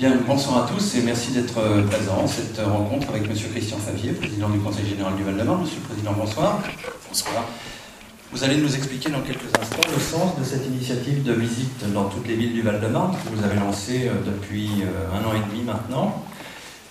[0.00, 2.26] Bien, bonsoir à tous et merci d'être euh, présents.
[2.26, 3.36] Cette rencontre avec M.
[3.52, 5.60] Christian Favier, président du Conseil général du Val-de-Marne.
[5.60, 6.58] Monsieur le Président, bonsoir.
[7.06, 7.44] Bonsoir.
[8.32, 12.04] Vous allez nous expliquer dans quelques instants le sens de cette initiative de visite dans
[12.04, 15.50] toutes les villes du Val-de-Marne que vous avez lancée euh, depuis euh, un an et
[15.50, 16.24] demi maintenant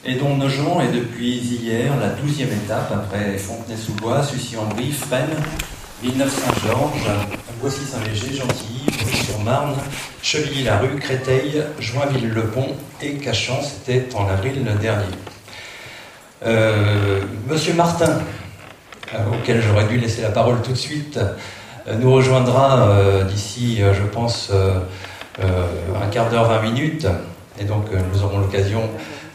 [0.05, 5.35] et dont Nogent est depuis hier la douzième étape après Fontenay-sous-Bois, Sucy-en-Brie, Fresnes,
[6.03, 7.09] Villeneuve-Saint-Georges,
[7.59, 8.78] Boissy-Saint-Léger, Gentilly,
[9.39, 9.75] Brie-sur-Marne,
[10.21, 15.05] Chevilly-la-Rue, Créteil, Joinville-le-Pont et Cachan, c'était en avril dernier.
[16.45, 18.19] Euh, Monsieur Martin,
[19.13, 24.03] euh, auquel j'aurais dû laisser la parole tout de suite, euh, nous rejoindra d'ici, je
[24.03, 27.07] pense, un quart d'heure, vingt minutes,
[27.59, 28.89] et donc nous aurons l'occasion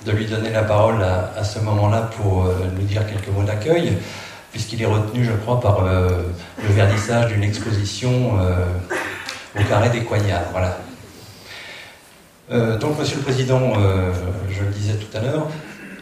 [0.06, 3.96] de lui donner la parole à, à ce moment-là pour nous dire quelques mots d'accueil
[4.52, 8.38] puisqu'il est retenu, je crois, par le vernissage d'une exposition
[9.56, 10.50] au des Coignards.
[10.52, 10.78] Voilà.
[12.50, 13.74] Euh, donc, Monsieur le Président,
[14.50, 15.48] je le disais tout à l'heure,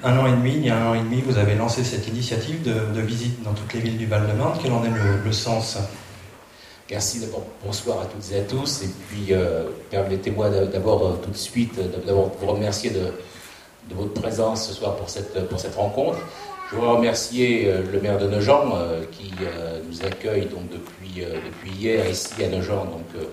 [0.04, 2.08] un an et demi, il y a un an et demi, vous avez lancé cette
[2.08, 4.58] initiative de, visite dans toutes les villes du Val-de-Marne.
[4.60, 4.90] Quel en est
[5.24, 5.78] le, sens
[6.90, 8.82] Merci d'abord, bonsoir à toutes et à tous.
[8.82, 9.32] Et puis,
[9.90, 13.12] permettez-moi d'abord tout de suite d'abord vous remercier de,
[13.94, 16.18] votre présence ce soir pour cette, pour cette rencontre.
[16.72, 21.01] Je voudrais remercier euh, le maire de Nogent euh, qui euh, nous accueille donc depuis,
[21.16, 23.26] depuis hier ici à Nogent donc,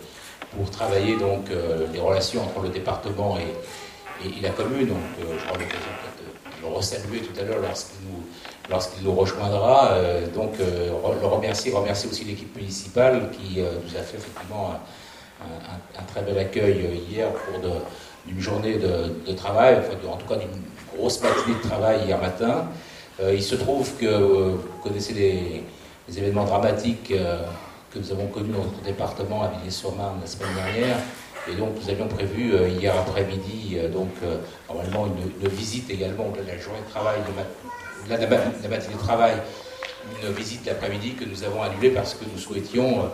[0.55, 1.45] pour travailler donc,
[1.93, 4.87] les relations entre le département et, la commune.
[4.87, 8.23] Donc, je l'occasion de le resaluer tout à l'heure lorsqu'il nous,
[8.69, 9.95] lorsqu'il nous rejoindra.
[10.33, 14.73] donc, le remercier, remercier aussi l'équipe municipale qui nous a fait effectivement
[15.41, 17.75] un, très bel accueil hier pour de,
[18.25, 19.77] d'une journée de, travail,
[20.09, 20.61] en tout cas d'une
[20.95, 22.67] grosse matinée de travail hier matin.
[23.21, 25.63] Euh, il se trouve que euh, vous connaissez les,
[26.17, 27.43] événements dramatiques euh,
[27.91, 30.97] que nous avons connus dans notre département à Villiers-sur-Marne la semaine dernière.
[31.49, 34.09] Et donc, nous avions prévu hier après-midi, donc
[34.67, 39.33] normalement une, visite également de la journée de travail, de, la, la, matinée de travail,
[40.21, 43.09] une visite l'après-midi que nous avons annulée parce que nous souhaitions,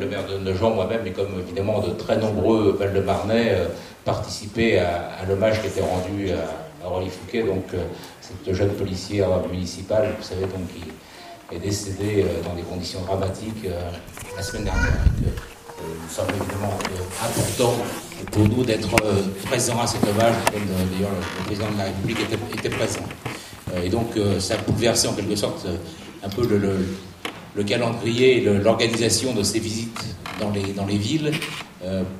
[0.00, 3.58] le maire de Nogent, moi-même, et comme évidemment de très nombreux Val-de-Marnais,
[4.04, 7.84] participer à, à l'hommage qui était rendu à Aurélie Fouquet, donc euh,
[8.20, 10.82] cette jeune policière municipale, vous savez, donc, qui
[11.54, 13.90] est décédée euh, dans des conditions dramatiques euh,
[14.36, 14.92] la semaine dernière.
[15.80, 16.76] nous sommes évidemment
[17.24, 17.74] important
[18.32, 18.88] pour nous d'être
[19.44, 22.18] présents à cet hommage, comme d'ailleurs le président de la République
[22.52, 23.02] était, présent.
[23.82, 25.66] et donc ça a bouleversé en quelque sorte
[26.22, 30.04] un peu le, calendrier et l'organisation de ces visites
[30.40, 31.32] dans les, dans les villes,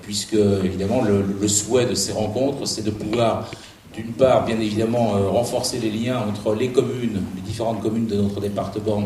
[0.03, 3.51] puisque évidemment le, souhait de ces rencontres, c'est de pouvoir
[3.95, 8.17] d'une part, bien évidemment, euh, renforcer les liens entre les communes, les différentes communes de
[8.17, 9.05] notre département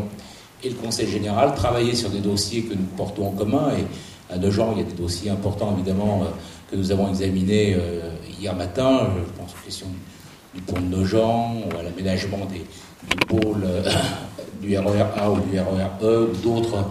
[0.63, 3.71] et le Conseil général, travailler sur des dossiers que nous portons en commun.
[3.77, 6.25] Et à Nogent, il y a des dossiers importants, évidemment, euh,
[6.71, 9.09] que nous avons examinés euh, hier matin.
[9.15, 9.87] Je pense aux questions
[10.53, 12.65] du pont de Nogent, ou à l'aménagement des,
[13.09, 13.63] du pôle
[14.61, 16.85] du RER A ou du RER E, ou d'autres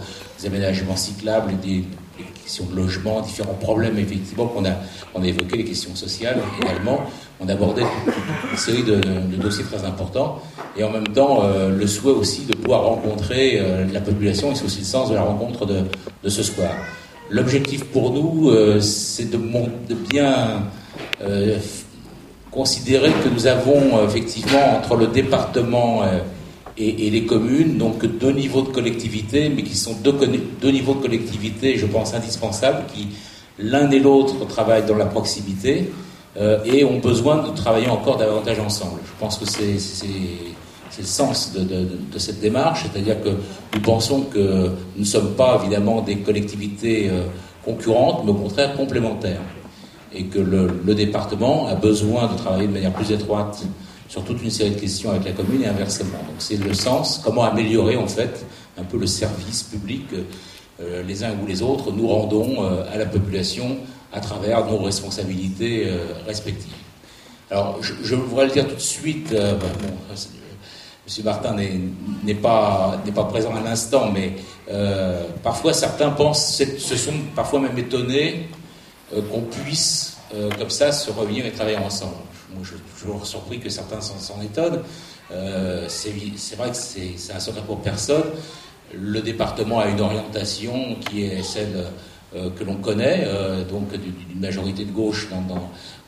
[0.45, 1.83] aménagements cyclables, des,
[2.43, 4.71] questions de logement, différents problèmes, effectivement, qu'on a,
[5.13, 7.05] on a les questions sociales également
[7.39, 7.83] on abordait
[8.51, 8.99] une série de,
[9.37, 10.41] dossiers très importants
[10.77, 14.55] et en même temps euh, le souhait aussi de pouvoir rencontrer euh, la population et
[14.55, 16.71] c'est aussi le sens de la rencontre de, ce soir.
[17.29, 20.63] L'objectif pour nous, euh, c'est de, de, bien
[22.51, 26.03] considérer que nous avons effectivement entre le département
[26.77, 30.13] et, les communes, donc deux niveaux de collectivité, mais qui sont deux,
[30.61, 33.09] deux niveaux de collectivité, je pense, indispensables, qui
[33.59, 35.91] l'un et l'autre travaillent dans la proximité
[36.37, 38.99] euh, et ont besoin de travailler encore davantage ensemble.
[39.03, 39.77] Je pense que c'est
[40.99, 43.29] le sens de, cette démarche, c'est-à-dire que
[43.73, 47.23] nous pensons que nous ne sommes pas évidemment des collectivités euh,
[47.65, 49.41] concurrentes, mais au contraire complémentaires,
[50.13, 53.63] et que le, département a besoin de travailler de manière plus étroite
[54.07, 56.19] sur toute une série de questions avec la commune et inversement.
[56.27, 58.45] Donc c'est le sens, comment améliorer en fait
[58.77, 60.05] un peu le service public
[60.79, 62.63] euh, les uns ou les autres nous rendons
[62.93, 63.77] à la population
[64.11, 66.73] à travers nos responsabilités euh, respectives.
[67.51, 69.67] Alors, je, voudrais le dire tout de suite, euh, bon,
[70.11, 71.23] M.
[71.23, 71.55] Martin
[72.23, 74.33] n'est pas, pas présent à l'instant, mais
[74.69, 78.47] euh, parfois certains pensent, se sont parfois même étonnés
[79.31, 80.17] qu'on puisse,
[80.59, 82.13] comme ça, se revenir et travailler ensemble.
[82.53, 84.83] Moi, je suis toujours surpris que certains s'en étonnent.
[85.87, 88.25] c'est vrai que c'est un secret pour personne.
[88.93, 91.87] Le département a une orientation qui est celle
[92.35, 95.27] euh, que l'on connaît, euh, donc d'une majorité de gauche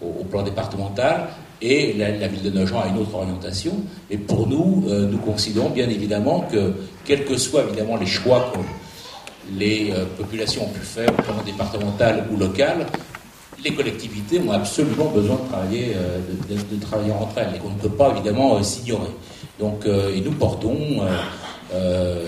[0.04, 1.30] au, plan départemental,
[1.64, 3.72] et la, ville de Nogent a une autre orientation.
[4.12, 6.74] Et pour nous, euh, nous considérons bien évidemment que,
[7.06, 8.60] quels que soient évidemment les choix que
[9.58, 12.86] les populations ont pu faire au plan départemental ou local,
[13.64, 15.96] les collectivités ont absolument besoin de travailler,
[16.48, 19.10] de, travailler entre elles et qu'on ne peut pas évidemment s'ignorer.
[19.60, 21.02] Donc, et nous portons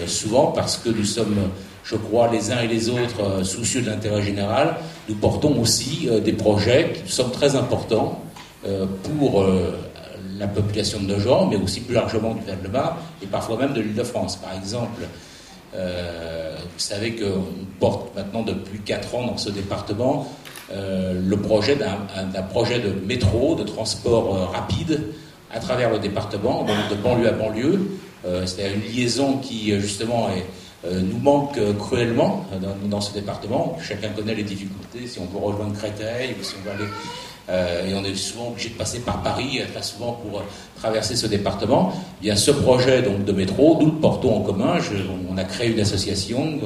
[0.08, 1.38] souvent parce que nous sommes
[1.84, 4.76] je crois, les uns et les autres soucieux de l'intérêt général,
[5.10, 8.22] nous portons aussi des projets qui sont très importants
[9.04, 9.46] pour
[10.40, 14.38] la population de Nogent, mais aussi plus largement du Val-de-Marne et parfois même de l'Île-de-France.
[14.38, 15.02] Par exemple,
[15.76, 17.44] euh, vous savez qu'on
[17.80, 20.28] porte maintenant depuis 4 ans dans ce département
[20.72, 25.02] euh, le projet d'un projet de métro, de transport euh, rapide
[25.52, 27.80] à travers le département, donc de banlieue à banlieue.
[28.46, 30.30] C'est une liaison qui justement
[30.92, 33.78] nous manque cruellement dans, dans, ce département.
[33.82, 35.08] Chacun connaît les difficultés.
[35.08, 36.92] Si on veut rejoindre Créteil ou si on veut aller
[37.50, 40.44] euh, et on est souvent obligé de passer par Paris, euh, très souvent pour euh,
[40.78, 41.92] traverser ce département.
[42.22, 44.78] Il y a ce projet donc de métro, nous le portons en commun.
[45.30, 46.60] on a créé une association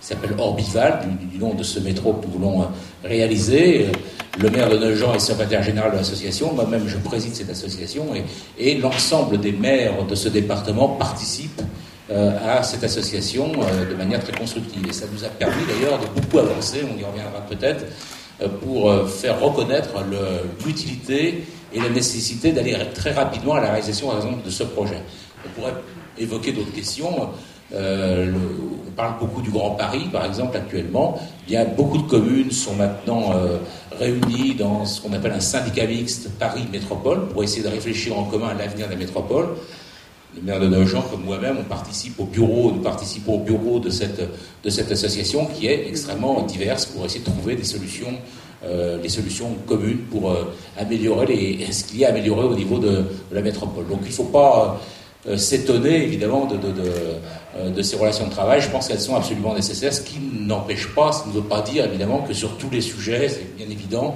[0.00, 2.66] qui s'appelle Orbival, du, nom de ce métro que nous voulons
[3.04, 3.88] réaliser.
[4.38, 8.24] Le maire de Nogent est secrétaire général de l'association, moi-même je préside cette association, et,
[8.58, 11.60] et l'ensemble des maires de ce département participent
[12.14, 13.52] à cette association
[13.88, 14.86] de manière très constructive.
[14.88, 17.84] Et ça nous a permis d'ailleurs de beaucoup avancer, on y reviendra peut-être,
[18.42, 19.90] euh, pour euh, faire reconnaître
[20.64, 25.00] l'utilité et la nécessité d'aller très rapidement à la réalisation, par exemple, de ce projet.
[25.46, 25.74] On pourrait
[26.18, 27.30] évoquer d'autres questions.
[27.74, 28.32] Euh,
[28.86, 31.18] on parle beaucoup du Grand Paris, par exemple, actuellement.
[31.54, 33.32] A beaucoup de communes sont maintenant
[33.98, 38.24] réunies dans ce qu'on appelle un syndicat mixte Paris Métropole pour essayer de réfléchir en
[38.24, 39.48] commun à l'avenir de la métropole
[40.34, 43.90] le maire de Nogent, comme moi-même, on participe au bureau, nous participons au bureau de
[43.90, 44.20] cette,
[44.64, 48.14] de cette association qui est extrêmement diverse pour essayer de trouver des solutions,
[48.64, 52.78] euh, solutions communes pour euh, améliorer les, ce qu'il y a à améliorer au niveau
[52.78, 53.86] de, la métropole.
[53.88, 54.80] Donc il ne faut pas
[55.28, 58.62] euh, s'étonner évidemment de, de, de, ces relations de travail.
[58.62, 61.84] Je pense qu'elles sont absolument nécessaires, ce qui n'empêche pas, ça ne veut pas dire
[61.84, 64.14] évidemment que sur tous les sujets, c'est bien évident,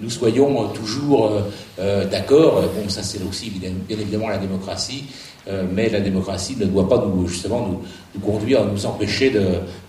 [0.00, 1.32] nous soyons toujours
[1.76, 2.62] d'accord.
[2.62, 5.04] Bon, ça c'est aussi bien évidemment la démocratie.
[5.48, 7.80] Euh, mais la démocratie ne doit pas nous, justement nous,
[8.14, 9.32] nous conduire, nous empêcher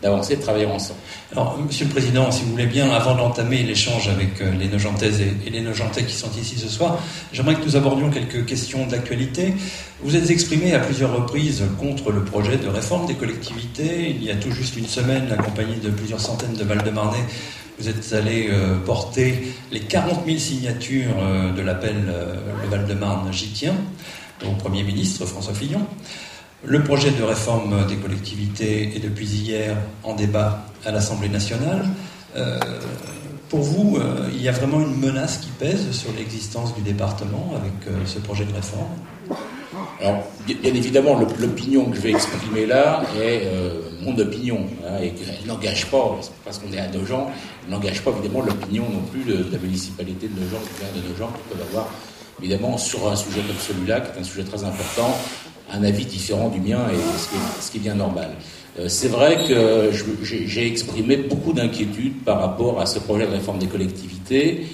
[0.02, 1.00] d'avancer, de, travailler ensemble.
[1.34, 5.20] Alors, Monsieur le Président, si vous voulez bien, avant d'entamer l'échange avec euh, les Nogentaises
[5.20, 6.98] et, les Nogentais qui sont ici ce soir,
[7.34, 9.54] j'aimerais que nous abordions quelques questions d'actualité.
[10.02, 14.12] Vous êtes exprimé à plusieurs reprises contre le projet de réforme des collectivités.
[14.12, 17.26] Il y a tout juste une semaine, accompagné de plusieurs centaines de Val-de-Marnais,
[17.80, 21.16] vous êtes allé euh, porter les 40 000 signatures
[21.56, 21.96] de l'appel
[22.62, 23.76] Le Val-de-Marne, j'y tiens
[24.46, 25.82] au Premier ministre François Fillon.
[26.66, 31.86] Le projet de réforme des collectivités est depuis hier en débat à l'Assemblée nationale.
[32.36, 32.60] Euh,
[33.48, 37.54] pour vous, euh, il y a vraiment une menace qui pèse sur l'existence du département
[37.56, 38.92] avec euh, ce projet de réforme?
[40.02, 43.48] Alors, bien évidemment, l'opinion que je vais exprimer là est
[44.02, 44.66] mon opinion.
[44.86, 47.28] Hein, et elle n'engage pas, parce qu'on est à Nogent,
[47.66, 50.64] elle n'engage pas évidemment l'opinion non plus de, la municipalité de Nogent,
[50.96, 51.90] de Nogent, qui peuvent avoir
[52.42, 55.16] évidemment, sur un sujet comme celui-là, qui est un sujet très important,
[55.72, 56.98] un avis différent du mien, et
[57.62, 58.32] ce qui est, bien normal.
[58.80, 59.92] Euh, c'est vrai que
[60.24, 64.68] j'ai exprimé beaucoup d'inquiétudes par rapport à ce projet de réforme des collectivités,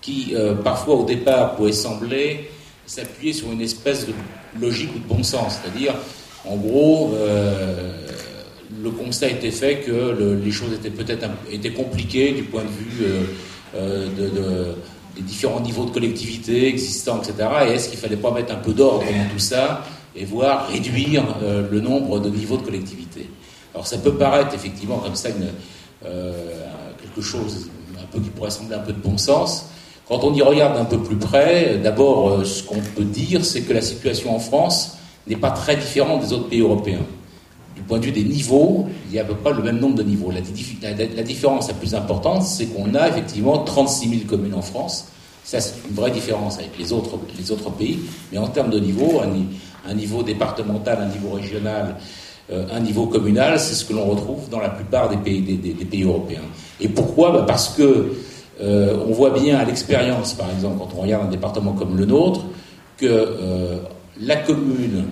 [0.00, 2.50] qui euh, parfois au départ pouvait sembler
[2.86, 4.12] s'appuyer sur une espèce de
[4.60, 5.94] logique ou de bon sens, c'est-à-dire,
[6.44, 8.06] en gros, euh,
[8.82, 13.06] le constat était fait que les choses étaient peut-être étaient compliquées du point de vue
[13.74, 14.74] de
[15.16, 17.48] les différents niveaux de collectivité existants, etc.
[17.66, 19.84] Et est-ce qu'il ne fallait pas mettre un peu d'ordre dans tout ça
[20.16, 23.28] et voir réduire euh, le nombre de niveaux de collectivité?
[23.74, 25.28] Alors ça peut paraître effectivement comme ça
[26.04, 26.32] euh,
[27.00, 29.66] quelque chose un peu qui pourrait sembler un peu de bon sens.
[30.08, 33.62] Quand on y regarde un peu plus près, d'abord euh, ce qu'on peut dire, c'est
[33.62, 37.06] que la situation en France n'est pas très différente des autres pays européens.
[37.74, 40.30] Du point de vue des niveaux, il n'y a pas le même nombre de niveaux.
[40.30, 45.08] La, différence la plus importante, c'est qu'on a effectivement 36 000 communes en France.
[45.44, 47.18] Ça, c'est une vraie différence avec les autres,
[47.78, 47.98] pays.
[48.30, 49.22] Mais en termes de niveau,
[49.88, 51.96] un, niveau départemental, un niveau régional,
[52.50, 55.84] euh, un niveau communal, c'est ce que l'on retrouve dans la plupart des pays, des,
[55.84, 56.42] pays européens.
[56.80, 57.32] Et pourquoi?
[57.32, 58.12] Bah, Parce que
[58.60, 62.04] euh, on voit bien à l'expérience, par exemple, quand on regarde un département comme le
[62.04, 62.44] nôtre,
[62.98, 63.78] que euh,
[64.20, 65.06] la commune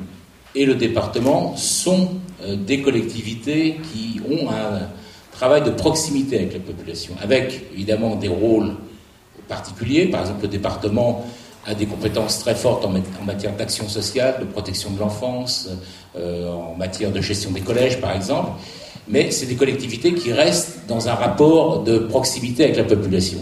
[0.54, 2.10] et le département sont
[2.46, 4.88] des collectivités qui ont un
[5.32, 8.74] travail de proximité avec la population, avec évidemment des rôles
[9.48, 10.06] particuliers.
[10.06, 11.24] Par exemple, le département
[11.66, 15.68] a des compétences très fortes en, matière d'action sociale, de protection de l'enfance,
[16.16, 18.50] euh, en matière de gestion des collèges, par exemple.
[19.08, 23.40] Mais c'est des collectivités qui restent dans un rapport de proximité avec la population.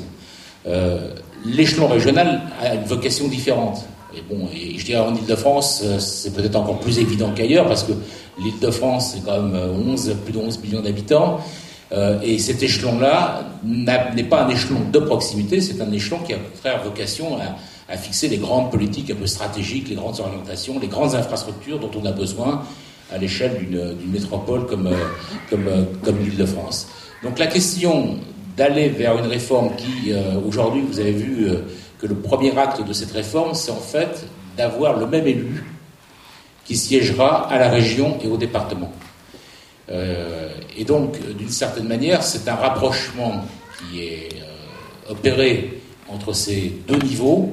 [0.66, 1.10] Euh,
[1.44, 3.84] l'échelon régional a une vocation différente.
[4.16, 7.92] Et bon, et je dirais en Ile-de-France, c'est peut-être encore plus évident qu'ailleurs, parce que
[8.40, 11.40] L'Île-de-France, c'est quand même 11, plus de 11 millions d'habitants.
[11.90, 16.36] Euh, et cet échelon-là n'est pas un échelon de proximité, c'est un échelon qui a
[16.36, 21.14] au vocation à, fixer les grandes politiques un peu stratégiques, les grandes orientations, les grandes
[21.14, 22.62] infrastructures dont on a besoin
[23.10, 24.90] à l'échelle d'une métropole comme,
[25.48, 26.88] comme, comme l'Île-de-France.
[27.22, 28.16] Donc la question
[28.58, 30.12] d'aller vers une réforme qui,
[30.46, 31.48] aujourd'hui, vous avez vu
[31.98, 34.24] que le premier acte de cette réforme, c'est en fait
[34.56, 35.64] d'avoir le même élu
[36.64, 38.92] qui siégera à la région et au département.
[39.90, 43.44] Euh, et donc, d'une certaine manière, c'est un rapprochement
[43.78, 47.50] qui est euh, opéré entre ces deux niveaux.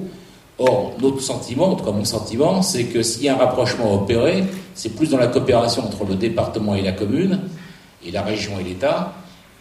[0.57, 3.93] Or, notre sentiment, en tout cas mon sentiment, c'est que s'il y a un rapprochement
[3.93, 7.41] opéré, c'est plus dans la coopération entre le département et la commune,
[8.05, 9.13] et la région et l'État,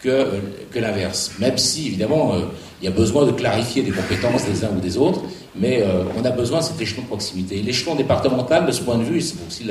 [0.05, 0.27] que,
[0.71, 1.33] que l'inverse.
[1.41, 2.41] Même si, évidemment, euh,
[2.81, 5.23] il y a besoin de clarifier les compétences des uns ou des autres,
[5.57, 7.63] mais euh, on a besoin de cet échelon de proximité.
[7.63, 9.65] L'échelon départemental, de ce point de vue, c'est aussi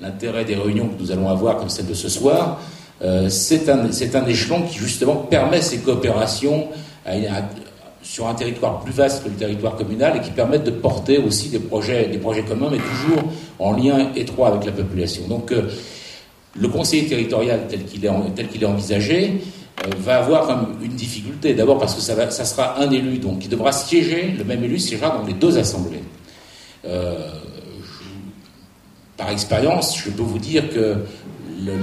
[0.00, 2.60] l'intérêt des réunions que nous allons avoir, comme celle de ce soir,
[3.02, 6.66] euh, c'est un, un, échelon qui justement permet ces coopérations
[8.02, 11.48] sur un territoire plus vaste que le territoire communal et qui permettent de porter aussi
[11.48, 13.22] des projets, des projets communs, mais toujours
[13.58, 15.22] en lien étroit avec la population.
[15.28, 15.52] Donc,
[16.60, 19.34] le conseiller territorial tel qu'il est, tel qu'il est envisagé, euh,
[19.98, 20.50] va avoir
[20.82, 21.54] une difficulté.
[21.54, 25.10] D'abord parce que ça, sera un élu, donc qui devra siéger, le même élu siégera
[25.10, 26.02] dans les deux assemblées.
[26.84, 27.28] Euh,
[29.16, 30.96] par expérience, je peux vous dire que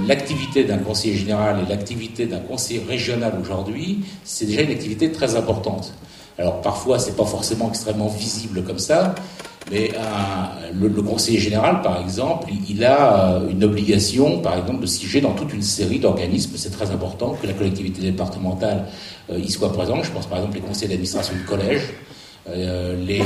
[0.06, 5.36] l'activité d'un conseiller général et l'activité d'un conseiller régional aujourd'hui, c'est déjà une activité très
[5.36, 5.92] importante.
[6.38, 9.14] Alors parfois, c'est pas forcément extrêmement visible comme ça,
[9.70, 14.86] mais euh, le, conseiller général, par exemple, il, a euh, une obligation, par exemple, de
[14.86, 16.52] siéger dans toute une série d'organismes.
[16.56, 18.84] C'est très important que la collectivité départementale
[19.30, 20.04] euh, y soit présente.
[20.04, 21.82] Je pense par exemple les conseils d'administration de collège,
[22.48, 23.22] les,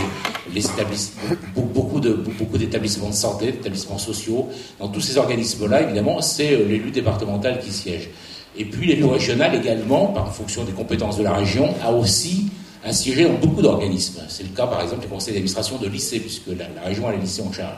[0.56, 1.20] établissements,
[1.54, 4.48] beaucoup de beaucoup d'établissements de santé, d'établissements sociaux.
[4.78, 8.08] Dans tous ces organismes-là, évidemment, c'est l'élu départemental qui siège.
[8.56, 12.46] Et puis l'élu régional également, par fonction des compétences de la région, a aussi
[12.92, 14.22] siéger dans beaucoup d'organismes.
[14.28, 17.18] C'est le cas, par exemple, du conseil d'administration de lycée, puisque la, région a les
[17.18, 17.76] lycées en charge.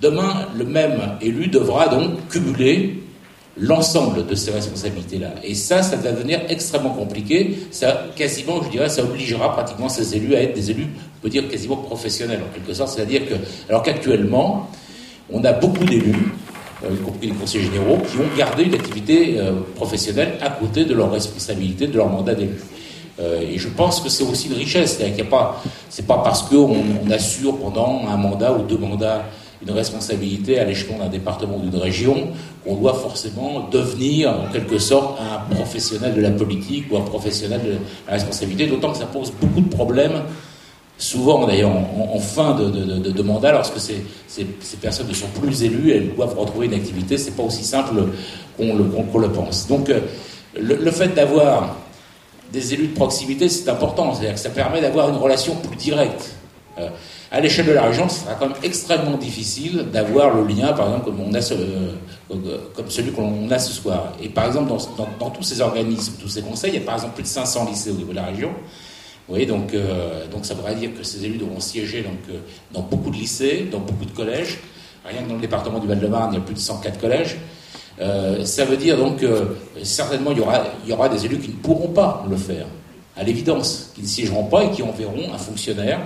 [0.00, 3.02] Demain, le même élu devra donc cumuler
[3.58, 5.34] l'ensemble de ces responsabilités-là.
[5.44, 7.58] Et ça, ça va devenir extrêmement compliqué.
[7.70, 10.86] Ça, quasiment, je dirais, ça obligera pratiquement ces élus à être des élus,
[11.18, 12.94] on peut dire quasiment professionnels, en quelque sorte.
[12.94, 13.34] C'est-à-dire que,
[13.68, 14.70] alors qu'actuellement,
[15.30, 16.32] on a beaucoup d'élus,
[16.84, 20.84] euh, y compris les conseillers généraux, qui ont gardé une activité euh, professionnelle à côté
[20.84, 22.56] de leur responsabilité, de leur mandat d'élu.
[23.20, 24.96] Euh, et je pense que c'est aussi une richesse.
[24.96, 29.24] C'est-à-dire pas, c'est pas parce qu'on on assure pendant un mandat ou deux mandats
[29.62, 32.28] une responsabilité à l'échelon d'un département ou d'une région
[32.64, 37.60] qu'on doit forcément devenir en quelque sorte un professionnel de la politique ou un professionnel
[37.64, 37.72] de
[38.06, 40.22] la responsabilité, d'autant que ça pose beaucoup de problèmes,
[40.98, 44.44] souvent d'ailleurs en, fin de, mandat, lorsque ces,
[44.80, 47.94] personnes ne sont plus élues, elles doivent retrouver une activité, c'est pas aussi simple
[48.56, 49.68] qu'on le, pense.
[49.68, 50.00] Donc euh,
[50.58, 51.76] le fait d'avoir
[52.52, 54.14] des élus de proximité, c'est important.
[54.14, 56.34] C'est-à-dire que ça permet d'avoir une relation plus directe.
[56.78, 56.88] Euh,
[57.30, 60.86] à l'échelle de la région, ce sera quand même extrêmement difficile d'avoir le lien, par
[60.86, 64.12] exemple, comme, on a euh, comme celui qu'on a ce soir.
[64.22, 64.70] Et par exemple,
[65.18, 67.68] dans, tous ces organismes, tous ces conseils, il y a par exemple plus de 500
[67.70, 68.50] lycées au niveau de la région.
[68.50, 72.36] Vous voyez, donc, euh, donc ça voudrait dire que ces élus devront siéger donc,
[72.72, 74.58] dans beaucoup de lycées, dans beaucoup de collèges.
[75.04, 77.38] Rien que dans le département du Val-de-Marne, il y a plus de 104 collèges.
[78.02, 81.88] Euh, ça veut dire donc que certainement il y, aura, des élus qui ne pourront
[81.88, 82.66] pas le faire,
[83.16, 86.00] à l'évidence, qui ne siégeront pas et qui enverront un fonctionnaire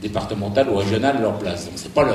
[0.00, 1.64] départemental ou régional à leur place.
[1.64, 2.06] Donc c'est pas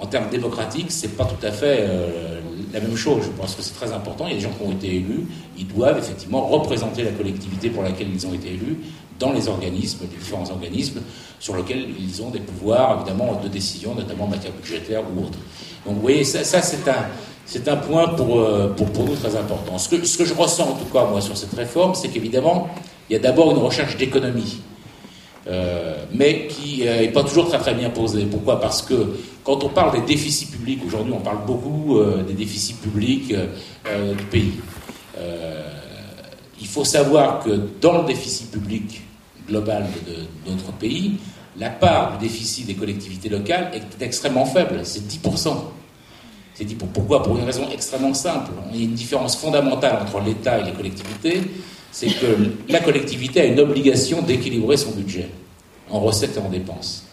[0.00, 2.40] en termes démocratiques, c'est pas tout à fait euh,
[2.72, 3.22] la même chose.
[3.24, 4.26] Je pense que c'est très important.
[4.26, 7.70] Il y a des gens qui ont été élus, ils doivent effectivement représenter la collectivité
[7.70, 8.78] pour laquelle ils ont été élus
[9.18, 11.00] dans les organismes, les différents organismes
[11.38, 15.38] sur lesquels ils ont des pouvoirs évidemment de décision, notamment en matière budgétaire ou autre.
[15.86, 17.06] Donc vous voyez, ça c'est un
[17.46, 19.78] c'est un point pour, euh, nous très important.
[19.78, 22.68] Ce que, je ressens en tout cas, moi, sur cette réforme, c'est qu'évidemment,
[23.08, 24.60] il y a d'abord une recherche d'économie,
[25.46, 28.24] euh, mais qui n'est pas toujours très très bien posée.
[28.24, 28.60] Pourquoi?
[28.60, 32.74] Parce que quand on parle des déficits publics, aujourd'hui on parle beaucoup euh, des déficits
[32.74, 34.54] publics du pays.
[36.60, 37.50] il faut savoir que
[37.80, 39.02] dans le déficit public
[39.46, 41.18] global de, de notre pays,
[41.58, 45.56] la part du déficit des collectivités locales est extrêmement faible, c'est 10%.
[46.56, 47.22] C'est dit pourquoi?
[47.22, 48.50] Pour une raison extrêmement simple.
[48.72, 51.42] Il y a une différence fondamentale entre l'État et les collectivités,
[51.92, 52.26] c'est que
[52.68, 55.28] la collectivité a une obligation d'équilibrer son budget
[55.90, 57.04] en recettes et en dépenses.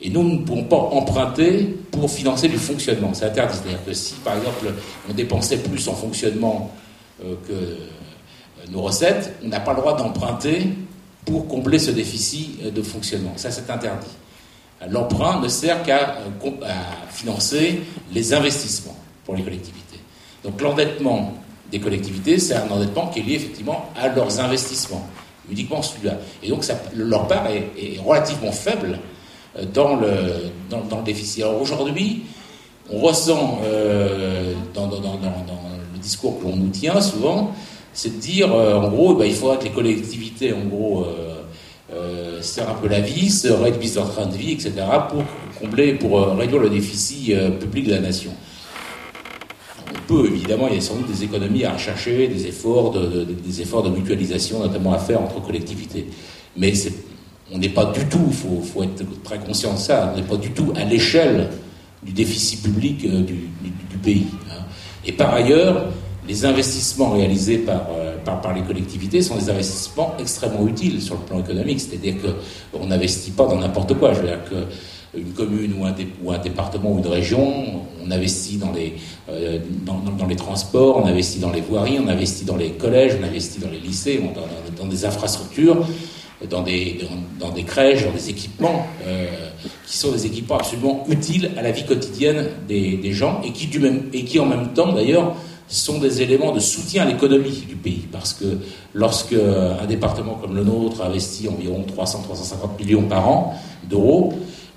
[0.00, 3.12] Et nous, nous ne pouvons pas emprunter pour financer du fonctionnement.
[3.14, 3.56] C'est interdit.
[3.62, 4.72] C'est-à-dire que si, par exemple,
[5.08, 6.70] on dépensait plus en fonctionnement
[7.24, 7.76] euh, que euh,
[8.70, 10.68] nos recettes, on n'a pas le droit d'emprunter
[11.24, 13.32] pour combler ce déficit euh, de fonctionnement.
[13.36, 14.06] Ça, c'est interdit.
[14.88, 16.16] L'emprunt ne sert qu'à
[17.10, 17.80] financer
[18.12, 20.00] les investissements pour les collectivités.
[20.44, 21.34] Donc l'endettement
[21.70, 25.06] des collectivités, c'est un endettement qui est lié effectivement à leurs investissements,
[25.50, 26.18] uniquement celui-là.
[26.42, 26.64] Et donc
[26.94, 28.98] leur part est, relativement faible
[29.58, 31.42] euh, dans le, déficit.
[31.42, 32.22] Alors aujourd'hui,
[32.90, 37.52] on ressent euh, dans, le discours que l'on nous tient souvent,
[37.96, 41.04] c'est de dire, euh, en gros, eh ben, il faudra que les collectivités, en gros,
[41.04, 41.35] euh,
[42.40, 44.72] serrent un peu la vis, réduisent leur train de vie, etc.,
[45.08, 45.22] pour
[45.60, 48.32] combler, pour réduire le déficit public de la nation
[50.06, 53.60] peut, évidemment, il y a sans doute des économies à rechercher, des efforts de, des
[53.60, 56.06] efforts de mutualisation, notamment à faire entre collectivités.
[56.56, 56.72] Mais
[57.52, 60.36] on n'est pas du tout, il faut, être très conscient de ça, on n'est pas
[60.36, 61.48] du tout à l'échelle
[62.02, 63.48] du déficit public euh, du,
[64.02, 64.26] pays.
[64.50, 64.62] Hein.
[65.04, 65.86] Et par ailleurs,
[66.28, 71.20] les investissements réalisés euh, par, par, les collectivités sont des investissements extrêmement utiles sur le
[71.20, 71.80] plan économique.
[71.80, 74.12] C'est-à-dire qu'on n'investit pas dans n'importe quoi.
[74.12, 74.64] Je veux dire que
[75.16, 78.94] une commune ou un, ou un, département ou une région, on investit dans les,
[79.30, 83.24] euh, dans, les transports, on investit dans les voiries, on investit dans les collèges, on
[83.24, 85.86] investit dans les lycées, dans, dans des infrastructures,
[86.50, 87.00] dans des,
[87.40, 89.26] dans, des crèches, dans des équipements euh,
[89.86, 93.68] qui sont des équipements absolument utiles à la vie quotidienne des, des gens et qui,
[93.68, 95.34] du même, et qui en même temps d'ailleurs
[95.68, 98.06] sont des éléments de soutien à l'économie du pays.
[98.10, 98.58] Parce que
[98.94, 103.54] lorsque un département comme le nôtre investit environ 300-350 millions par an
[103.88, 104.32] d'euros,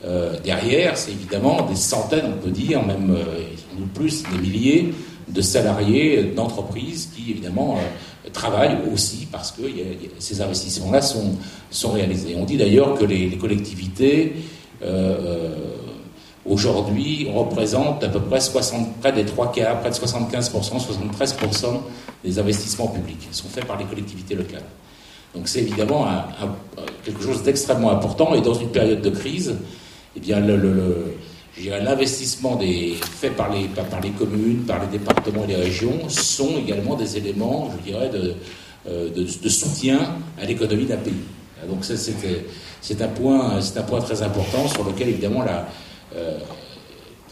[0.05, 4.93] euh, derrière, c'est évidemment des centaines, on peut dire, même euh, plus, des milliers
[5.27, 9.63] de salariés d'entreprises qui, évidemment, euh, travaillent aussi parce que
[10.19, 11.35] ces investissements-là sont,
[11.69, 12.35] sont réalisés.
[12.37, 14.33] On dit d'ailleurs que les, collectivités,
[16.45, 21.81] aujourd'hui, représentent à peu près 60, près des trois quarts, près de 75%, 73%
[22.23, 24.63] des investissements publics sont faits par les collectivités locales.
[25.35, 26.07] Donc c'est évidemment
[27.03, 29.55] quelque chose d'extrêmement important et dans une période de crise,
[30.15, 35.55] eh bien, l'investissement des, fait par les, par les communes, par les départements et les
[35.55, 38.33] régions sont également des éléments, je dirais, de,
[38.87, 39.99] euh, soutien
[40.41, 41.13] à l'économie d'un pays.
[41.67, 45.67] Donc c'est un, point, un point très important sur lequel, évidemment, la,
[46.15, 46.37] euh,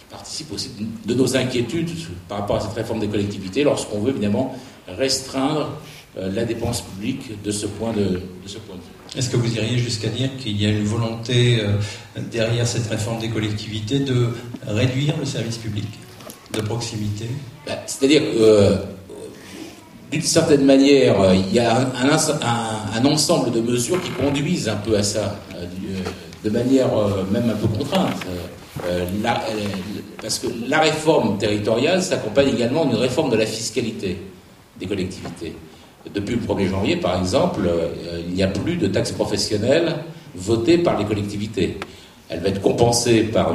[0.10, 0.72] participe aussi
[1.05, 1.90] de nos inquiétudes
[2.29, 4.55] par rapport à cette réforme des collectivités lorsqu'on veut, évidemment,
[4.87, 5.70] restreindre
[6.18, 9.18] euh, la dépense publique de ce point de, de, ce point de vue.
[9.18, 11.74] Est-ce que vous iriez jusqu'à dire qu'il y a une volonté euh,
[12.31, 14.29] derrière cette réforme des collectivités de
[14.66, 15.87] réduire le service public
[16.53, 17.25] de proximité?
[17.66, 18.75] Bah, C'est-à-dire que,
[20.11, 25.03] d'une certaine manière, il y a un, ensemble de mesures qui conduisent un peu à
[25.03, 25.37] ça,
[26.46, 26.87] de manière
[27.29, 28.16] même un peu contrainte.
[30.22, 34.18] Parce que la réforme territoriale s'accompagne également d'une réforme de la fiscalité
[34.79, 35.53] des collectivités.
[36.13, 39.96] Depuis le 1er janvier, par exemple, euh, il n'y a plus de taxes professionnelles
[40.35, 41.77] votées par les collectivités.
[42.29, 43.53] Elle va être compensée par,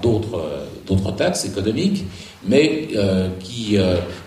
[0.00, 2.04] d'autres, euh, taxes économiques,
[2.46, 3.76] mais euh, qui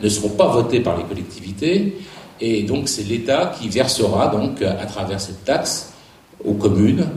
[0.01, 1.97] ne seront pas votées par les collectivités.
[2.39, 5.93] Et donc c'est l'État qui versera donc à travers cette taxe
[6.45, 7.07] aux communes,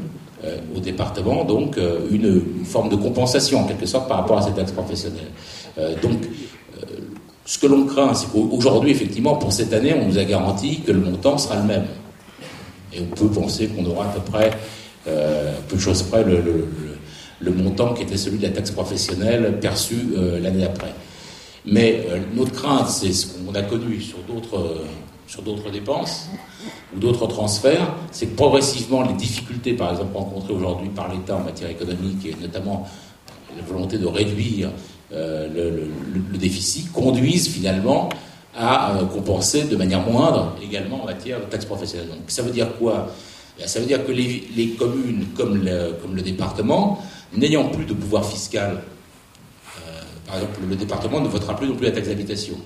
[0.74, 1.76] aux départements, donc
[2.11, 5.31] une, une, forme de compensation en quelque sorte par rapport à ces taxes professionnelles.
[6.03, 6.18] donc
[7.50, 10.92] ce que l'on craint, c'est qu'aujourd'hui, effectivement, pour cette année, on nous a garanti que
[10.92, 11.87] le montant sera le même.
[12.92, 14.53] Et on peut penser qu'on aura à peu près,
[15.09, 20.11] euh, peu de choses près, le, montant qui était celui de la taxe professionnelle perçue
[20.16, 20.94] euh, l'année d'après.
[21.66, 24.85] Mais euh, notre crainte, c'est ce qu'on a connu sur d'autres
[25.31, 26.29] sur d'autres dépenses
[26.95, 31.45] ou d'autres transferts, c'est que progressivement les difficultés, par exemple, rencontrées aujourd'hui par l'État en
[31.45, 32.88] matière économique, et notamment
[33.57, 34.71] la volonté de réduire
[35.12, 35.49] euh,
[36.33, 38.09] le, déficit conduisent finalement
[38.57, 42.09] à euh, compenser de manière moindre également en matière de taxes professionnelles.
[42.09, 43.09] Donc ça veut dire quoi?
[43.57, 46.99] Ben, Ça veut dire que les, communes comme le, comme le département,
[47.37, 48.83] n'ayant plus de pouvoir fiscal,
[49.79, 52.57] euh, par exemple le département ne votera plus non plus la taxe d'habitation.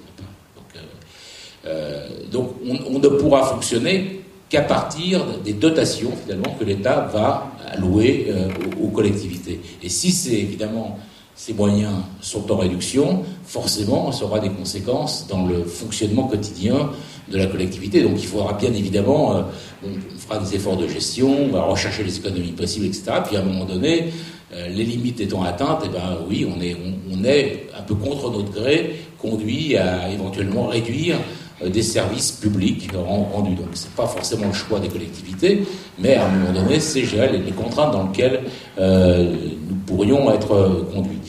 [2.31, 8.33] Donc, on, ne pourra fonctionner qu'à partir des dotations finalement que l'État va allouer
[8.81, 9.61] aux, aux, collectivités.
[9.83, 10.99] Et si c'est évidemment
[11.35, 16.91] ces moyens sont en réduction, forcément, ça aura des conséquences dans le fonctionnement quotidien
[17.29, 18.03] de la collectivité.
[18.03, 19.43] Donc il faudra bien évidemment, euh,
[19.85, 23.05] on fera des efforts de gestion, on va rechercher les économies possibles, etc.
[23.27, 24.13] Puis à un moment donné,
[24.53, 26.77] euh, les limites étant atteintes, eh ben oui, on est,
[27.11, 31.21] on, est un peu contre notre gré conduit à éventuellement réduire euh,
[31.65, 33.55] des services publics rendus.
[33.55, 35.65] Donc c'est pas forcément le choix des collectivités,
[35.99, 38.43] mais à un moment donné, c'est les, contraintes dans lesquelles
[38.79, 41.21] nous pourrions être conduits.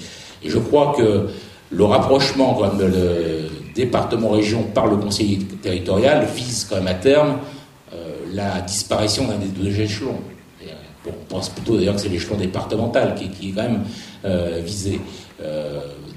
[0.43, 1.27] Et je crois que
[1.71, 7.39] le rapprochement quand le département-région par le conseiller territorial vise quand même à terme
[7.93, 7.97] euh,
[8.33, 10.19] la disparition d'un des deux échelons.
[11.05, 13.83] on pense plutôt d'ailleurs que c'est l'échelon départemental qui, est quand même
[14.63, 14.99] visé.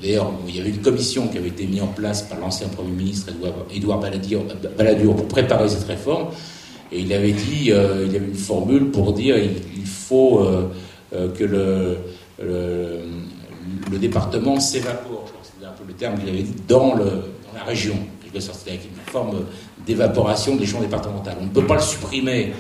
[0.03, 2.93] D'ailleurs, il y avait une commission qui avait été mise en place par l'ancien Premier
[2.93, 3.33] ministre
[3.75, 6.29] Édouard Balladur pour préparer cette réforme.
[6.93, 10.49] Et il avait dit, il y avait une formule pour dire il, faut
[11.11, 11.99] que le,
[13.99, 15.25] département s'évapore.
[15.27, 17.97] Je crois que c'était un peu le terme qu'il avait dit dans, la région.
[18.39, 19.47] C'était avec une forme
[19.87, 21.37] d'évaporation de l'échelon départemental.
[21.41, 22.53] On ne peut pas le supprimer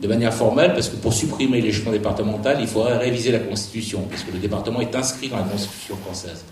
[0.00, 4.22] de manière formelle, parce que pour supprimer l'échelon départemental, il faudrait réviser la Constitution, parce
[4.22, 6.44] que le département est inscrit dans la Constitution française.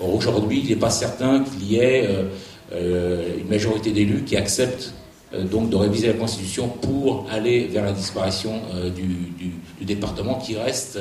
[0.00, 2.24] Or, aujourd'hui, il n'est pas certain qu'il y ait euh,
[2.72, 4.92] euh, une majorité d'élus qui acceptent
[5.34, 8.60] euh, donc de réviser la Constitution pour aller vers la disparition
[8.94, 10.98] du, département qui reste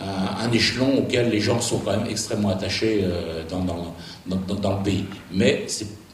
[0.00, 3.04] un échelon auquel les gens sont quand même extrêmement attachés
[3.48, 5.04] dans, dans, le pays.
[5.32, 5.66] Mais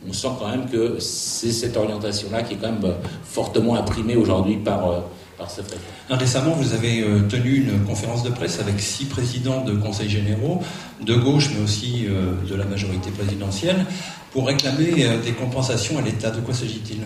[0.06, 4.56] on sent quand même que c'est cette orientation-là qui est quand même fortement imprimée aujourd'hui
[4.56, 5.04] par,
[5.38, 6.20] par cette réforme.
[6.20, 10.60] Récemment, vous avez tenu une conférence de presse avec six présidents de conseils généraux,
[11.00, 13.84] de gauche, mais aussi euh, de la majorité présidentielle,
[14.32, 16.30] pour réclamer euh, des compensations à l'État.
[16.30, 16.98] De quoi s'agit-il?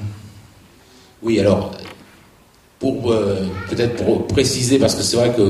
[1.22, 1.72] Oui, alors,
[2.78, 3.12] pour
[3.68, 5.42] peut-être pour préciser, parce que c'est vrai que,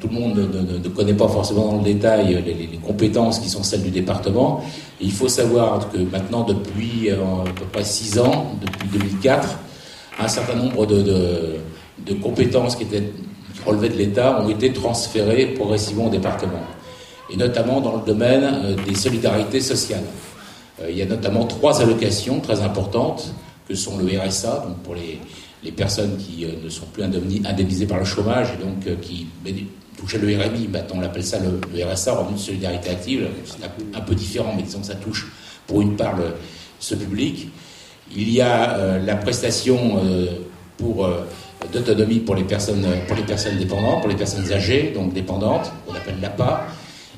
[0.00, 0.34] tout le monde
[0.82, 4.64] ne, connaît pas forcément dans le détail les, compétences qui sont celles du département,
[4.98, 7.16] il faut savoir que maintenant, depuis à
[7.54, 9.58] peu près six ans, depuis 2004,
[10.20, 13.12] un certain nombre de compétences qui, étaient,
[13.64, 16.62] relevaient de l'État ont été transférées progressivement au département,
[17.30, 20.04] et notamment dans le domaine euh, des solidarités sociales.
[20.82, 23.32] Euh, il y a notamment trois allocations très importantes,
[23.68, 25.20] que sont le RSA, donc pour les,
[25.62, 29.28] les personnes qui euh, ne sont plus indemnisées par le chômage et donc qui
[29.96, 33.64] touchaient le RMI, maintenant on appelle ça le, RSA, revenu de solidarité active, c'est
[33.96, 35.30] un peu différent, mais disons que ça touche
[35.66, 36.16] pour une part
[36.80, 37.48] ce public.
[38.16, 40.00] Il y a la prestation
[40.78, 41.06] pour
[41.70, 45.94] d'autonomie pour les personnes pour les personnes dépendantes, pour les personnes âgées, donc dépendantes, qu'on
[45.94, 46.66] appelle l'APA.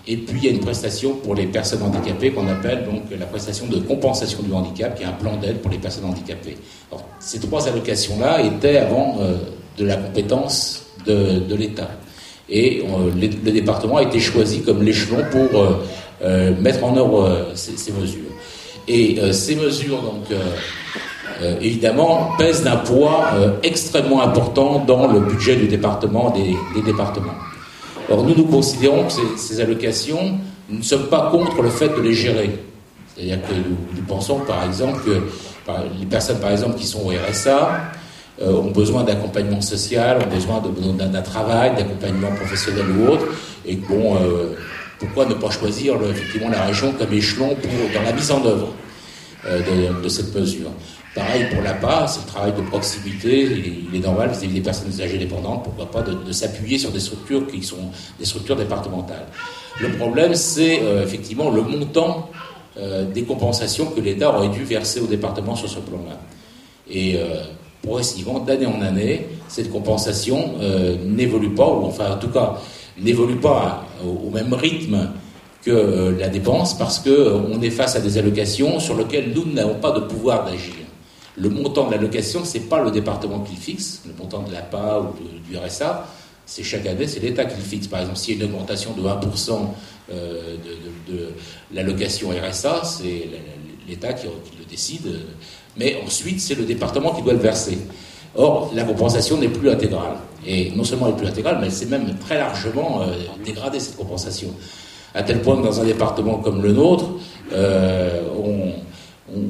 [0.09, 3.27] Et puis il y a une prestation pour les personnes handicapées qu'on appelle donc la
[3.27, 6.57] prestation de compensation du handicap, qui est un plan d'aide pour les personnes handicapées.
[6.91, 9.37] Alors, ces trois allocations-là étaient avant euh,
[9.79, 11.91] de la compétence de, l'État.
[12.49, 15.61] Et euh, le, département a été choisi comme l'échelon pour
[16.25, 18.31] euh, mettre en œuvre ces, mesures.
[18.89, 20.15] Et ces mesures
[21.61, 23.33] évidemment, pèse d'un poids
[23.65, 27.35] extrêmement important dans le budget du département, des, départements.
[28.13, 32.03] Alors nous, nous considérons que ces, allocations, nous ne sommes pas contre le fait de
[32.03, 32.51] les gérer.
[33.17, 35.23] C'est-à-dire que nous, pensons, par exemple, que
[35.99, 37.81] les personnes, par exemple, qui sont au RSA,
[38.43, 43.25] euh, ont besoin d'accompagnement social, ont besoin d'un travail, d'accompagnement professionnel ou autre,
[43.65, 44.19] et bon,
[44.99, 48.75] pourquoi ne pas choisir effectivement la région comme échelon pour, dans la mise en œuvre
[49.47, 50.71] de, de cette mesure
[51.15, 55.19] Pareil pour l'APA, c'est le travail de proximité, il est normal vis-à-vis des personnes âgées
[55.19, 59.27] dépendantes, pourquoi pas de, s'appuyer sur des structures qui sont des structures départementales.
[59.79, 62.31] Le problème, c'est euh, effectivement le montant
[62.79, 66.19] euh, des compensations que l'État aurait dû verser au département sur ce plan-là.
[66.89, 67.43] Et euh,
[67.83, 70.55] progressivement, d'année en année, cette compensation
[71.05, 72.55] n'évolue pas, ou enfin en tout cas
[72.99, 75.11] n'évolue pas au, même rythme
[75.63, 79.91] que la dépense, parce qu'on est face à des allocations sur lesquelles nous n'avons pas
[79.91, 80.82] de pouvoir d'agir.
[81.37, 84.53] Le montant de l'allocation, ce n'est pas le département qui le fixe, le montant de
[84.53, 86.07] l'APA ou du RSA,
[86.45, 87.87] c'est chaque année, c'est l'État qui le fixe.
[87.87, 89.59] Par exemple, s'il y a une augmentation de 1%
[90.13, 90.57] euh,
[91.09, 91.29] de,
[91.73, 93.29] l'allocation RSA, c'est
[93.89, 95.21] l'État qui, le décide,
[95.77, 97.79] mais ensuite, c'est le département qui doit le verser.
[98.35, 100.17] Or, la compensation n'est plus intégrale.
[100.47, 103.07] Et non seulement elle n'est plus intégrale, mais elle s'est même très largement euh,
[103.45, 104.49] dégradée, cette compensation.
[105.15, 107.07] À tel point que dans un département comme le nôtre,
[107.53, 108.73] euh, on,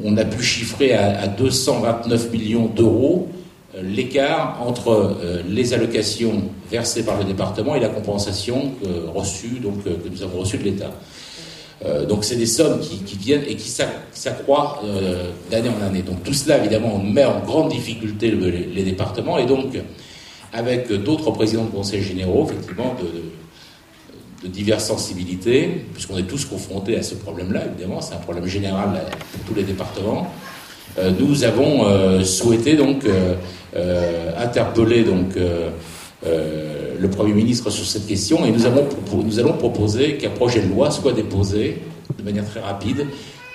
[0.04, 3.28] on, a pu chiffrer à, 229 millions d'euros
[3.74, 8.72] euh, l'écart entre euh, les allocations versées par le département et la compensation
[9.14, 10.92] reçue, donc, euh, que nous avons reçue de l'État.
[12.08, 14.78] donc c'est des sommes qui, viennent et qui s'accroissent
[15.50, 16.02] d'année en année.
[16.02, 19.76] Donc tout cela, évidemment, met en grande difficulté les, départements et donc
[20.52, 23.08] avec d'autres présidents de conseils généraux, effectivement, de
[24.44, 29.02] diverses sensibilités, puisqu'on est tous confrontés à ce problème-là, évidemment, c'est un problème général
[29.32, 30.28] pour tous les départements.
[30.98, 35.36] Euh, nous avons euh, souhaité donc euh, interpeller donc
[36.24, 41.12] le Premier ministre sur cette question et nous, allons proposer qu'un projet de loi soit
[41.12, 41.78] déposé
[42.16, 43.06] de manière très rapide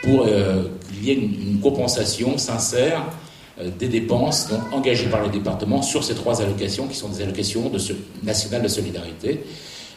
[0.04, 3.04] pour qu'il y ait une, compensation sincère
[3.80, 7.80] des dépenses engagées par les départements sur ces trois allocations qui sont des allocations de
[8.24, 9.40] nationales de solidarité.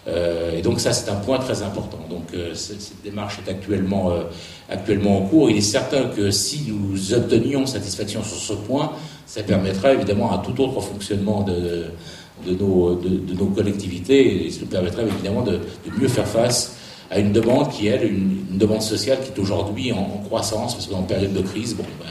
[0.08, 1.98] Euh, et donc ça, c'est un point très important.
[2.08, 4.22] Donc euh, cette, démarche est actuellement, euh,
[4.70, 5.50] actuellement en cours.
[5.50, 8.92] Il est certain que si nous obtenions satisfaction sur ce point,
[9.26, 11.86] ça permettrait évidemment un tout autre fonctionnement de,
[12.46, 15.60] nos, de, nos collectivités et ça nous permettrait évidemment de,
[15.98, 16.76] mieux faire face
[17.10, 21.02] à une demande qui est une, demande sociale qui est aujourd'hui en, croissance, parce qu'en
[21.02, 22.06] période de crise, bon, ben,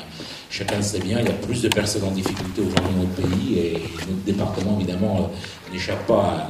[0.49, 3.29] chacun le sait bien, il y a plus de personnes en difficulté aujourd'hui dans notre
[3.29, 5.29] pays et notre département évidemment
[5.71, 6.49] n'échappe pas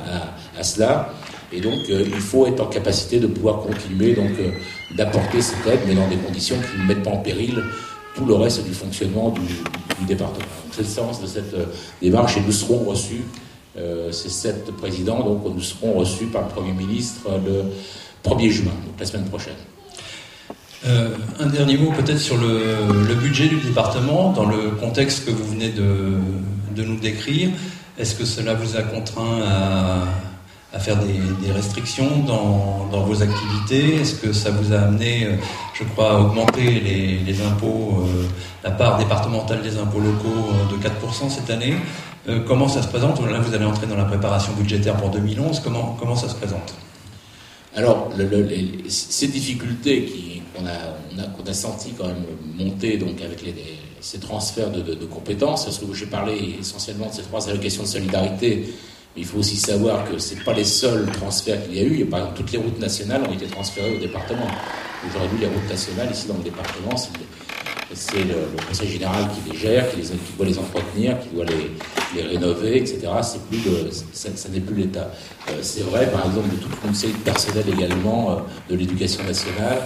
[0.57, 1.13] à, cela.
[1.51, 4.51] Et donc euh, il faut être en capacité de pouvoir continuer donc euh,
[4.95, 7.63] d'apporter cette aide, mais dans des conditions qui ne mettent pas en péril
[8.15, 9.41] tout le reste du fonctionnement du,
[10.05, 10.45] département.
[10.71, 11.55] C'est le sens de cette
[12.01, 13.23] démarche et nous serons reçus,
[14.11, 17.65] ces sept présidents, donc nous serons reçus par le Premier ministre le
[18.29, 19.55] 1er juin, donc la semaine prochaine.
[20.85, 21.09] Euh,
[21.39, 25.69] un dernier mot peut-être sur le, budget du département, dans le contexte que vous venez
[25.69, 27.49] de, nous décrire.
[27.97, 30.07] Est-ce que cela vous a contraint à,
[30.77, 34.01] faire des, restrictions dans, vos activités?
[34.01, 35.35] Est-ce que ça vous a amené, euh,
[35.73, 36.79] je crois, à augmenter
[37.25, 38.27] les, impôts, euh,
[38.63, 41.75] la part départementale des impôts locaux de 4% cette année?
[42.45, 43.19] Comment ça se présente?
[43.25, 45.61] Là, vous allez entrer dans la préparation budgétaire pour 2011.
[45.61, 46.75] Comment, ça se présente?
[47.75, 48.11] Alors,
[48.87, 52.23] ces difficultés qu'on a, a, a senti quand même
[52.55, 53.43] monter donc avec
[54.01, 58.73] ces transferts de, compétences, parce que j'ai parlé essentiellement de ces trois allocations de solidarité,
[59.19, 62.05] il faut aussi savoir que ce pas les seuls transferts qu'il y a eu.
[62.05, 64.47] Par exemple, toutes les routes nationales ont été transférées au département.
[65.07, 66.95] Aujourd'hui, les routes nationales, ici dans le département,
[67.93, 68.35] c'est le,
[68.67, 70.01] conseil général qui les gère, qui,
[70.37, 72.99] doit les entretenir, qui doit les, rénover, etc.
[73.21, 75.11] C'est ça, n'est plus l'État.
[75.49, 78.35] Euh, c'est vrai, par exemple, de tout le conseil personnel également euh,
[78.69, 79.79] de l'éducation nationale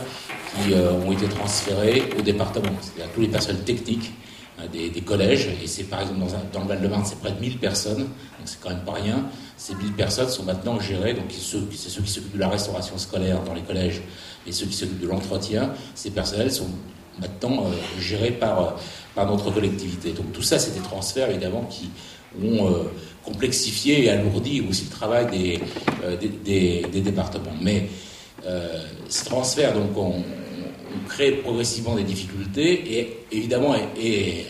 [0.55, 4.11] qui euh, ont été transférés au département, c'est-à-dire tous les personnels techniques
[4.59, 5.49] hein, des, collèges.
[5.63, 8.69] Et c'est par exemple dans, le Val-de-Marne, c'est près de 1000 personnes, donc c'est quand
[8.69, 9.25] même pas rien.
[9.57, 13.41] Ces 1000 personnes sont maintenant gérées, donc c'est ceux qui s'occupent de la restauration scolaire
[13.43, 14.01] dans les collèges
[14.47, 15.73] et ceux qui s'occupent de l'entretien.
[15.95, 16.69] Ces personnels sont
[17.19, 18.71] maintenant euh, géré par, euh,
[19.15, 20.11] par notre collectivité.
[20.11, 21.89] Donc tout ça, c'est des transferts évidemment qui
[22.41, 22.91] ont euh,
[23.23, 25.27] complexifié et alourdi aussi le travail
[26.45, 27.55] des, départements.
[27.61, 27.87] Mais
[29.07, 29.91] ce transfert, donc,
[30.93, 34.45] on, progressivement des difficultés et évidemment, et,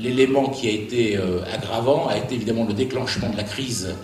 [0.00, 1.18] l'élément qui a été
[1.52, 3.96] aggravant a été évidemment le déclenchement de la crise,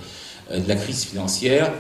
[0.53, 1.71] de la crise financière,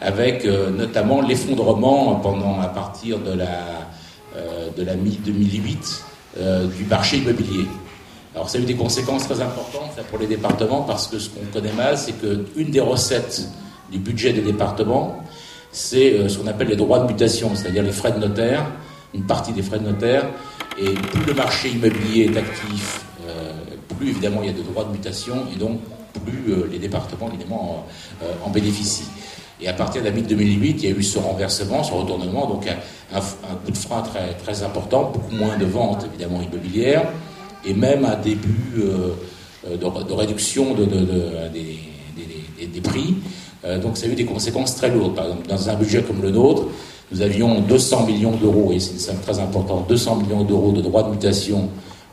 [0.00, 3.88] avec notamment l'effondrement pendant à partir de la
[4.38, 6.02] euh, de la mi-2008
[6.38, 7.64] euh, du marché immobilier.
[8.34, 11.46] Alors ça a eu des conséquences très importantes pour les départements parce que ce qu'on
[11.50, 13.48] connaît mal, c'est qu'une des recettes
[13.90, 15.24] du budget des départements,
[15.72, 18.66] c'est euh, ce qu'on appelle les droits de mutation, c'est-à-dire les frais de notaire,
[19.14, 20.26] une partie des frais de notaire.
[20.78, 23.04] Et plus le marché immobilier est actif,
[23.98, 25.80] plus évidemment il y a de droits de mutation et donc
[26.24, 27.84] plus les départements évidemment
[28.44, 29.08] en bénéficient.
[29.60, 32.66] Et à partir de la mi-2008, il y a eu ce renversement, ce retournement, donc
[33.12, 34.02] un, coup de frein
[34.42, 37.08] très, important, beaucoup moins de ventes évidemment immobilières,
[37.64, 43.16] et même un début euh, de, réduction de, des, des, prix.
[43.64, 45.16] Euh, donc ça a eu des conséquences très lourdes.
[45.16, 46.66] Par exemple, dans un budget comme le nôtre,
[47.10, 50.80] nous avions 200 millions d'euros, et c'est une somme très importante, 200 millions d'euros de
[50.80, 51.68] droits de mutation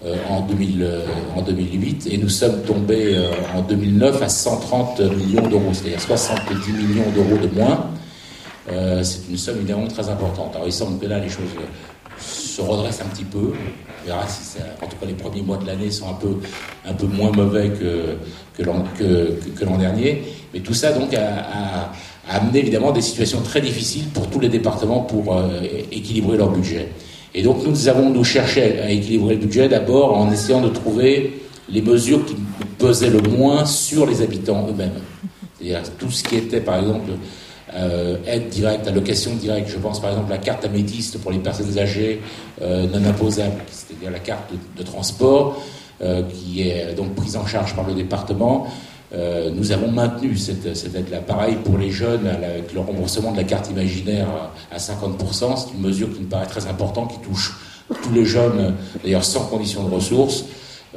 [0.05, 1.01] euh, en, 2000, euh,
[1.43, 7.09] 2008 et nous sommes tombés euh, en 2009 à 130 millions d'euros, c'est-à-dire 70 millions
[7.15, 7.89] d'euros de moins.
[9.03, 10.53] c'est une somme évidemment très importante.
[10.53, 11.49] Alors il semble que là les choses
[12.19, 13.53] se redressent un petit peu.
[14.03, 16.37] On verra si ça, en tout cas les premiers mois de l'année sont un peu,
[16.85, 18.17] un peu moins mauvais que,
[18.55, 20.23] que l'an dernier.
[20.53, 21.91] Mais tout ça donc a,
[22.29, 25.37] amené évidemment des situations très difficiles pour tous les départements pour
[25.91, 26.89] équilibrer leur budget.
[27.35, 31.41] Et donc nous avons nous cherché à équilibrer le budget d'abord en essayant de trouver
[31.69, 32.35] les mesures qui
[32.77, 35.01] pesaient le moins sur les habitants eux-mêmes.
[35.57, 37.11] C'est-à-dire tout ce qui était par exemple
[37.73, 39.69] euh, aide directe, allocation directe.
[39.69, 42.21] Je pense par exemple à la carte améthyste pour les personnes âgées
[42.61, 45.61] euh, non imposables, c'est-à-dire la carte de, transport
[46.01, 48.67] euh, qui est donc prise en charge par le département.
[49.13, 51.19] Euh, nous avons maintenu cette, aide-là.
[51.19, 54.27] Pareil pour les jeunes, avec le remboursement de la carte imaginaire
[54.71, 57.55] à 50%, c'est une mesure qui me paraît très importante, qui touche
[58.01, 60.45] tous les jeunes, d'ailleurs sans condition de ressources.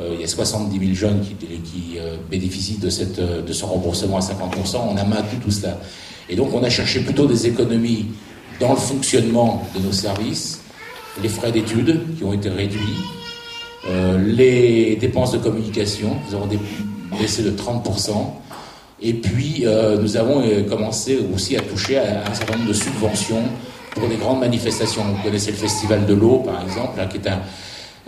[0.00, 4.16] Euh, il y a 70 000 jeunes qui, euh, bénéficient de, cette, de ce remboursement
[4.16, 4.78] à 50%.
[4.90, 5.78] On a maintenu tout cela.
[6.30, 8.06] Et donc on a cherché plutôt des économies
[8.58, 10.62] dans le fonctionnement de nos services,
[11.22, 12.78] les frais d'études qui ont été réduits,
[14.26, 16.58] les dépenses de communication, nous avons des,
[17.16, 18.12] baissé de 30%.
[19.00, 22.72] Et puis, euh, nous avons euh, commencé aussi à toucher à, un certain nombre de
[22.72, 23.42] subventions
[23.94, 25.02] pour des grandes manifestations.
[25.04, 27.30] Vous connaissez le Festival de l'eau, par exemple, qui est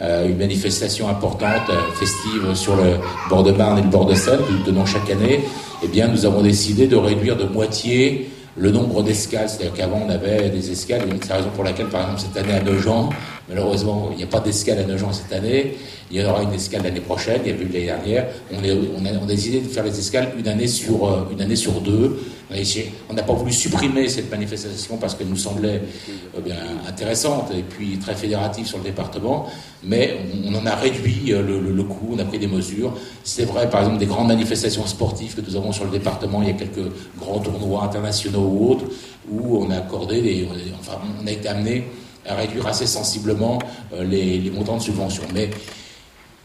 [0.01, 2.97] euh, une manifestation importante, festive sur le
[3.29, 5.41] bord de Marne et le bord de Seine, que nous tenons chaque année.
[5.83, 9.49] Eh bien, nous avons décidé de réduire de moitié le nombre d'escales.
[9.49, 12.55] C'est-à-dire qu'avant, on avait des escales, c'est la raison pour laquelle, par exemple, cette année
[12.55, 13.11] à Nogent,
[13.51, 15.75] Malheureusement, il n'y a pas d'escale à Nogent cette année.
[16.13, 17.41] Il y aura une escale l'année prochaine.
[17.45, 18.27] Il y a eu l'année dernière.
[18.53, 22.21] On, a, décidé de faire les escales une année sur, euh, une année sur deux.
[23.09, 25.83] On n'a pas voulu supprimer cette manifestation parce qu'elle nous semblait
[26.37, 26.57] euh, bien
[26.89, 29.47] intéressante et puis très fédérative sur le département.
[29.85, 32.11] Mais on, en a réduit euh, le, coût.
[32.13, 32.93] On a pris des mesures.
[33.23, 36.43] C'est vrai, par exemple, des grandes manifestations sportives que nous avons sur le département.
[36.43, 38.85] Il y a quelques grands tournois internationaux ou autres
[39.31, 40.49] où on a accordé
[40.81, 41.85] enfin, on a été amené
[42.27, 43.59] à réduire assez sensiblement
[44.03, 45.23] les, les montants de subventions.
[45.33, 45.51] Mais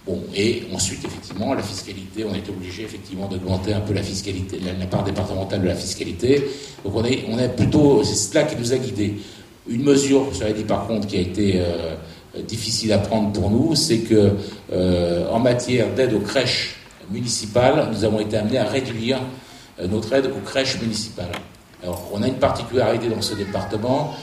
[0.05, 4.59] Bon, et ensuite, effectivement, la fiscalité, on est obligé effectivement d'augmenter un peu la fiscalité,
[4.59, 6.47] la, part départementale de la fiscalité.
[6.83, 9.15] Donc on est, on est plutôt, c'est cela qui nous a guidés.
[9.67, 11.95] Une mesure, je dit par contre, qui a été euh,
[12.47, 14.33] difficile à prendre pour nous, c'est que
[14.71, 16.75] euh, en matière d'aide aux crèches
[17.09, 19.19] municipales, nous avons été amenés à réduire
[19.79, 21.31] euh, notre aide aux crèches municipales.
[21.81, 24.13] Alors, on a une particularité dans ce département,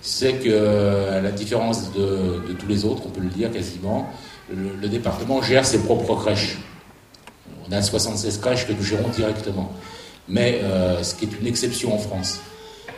[0.00, 4.08] c'est que, à la différence de tous les autres, on peut le dire quasiment,
[4.54, 6.58] le, département gère ses propres crèches.
[7.68, 9.72] On a 76 crèches que nous gérons directement,
[10.28, 12.40] mais euh, ce qui est une exception en France.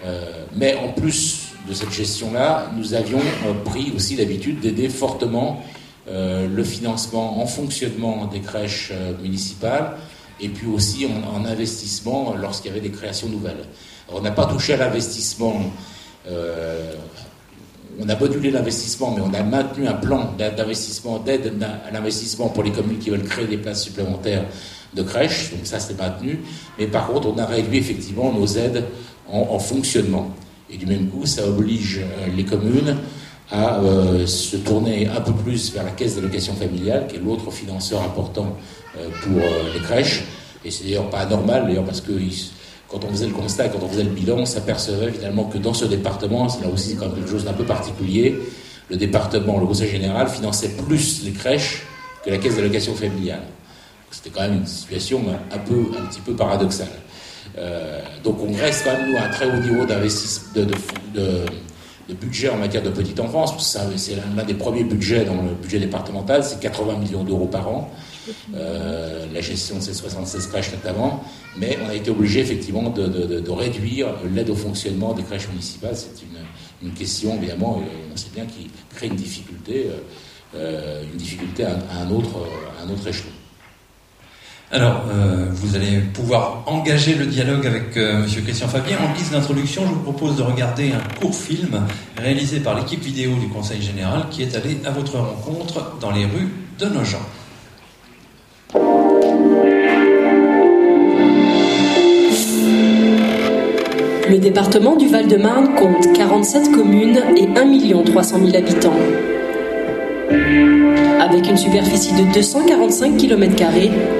[0.04, 5.62] Euh, mais en plus de cette gestion-là, nous avions euh, pris aussi l'habitude d'aider fortement
[6.11, 9.94] le financement en fonctionnement des crèches municipales
[10.40, 13.66] et puis aussi en, en investissement lorsqu'il y avait des créations nouvelles.
[14.11, 15.70] On n'a pas touché à l'investissement
[18.00, 22.62] on a modulé l'investissement, mais on a maintenu un plan d'investissement, d'aide à l'investissement pour
[22.62, 24.44] les communes qui veulent créer des places supplémentaires
[24.94, 25.50] de crèches.
[25.50, 26.38] Donc ça, c'est maintenu.
[26.78, 28.84] Mais par contre, on a réduit effectivement nos aides
[29.30, 30.30] en, fonctionnement.
[30.70, 32.96] Et du même coup, ça oblige euh, les communes
[33.50, 37.50] à euh, se tourner un peu plus vers la caisse d'allocation familiale, qui est l'autre
[37.50, 38.56] financeur important
[38.96, 39.40] euh, pour
[39.74, 40.22] les crèches.
[40.64, 42.12] Et c'est d'ailleurs pas anormal, d'ailleurs, parce que
[42.88, 45.74] quand on faisait le constat, quand on faisait le bilan, on s'apercevait finalement que dans
[45.74, 48.38] ce département, c'est là aussi quand même quelque chose d'un peu particulier,
[48.88, 51.83] le département, le conseil général finançait plus les crèches
[52.24, 53.42] que la caisse d'allocation familiale.
[54.11, 55.22] C'était quand même une situation
[55.53, 56.88] un, peu, un petit peu paradoxale.
[57.59, 60.64] Euh, donc on reste quand même à un très haut niveau d'investissement, de,
[61.14, 61.44] de,
[62.09, 63.55] de, budget en matière de petite enfance.
[63.96, 67.90] C'est l'un des premiers budgets dans le budget départemental, c'est 80 millions d'euros par an.
[68.54, 71.24] Euh, la gestion de ces 76 crèches notamment,
[71.56, 75.96] mais on a été obligé effectivement de, réduire l'aide au fonctionnement des crèches municipales.
[75.96, 76.22] C'est
[76.82, 79.86] une, question évidemment, on sait bien, qui crée une difficulté,
[80.54, 83.30] euh, une difficulté à, un autre, échelon.
[84.70, 88.26] Alors, euh, vous allez pouvoir engager le dialogue avec M.
[88.44, 88.98] Christian Fabien.
[88.98, 91.86] En guise d'introduction, je vous propose de regarder un court film
[92.16, 96.26] réalisé par l'équipe vidéo du Conseil général qui est allé à votre rencontre dans les
[96.26, 97.18] rues de Nogent.
[98.74, 98.78] Le
[104.37, 108.92] département du Val-de-Marne compte 47 communes et 1 300 000 habitants.
[111.18, 113.64] Avec une superficie de 245 km,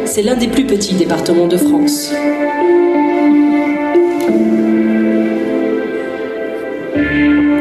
[0.07, 2.11] c'est l'un des plus petits départements de France.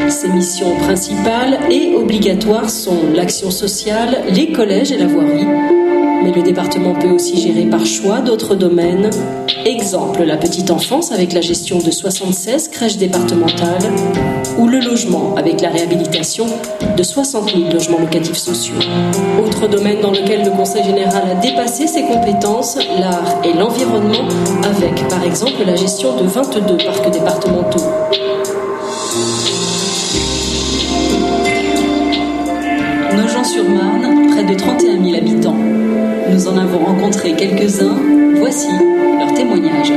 [0.08, 5.46] Ses missions principales et obligatoires sont l'action sociale, les collèges et la voirie,
[6.28, 9.10] mais le département peut aussi gérer par choix d'autres domaines.
[9.66, 13.94] Exemple, la petite enfance avec la gestion de 76 crèches départementales
[14.58, 16.48] ou le logement avec la réhabilitation
[16.98, 18.76] de 60 000 logements locatifs sociaux.
[19.42, 24.28] Autre domaine dans lequel le Conseil général a dépassé ses compétences, l'art et l'environnement
[24.64, 27.84] avec par exemple la gestion de 22 parcs départementaux.
[33.16, 35.87] Nogent-sur-Marne, près de 31 000 habitants.
[36.38, 37.98] Nous en avons rencontré quelques-uns.
[38.36, 38.68] Voici
[39.18, 39.88] leur témoignage.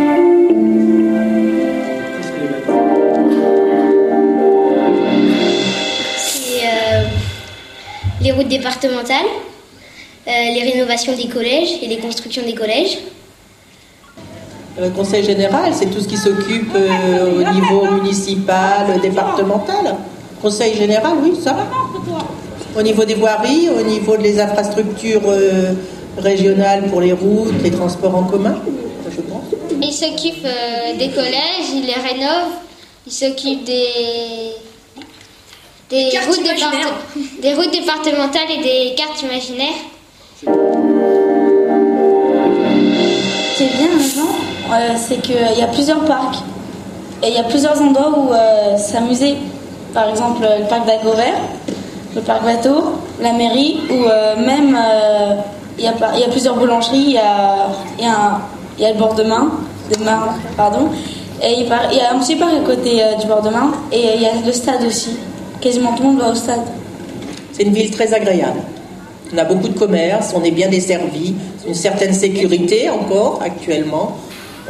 [6.17, 7.03] C'est euh,
[8.23, 9.27] les routes départementales,
[10.27, 12.97] euh, les rénovations des collèges et les constructions des collèges.
[14.81, 19.95] Le conseil général, c'est tout ce qui s'occupe euh, au niveau municipal, départemental.
[20.41, 21.67] Conseil général, oui, ça va.
[22.79, 25.21] Au niveau des voiries, au niveau des infrastructures
[26.19, 28.57] régional pour les routes, les transports en commun,
[29.11, 29.45] je pense.
[29.83, 32.53] Il s'occupe euh, des collèges, il les rénove,
[33.07, 34.53] il s'occupe des,
[35.89, 36.43] des, routes
[37.43, 39.69] des routes départementales et des cartes imaginaires.
[40.41, 40.47] Ce
[43.57, 44.35] qui est bien maintenant,
[44.73, 46.39] euh, c'est qu'il y a plusieurs parcs
[47.23, 49.37] et il y a plusieurs endroits où euh, s'amuser.
[49.93, 51.35] Par exemple, le parc d'Agovert,
[52.15, 54.05] le parc Bateau, la mairie ou
[54.41, 54.79] même
[55.81, 59.51] il y, a, plusieurs boulangeries, il y a, le bord de main,
[59.91, 60.21] de main,
[60.57, 60.91] pardon.
[61.43, 64.17] Et il, y a un petit parc à côté euh, du bord de main et
[64.17, 65.17] il y a le stade aussi.
[65.59, 66.61] Quasiment tout le monde va au stade.
[67.53, 68.61] C'est une ville très agréable.
[69.33, 71.35] On a beaucoup de commerces, on est bien desservi,
[71.67, 74.19] une certaine sécurité encore actuellement.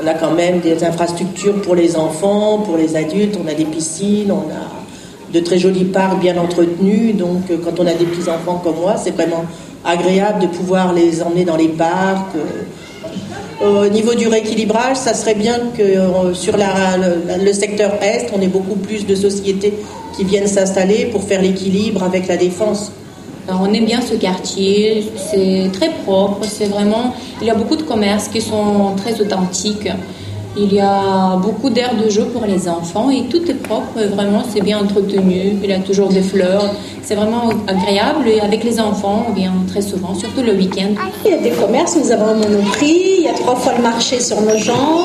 [0.00, 3.64] On a quand même des infrastructures pour les enfants, pour les adultes, on a des
[3.64, 7.16] piscines, on a de très jolis parcs bien entretenus.
[7.16, 9.44] Donc quand on a des petits-enfants comme moi, c'est vraiment
[9.84, 12.36] agréable de pouvoir les emmener dans les parcs.
[13.62, 18.48] Au niveau du rééquilibrage, ça serait bien que euh, sur le, secteur Est, on ait
[18.48, 19.74] beaucoup plus de sociétés
[20.16, 22.90] qui viennent s'installer pour faire l'équilibre avec la défense.
[23.48, 27.82] on aime bien ce quartier, c'est très propre, c'est vraiment, il y a beaucoup de
[27.82, 29.88] commerces qui sont très authentiques.
[30.56, 34.42] Il y a beaucoup d'aires de jeu pour les enfants et tout est propre, vraiment
[34.52, 35.56] c'est bien entretenu.
[35.62, 38.26] Il y a toujours des fleurs, c'est vraiment agréable.
[38.26, 40.90] Et avec les enfants, on vient très souvent, surtout le week-end.
[41.24, 43.82] Il y a des commerces, nous avons un monoprix, il y a trois fois le
[43.82, 45.04] marché sur nos gens.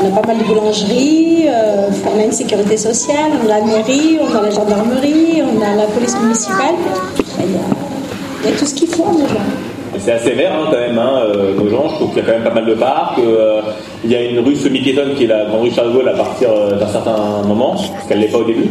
[0.00, 3.64] On a pas mal de boulangeries, euh, on a une sécurité sociale, on a la
[3.64, 6.74] mairie, on a la gendarmerie, on a la police municipale.
[7.40, 7.60] Il y a,
[8.44, 9.65] il y a tout ce qu'il faut, gens.
[10.06, 11.88] C'est assez vert hein, quand même, hein, euh, nos gens.
[11.88, 13.18] Je trouve qu'il y a quand même pas mal de parcs.
[13.18, 13.60] Euh,
[14.04, 16.48] il y a une rue semi-piétonne qui est la grande rue Charles Gaulle à partir
[16.48, 18.68] euh, d'un certain moment, parce qu'elle ne l'est pas au début.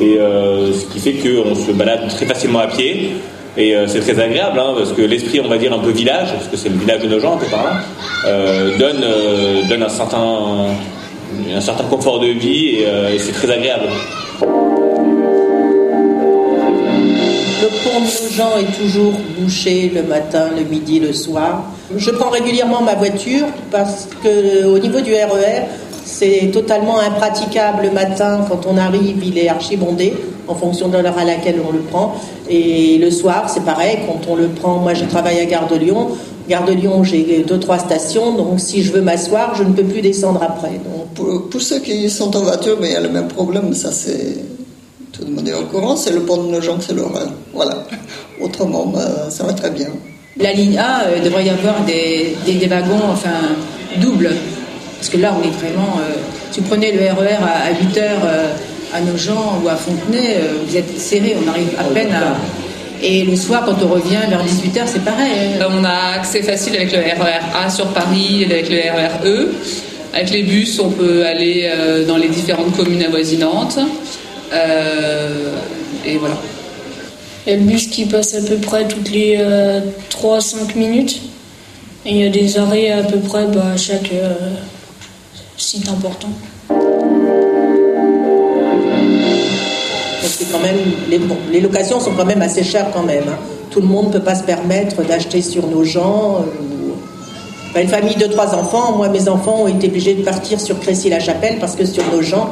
[0.00, 3.10] Et ce qui fait qu'on se balade très facilement à pied.
[3.58, 6.46] Et c'est très agréable, hein, parce que l'esprit, on va dire, un peu village, parce
[6.46, 7.80] que c'est le village de peu par là,
[8.78, 9.04] donne,
[9.68, 10.68] donne un, certain,
[11.52, 13.88] un certain confort de vie et c'est très agréable.
[17.60, 21.64] Le pont de Nogent est toujours bouché le matin, le midi, le soir.
[21.96, 25.64] Je prends régulièrement ma voiture parce que au niveau du RER, e
[26.04, 30.14] c'est totalement impraticable le matin quand on arrive, il est archibondé
[30.46, 32.14] en fonction de l'heure à laquelle on le prend.
[32.48, 35.76] Et le soir, c'est pareil, quand on le prend, moi je travaille à Gare de
[35.76, 36.10] Lyon.
[36.48, 39.82] Gare de Lyon, j'ai deux, trois stations, donc si je veux m'asseoir, je ne peux
[39.82, 40.80] plus descendre après.
[41.16, 43.90] Pour, pour, ceux qui sont en voiture, mais il y a le même problème, ça
[43.90, 44.36] c'est
[45.12, 47.28] tout le monde est au courant, c'est le pont de nos gens, c'est l'horreur.
[47.52, 47.86] Voilà.
[48.40, 49.88] Autrement, bah, ça va très bien.
[50.40, 53.56] La ligne A, euh, devrait y avoir des, des, wagons, enfin,
[53.96, 54.30] doubles.
[54.96, 55.98] Parce que là, on est vraiment.
[55.98, 56.14] Euh,
[56.52, 58.52] si vous prenez le RER e à, 8 h euh,
[58.94, 60.36] à Nogent ou à Fontenay,
[60.66, 62.36] vous êtes serré, on arrive à peine à.
[63.00, 65.56] Et le soir, quand on revient vers 18h, c'est pareil.
[65.60, 65.66] Hein.
[65.70, 69.54] On a accès facile avec le RER e A sur Paris, avec le RER E.
[70.14, 71.70] Avec les bus, on peut aller
[72.08, 73.78] dans les différentes communes avoisinantes.
[74.52, 75.54] Euh,
[76.04, 76.36] et voilà.
[77.46, 79.84] Il y a le bus qui passe à peu près toutes les 3-5 euh,
[80.76, 81.20] minutes.
[82.04, 84.34] Et il y a des arrêts à peu près bah, à chaque euh,
[85.56, 86.30] site important.
[90.50, 90.76] quand même,
[91.10, 91.20] les,
[91.52, 93.24] les, locations sont quand même assez chères quand même.
[93.28, 93.38] Hein.
[93.70, 96.42] Tout le monde ne peut pas se permettre d'acheter sur nos gens.
[97.76, 101.58] une famille de trois enfants, moi mes enfants ont été obligés de partir sur Crécy-la-Chapelle
[101.60, 102.50] parce que sur nos gens,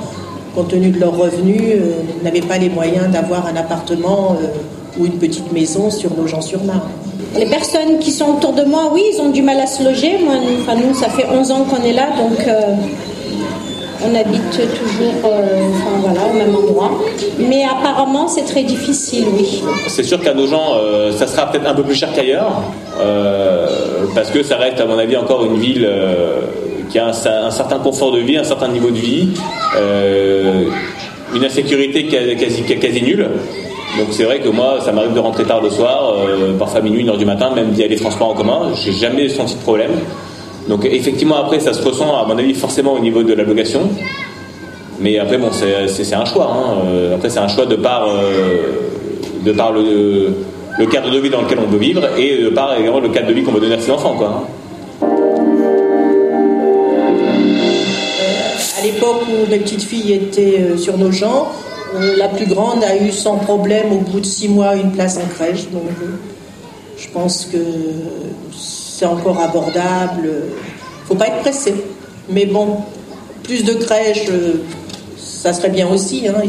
[0.57, 1.93] compte tenu de leurs revenus, euh,
[2.25, 4.47] n'avaient pas les moyens d'avoir un appartement euh,
[4.99, 6.81] ou une petite maison sur nos gens sur marne
[7.37, 10.17] Les personnes qui sont autour de moi, oui, ils ont du mal à se loger.
[10.25, 12.61] Moi, enfin, nous, ça fait 11 ans qu'on est là, donc euh,
[14.03, 16.93] on habite toujours enfin, voilà, au même endroit.
[17.39, 19.63] Mais apparemment, c'est très difficile, oui.
[19.89, 20.73] C'est sûr qu'à nos gens,
[21.19, 22.63] ça sera peut-être un peu plus cher qu'ailleurs,
[24.15, 25.89] parce que ça reste, à mon avis, encore une ville
[26.91, 29.28] qui a un, certain confort de vie, un certain niveau de vie,
[29.76, 30.64] euh,
[31.34, 33.28] une insécurité quasi, quasi nulle.
[33.99, 37.01] Donc c'est vrai que moi, ça m'arrive de rentrer tard le soir, euh, parfois minuit,
[37.01, 38.72] une heure du matin, même via les transports en commun.
[38.74, 39.93] J'ai jamais senti de problème.
[40.68, 43.89] Donc effectivement, après, ça se ressent, à mon avis, forcément au niveau de la location.
[45.01, 46.51] Mais après, bon, c'est un choix.
[46.53, 46.78] Hein.
[46.87, 48.07] Euh, après, c'est un choix de par,
[49.45, 49.57] le,
[50.91, 53.32] cadre de vie dans lequel on veut vivre et de par également le cadre de
[53.32, 54.14] vie qu'on veut donner à ses enfants.
[54.18, 54.47] Quoi,
[58.77, 58.83] hein.
[58.85, 61.53] l'époque où les petites filles étaient euh, sur nos gens,
[61.95, 65.18] euh, la plus grande a eu sans problème au bout de six mois une place
[65.18, 65.70] en crèche.
[65.70, 66.16] Donc euh,
[66.99, 67.59] je pense que
[68.57, 70.31] c'est encore abordable.
[71.07, 71.74] Faut pas être pressé.
[72.29, 72.79] Mais bon,
[73.43, 74.27] plus de crèches,
[75.16, 76.27] ça serait bien aussi.
[76.29, 76.43] Hein.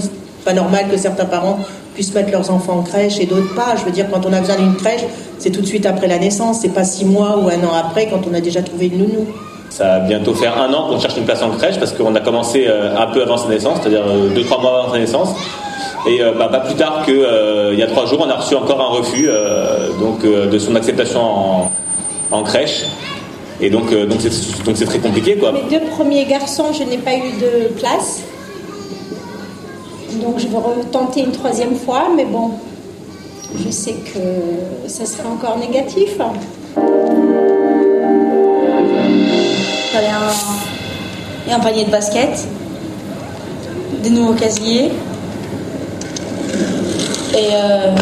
[0.44, 1.60] Pas normal que certains parents
[1.94, 3.76] puissent mettre leurs enfants en crèche et d'autres pas.
[3.78, 5.04] Je veux dire, quand on a besoin d'une crèche,
[5.40, 6.60] c'est tout de suite après la naissance.
[6.62, 9.28] C'est pas six mois ou un an après quand on a déjà trouvé une nounou.
[9.70, 12.20] Ça va bientôt faire un an qu'on cherche une place en crèche parce qu'on a
[12.20, 15.30] commencé euh, un peu avant sa naissance, c'est-à-dire 2-3 euh, mois avant sa naissance.
[16.08, 18.80] Et euh, bah, pas plus tard qu'il y a 3 jours, on a reçu encore
[18.80, 19.30] un refus
[20.00, 21.70] donc, de son acceptation
[22.32, 22.86] en, crèche.
[23.60, 25.36] Et donc donc c'est très compliqué.
[25.36, 25.52] Quoi.
[25.52, 28.22] Mes deux premiers garçons, je n'ai pas eu de place.
[30.22, 32.52] Donc je vais retenter une troisième fois, mais bon,
[33.56, 36.18] je sais que ça sera encore négatif.
[40.06, 42.48] Y a un panier de basket,
[44.04, 44.92] des nouveaux casiers
[47.34, 47.96] et, euh,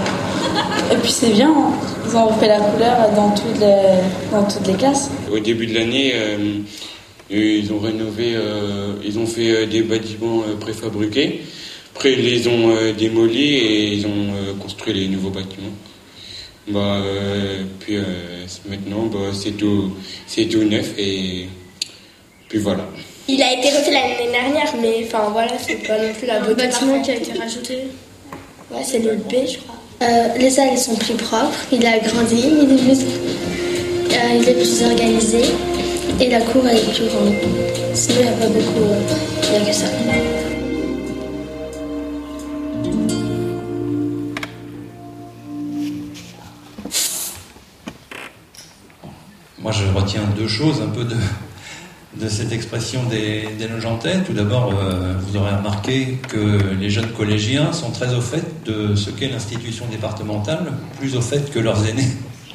[0.92, 1.74] Et puis c'est bien, hein.
[2.06, 5.10] ils ont refait la couleur dans toutes les, dans toutes les classes.
[5.32, 6.60] Au début de l'année, euh,
[7.30, 11.42] ils ont rénové, euh, ils ont fait euh, des bâtiments préfabriqués.
[11.96, 15.72] Après, ils les ont démolis et ils ont construit les nouveaux bâtiments.
[16.68, 16.98] Bah,
[17.80, 17.96] puis
[18.70, 19.92] maintenant, bah, c'est tout,
[20.52, 21.48] tout neuf et
[22.56, 22.86] puis voilà.
[23.28, 26.50] Il a été refait l'année dernière, mais enfin voilà, c'est pas non plus la beauté.
[26.52, 27.80] Le bâtiment qui a été rajouté.
[28.72, 29.76] Ouais, c'est le B, je crois.
[30.04, 34.54] Euh, les salles sont plus propres, il a grandi, il est plus, euh, il est
[34.54, 35.42] plus organisé
[36.20, 37.34] et la cour est plus grande.
[37.94, 39.02] Sinon, il n'y a pas beaucoup, euh,
[39.44, 39.86] il n'y a que ça.
[49.60, 51.16] Moi, je retiens deux choses un peu de,
[52.20, 53.68] de cette expression des, des.
[54.26, 58.96] Tout d'abord, euh, vous aurez remarqué que les jeunes collégiens sont très au fait de
[58.96, 62.08] ce qu'est l'institution départementale, plus au fait que leurs aînés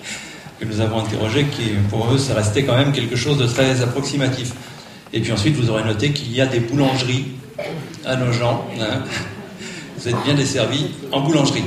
[0.60, 3.82] que nous avons interrogés, qui pour eux, ça restait quand même quelque chose de très
[3.82, 4.52] approximatif.
[5.12, 7.26] Et puis ensuite, vous aurez noté qu'il y a des boulangeries
[8.06, 8.42] à Nogent.
[8.80, 9.02] Hein.
[9.98, 11.64] Vous êtes bien desservis en boulangerie.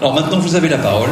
[0.00, 1.10] Alors maintenant, vous avez la parole.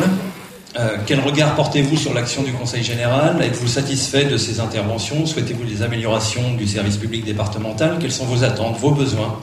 [0.78, 3.42] Euh, quel regard portez-vous sur l'action du Conseil général?
[3.42, 5.26] Êtes-vous satisfait de ces interventions?
[5.26, 7.96] Souhaitez-vous des améliorations du service public départemental?
[8.00, 9.40] Quelles sont vos attentes, vos besoins?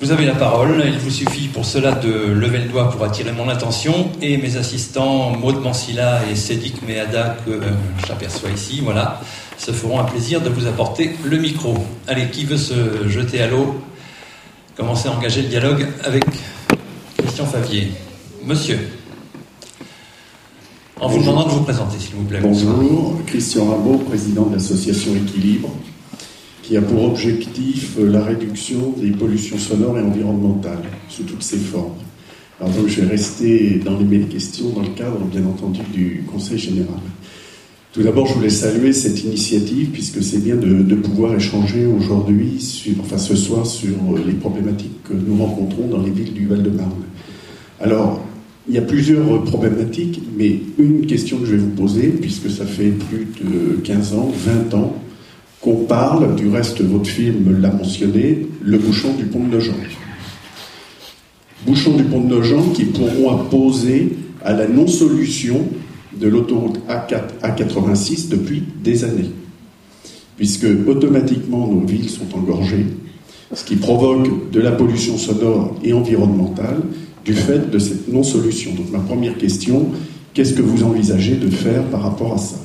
[0.00, 0.82] Vous avez la parole.
[0.84, 4.10] Il vous suffit pour cela de lever le doigt pour attirer mon attention.
[4.20, 7.70] Et mes assistants, Maud Mansilla et Cédric Meada, que euh,
[8.08, 9.20] j'aperçois ici, voilà,
[9.58, 11.74] se feront un plaisir de vous apporter le micro.
[12.08, 13.80] Allez, qui veut se jeter à l'eau?
[14.76, 16.24] Commencez à engager le dialogue avec
[17.16, 17.92] Christian Favier.
[18.44, 18.99] Monsieur.
[21.00, 22.40] En vous demandant de vous présenter, s'il vous plaît.
[22.42, 25.70] Bonjour, Christian Rabot, président de l'association Équilibre,
[26.62, 31.56] qui a pour objectif euh, la réduction des pollutions sonores et environnementales sous toutes ses
[31.56, 31.94] formes.
[32.60, 36.24] Alors donc je vais rester dans les mêmes questions dans le cadre, bien entendu, du
[36.30, 37.00] Conseil général.
[37.94, 42.58] Tout d'abord, je voulais saluer cette initiative puisque c'est bien de, de, pouvoir échanger aujourd'hui,
[43.00, 47.04] enfin ce soir, sur euh, les problématiques que nous rencontrons dans les villes du Val-de-Marne.
[47.80, 48.20] Alors,
[48.68, 52.64] il y a plusieurs problématiques, mais une question que je vais vous poser, puisque ça
[52.64, 54.30] fait plus de 15 ans,
[54.70, 54.96] 20 ans,
[55.60, 59.74] qu'on parle, du reste votre film l'a mentionné, le bouchon du pont de Nogent.
[61.66, 65.66] Bouchon du pont de Nogent qui pourront apposer à la non-solution
[66.18, 69.30] de l'autoroute A4, A86 depuis des années.
[70.36, 72.86] Puisque automatiquement nos villes sont engorgées,
[73.52, 76.80] ce qui provoque de la pollution sonore et environnementale,
[77.24, 78.72] du fait de cette non-solution.
[78.74, 79.88] Donc ma première question,
[80.34, 82.56] qu'est-ce que vous envisagez de faire par rapport à ça?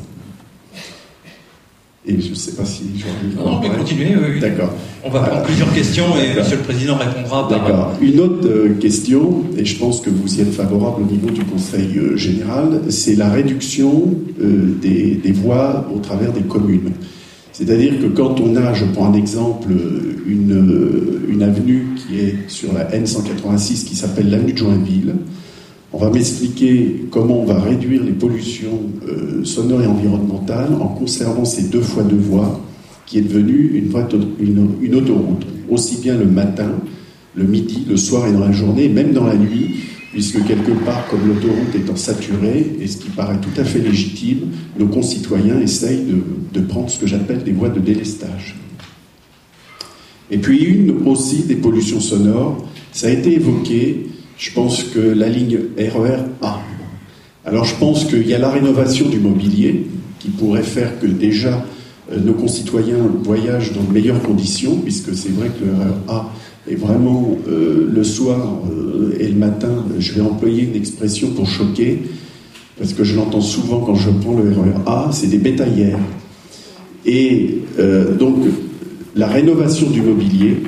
[2.08, 4.16] Et je ne sais pas si je Non, mais continuez.
[4.16, 4.72] Oui, D'accord.
[5.04, 7.60] On va prendre plusieurs questions et Monsieur le Président répondra par.
[7.60, 7.94] D'accord.
[8.00, 11.44] Une autre euh, question, et je pense que vous y êtes favorable au niveau du
[11.44, 16.92] Conseil euh, général, c'est la réduction euh, des, des, voies au travers des communes.
[17.58, 19.70] C'est-à-dire que quand on a, je prends un exemple,
[20.28, 25.16] une, une avenue qui est sur la N186 qui s'appelle l'avenue de Joinville,
[25.94, 31.46] on va m'expliquer comment on va réduire les pollutions euh, sonores et environnementales en conservant
[31.46, 32.60] ces deux fois deux voies
[33.06, 33.82] qui est devenue
[34.42, 36.72] une autoroute, aussi bien le matin,
[37.36, 39.76] le midi, le soir et dans la journée, même dans la nuit,
[40.16, 44.50] puisque quelque part, comme l'autoroute étant saturée, et ce qui paraît tout à fait légitime,
[44.80, 46.06] nos concitoyens essayent
[46.54, 48.56] de, prendre ce que j'appelle des voies de délestage.
[50.32, 54.08] Et puis une aussi des pollutions sonores, ça a été évoqué,
[54.38, 56.62] je pense que la ligne RER e A.
[57.44, 59.86] Alors je pense qu'il y a la rénovation du mobilier
[60.20, 61.66] qui pourrait faire que déjà
[62.10, 66.12] euh, nos concitoyens voyagent dans de meilleures conditions, puisque c'est vrai que le RER e
[66.12, 66.32] A
[66.68, 71.48] et vraiment, euh, le soir euh, et le matin, je vais employer une expression pour
[71.48, 72.02] choquer,
[72.78, 76.00] parce que je l'entends souvent quand je prends le RER A, c'est des bétaillères.
[77.06, 78.38] Et euh, donc,
[79.16, 80.64] la rénovation du mobilier,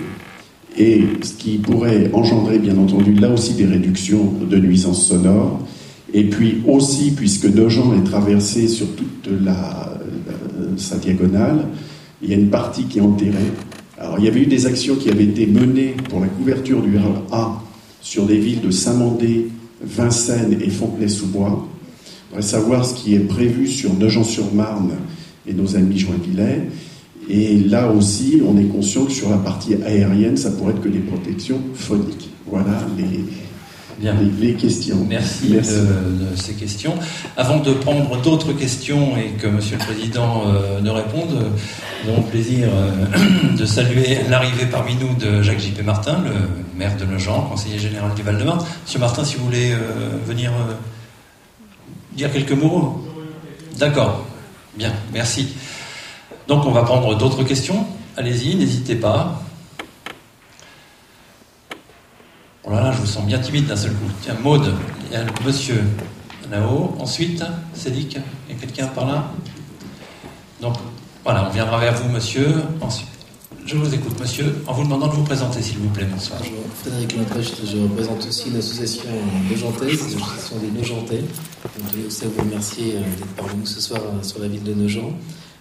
[0.78, 5.60] et ce qui pourrait engendrer, bien entendu, là aussi des réductions de nuisances sonores,
[6.14, 10.00] et puis aussi, puisque Nogent est traversé sur toute la,
[10.78, 11.66] sa diagonale,
[12.22, 13.52] il y a une partie qui est enterrée,
[14.00, 16.98] alors, il y avait eu des actions qui avaient été menées pour la couverture du
[17.32, 17.62] A
[18.00, 19.48] sur des villes de Saint-Mandé,
[19.82, 21.68] Vincennes et Fontenay-sous-Bois.
[22.32, 24.92] On va savoir ce qui est prévu sur Nogent-sur-Marne
[25.48, 26.68] et nos amis Joinvillais.
[27.28, 30.90] Et là aussi, on est conscient que sur la partie aérienne, ça pourrait être que
[30.90, 32.30] des protections phoniques.
[32.46, 33.26] Voilà les,
[34.00, 35.06] les, les, questions.
[35.08, 36.94] Merci, De, de, ces questions.
[37.36, 41.52] Avant de prendre d'autres questions et que Monsieur le Président euh, ne réponde,
[42.04, 45.84] nous avons le plaisir euh, de saluer l'arrivée parmi nous de Jacques J.P.
[45.84, 48.64] Martin, le maire de Nogent, conseiller général du Val-de-Marne.
[48.86, 49.78] Monsieur Martin, si vous voulez euh,
[50.28, 50.52] venir
[52.14, 53.04] dire quelques mots.
[53.78, 54.26] D'accord.
[54.76, 55.50] Bien, merci.
[56.48, 57.86] Donc on va prendre d'autres questions.
[58.16, 59.42] Allez-y, n'hésitez pas.
[62.68, 64.12] Oh là là, je vous sens bien timide d'un seul coup.
[64.22, 64.74] Tiens, Maude,
[65.06, 65.82] il y a monsieur
[66.52, 66.96] là-haut.
[67.00, 67.42] Ensuite,
[67.74, 68.18] Cédric,
[68.50, 69.32] il y a quelqu'un par là
[70.60, 70.76] Donc,
[71.24, 72.56] voilà, on viendra vers vous, monsieur.
[73.66, 76.08] Je vous écoute, monsieur, en vous demandant de vous présenter, s'il vous plaît.
[76.12, 76.40] Bonsoir.
[76.42, 79.10] Bonjour, Frédéric Lamprecht, je représente aussi une association
[79.50, 81.24] nogentaise, l'association des Nogentais.
[81.64, 85.14] Je voulais aussi vous remercier d'être parmi nous ce soir sur la ville de Nogent.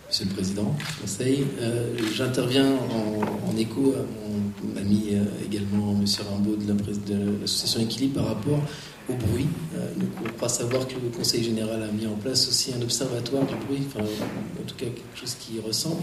[0.09, 1.46] Monsieur le Président du Conseil.
[1.61, 8.26] Euh, J'interviens en, écho à mon ami euh, également, Monsieur Rimbaud de l'association Équilibre par
[8.36, 8.61] rapport
[9.09, 9.46] au bruit.
[9.74, 12.82] Euh, donc, on croit savoir que le Conseil général a mis en place aussi un
[12.82, 16.02] observatoire du bruit, enfin, en tout cas quelque chose qui ressemble.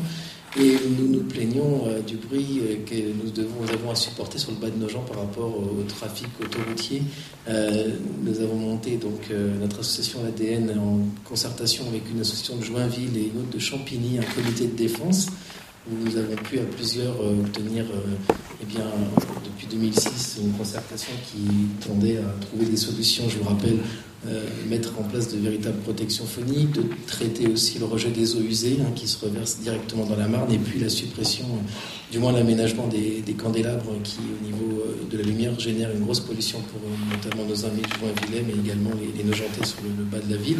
[0.55, 4.57] Et nous nous plaignons euh, du bruit euh, que nous, avons à supporter sur le
[4.57, 7.01] bas de nos gens par rapport au, au trafic autoroutier.
[7.47, 9.29] Nous avons monté donc
[9.59, 14.19] notre association ADN en concertation avec une association de Joinville et une autre de Champigny,
[14.19, 15.27] un comité de défense
[15.89, 17.85] où nous avons pu à plusieurs obtenir,
[18.61, 18.85] eh bien,
[19.43, 23.27] depuis 2006, une concertation qui tendait à trouver des solutions.
[23.29, 23.79] Je vous rappelle
[24.25, 28.41] euh, mettre en place de véritables protections phoniques, de traiter aussi le rejet des eaux
[28.41, 32.19] usées hein, qui se reversent directement dans la Marne, et puis la suppression, euh, du
[32.19, 36.59] moins l'aménagement des, candélabres qui, au niveau euh, de la lumière, génère une grosse pollution
[36.71, 36.79] pour
[37.11, 40.37] notamment nos amis du Vilain, mais également les, les Nogentais sur le, bas de la
[40.37, 40.59] ville.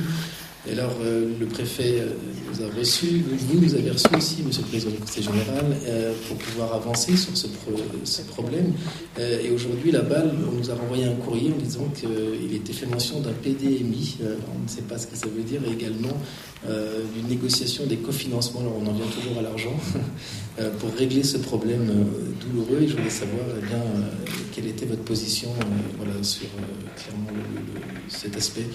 [0.66, 2.14] Et alors, euh, le préfet euh,
[2.50, 6.14] nous a reçus, vous nous avez reçus aussi, monsieur le président du Conseil général, euh,
[6.28, 7.74] pour pouvoir avancer sur ce, pro
[8.06, 8.72] ce problème.
[9.20, 12.86] et aujourd'hui, la balle, on nous a renvoyé un courrier en disant qu'il était fait
[12.86, 16.18] mention d'un PDMI, on ne sait pas ce que ça veut dire, et également
[16.66, 19.76] d'une négociation des cofinancements, alors on en vient toujours à l'argent,
[20.80, 21.92] pour régler ce problème
[22.42, 22.84] douloureux.
[22.84, 23.84] Et je voulais savoir eh bien,
[24.54, 25.50] quelle était votre position
[26.22, 26.48] sur
[26.96, 27.40] clairement
[28.08, 28.66] cet aspect.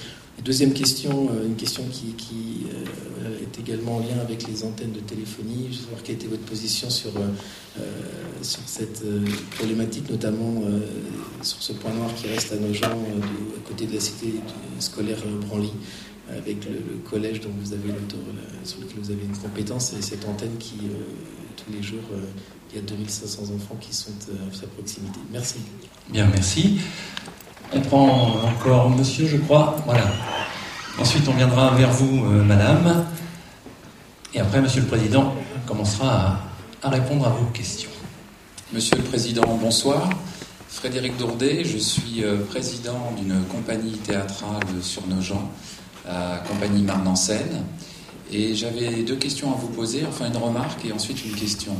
[0.45, 5.69] Deuxième question, une question qui, euh, est également en lien avec les antennes de téléphonie.
[5.71, 7.83] Je veux savoir quelle était votre position sur, euh,
[8.43, 9.25] sur cette euh,
[9.57, 10.81] problématique, notamment euh,
[11.43, 14.35] sur ce point noir qui reste à nos gens à côté de la cité
[14.79, 15.73] scolaire Branly,
[16.31, 17.89] avec le, le, collège dont vous avez
[18.65, 20.77] sur lequel vous avez une compétence, et cette antenne qui,
[21.57, 22.05] tous les jours,
[22.71, 25.19] il y a 2500 enfants qui sont à sa proximité.
[25.33, 25.57] Merci.
[26.11, 26.79] Bien, merci.
[27.71, 29.77] On prend encore monsieur, je crois.
[29.85, 30.07] Voilà.
[30.99, 33.05] Ensuite, on viendra vers vous, euh, madame.
[34.33, 35.35] Et après, monsieur le président
[35.67, 36.41] commencera
[36.83, 37.91] à, répondre à vos questions.
[38.73, 40.09] Monsieur le président, bonsoir.
[40.69, 45.51] Frédéric Dourdet, je suis euh, président d'une compagnie théâtrale sur Nogent,
[46.07, 47.65] la compagnie Marne en scène.
[48.33, 51.73] Et j'avais deux questions à vous poser, enfin une remarque et ensuite une question.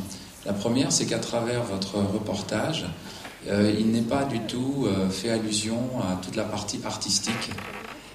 [0.45, 2.87] La première, c'est qu'à travers votre reportage,
[3.51, 7.51] il n'est pas du tout euh, fait allusion à toute la partie artistique.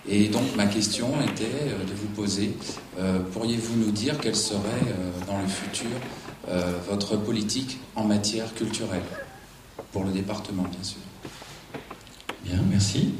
[0.07, 2.57] Et donc ma question était euh, de vous poser,
[2.99, 5.89] euh, pourriez-vous nous dire quelle serait euh, dans le futur
[6.89, 9.05] votre politique en matière culturelle?
[9.93, 10.97] Pour le département, bien sûr
[12.43, 13.13] Bien, merci.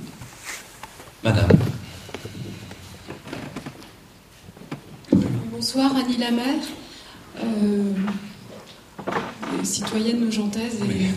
[1.23, 1.47] Madame.
[5.53, 6.65] Bonsoir, Annie Lamère,
[9.63, 10.85] citoyenne nogentaise et...
[10.85, 11.07] Oui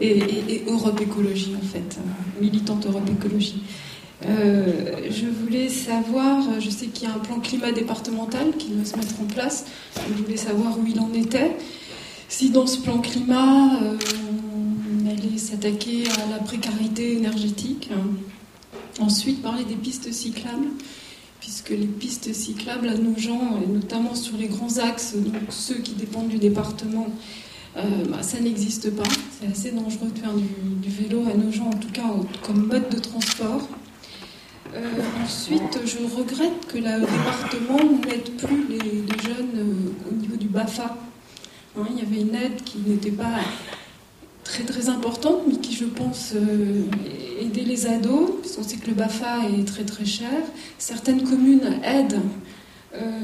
[0.00, 1.98] et, Europe Écologie, en fait,
[2.40, 3.62] militante Europe Écologie.
[4.26, 8.84] Euh, je voulais savoir, je sais qu'il y a un plan climat départemental qui doit
[8.84, 9.66] se mettre en place,
[10.08, 11.56] je voulais savoir où il en était.
[12.28, 13.96] Si dans ce plan climat, euh,
[15.04, 17.90] on allait s'attaquer à la précarité énergétique.
[19.00, 20.68] Ensuite, parler des pistes cyclables,
[21.40, 25.76] puisque les pistes cyclables à nos gens, et notamment sur les grands axes, donc ceux
[25.76, 27.08] qui dépendent du département,
[27.76, 29.02] euh, bah, ça n'existe pas.
[29.40, 32.04] C'est assez dangereux de faire du, vélo à nos gens, en tout cas
[32.42, 33.68] comme mode de transport.
[34.74, 34.82] Euh,
[35.22, 40.96] ensuite, je regrette que le département n'aide plus les, jeunes euh, au niveau du BAFA.
[41.76, 43.40] Hein, il y avait une aide qui n'était pas
[44.44, 46.34] très très importante, mais qui, je pense,
[47.40, 50.42] aidait les ados, parce qu'on sait que le BAFA est très très cher.
[50.78, 52.20] Certaines communes aident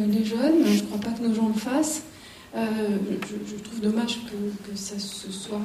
[0.09, 2.03] les jeunes, je ne crois pas que nos gens le fassent.
[2.57, 2.99] Euh,
[3.47, 5.61] je, trouve dommage que, ça se soit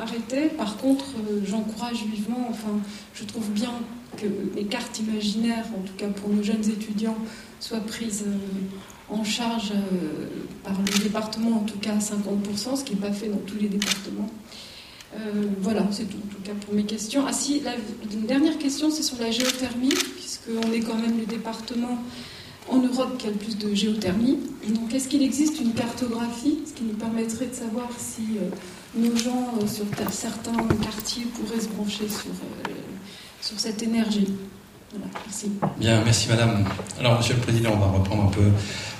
[0.00, 0.48] arrêté.
[0.48, 2.78] Par contre, euh, j'encourage vivement, enfin,
[3.14, 3.72] je trouve bien
[4.18, 7.16] que les cartes imaginaires, en tout cas pour nos jeunes étudiants,
[7.60, 9.72] soient prises euh, en charge
[10.62, 13.56] par le département, en tout cas à 50%, ce qui n'est pas fait dans tous
[13.56, 14.28] les départements.
[15.62, 17.24] voilà, c'est tout, en tout cas pour mes questions.
[17.26, 17.62] Ah si,
[18.12, 22.02] une dernière question, c'est sur la géothermie, puisqu'on est quand même le département
[22.70, 24.38] en Europe qui a le plus de géothermie.
[24.68, 28.38] Donc, est-ce qu'il existe une cartographie, ce qui nous permettrait de savoir si
[28.94, 32.30] nos gens sur certains quartiers pourraient se brancher sur,
[33.40, 34.28] sur cette énergie?
[35.26, 35.50] Merci.
[35.78, 36.64] Bien, merci Madame.
[36.98, 38.50] Alors, Monsieur le Président, on va reprendre un peu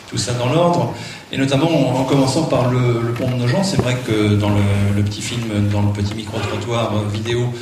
[0.08, 0.94] tout ça dans l'ordre,
[1.32, 3.62] et notamment en, commençant par le, pont de Nogent.
[3.62, 7.52] C'est vrai que dans le, petit film, dans le petit micro-trottoir euh, vidéo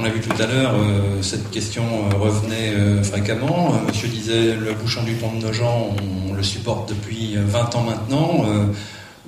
[0.00, 3.74] qu'on a vu tout à l'heure, euh, cette question euh, revenait fréquemment.
[3.86, 5.94] monsieur disait le bouchon du pont de Nogent,
[6.28, 8.46] on, le supporte depuis 20 ans maintenant.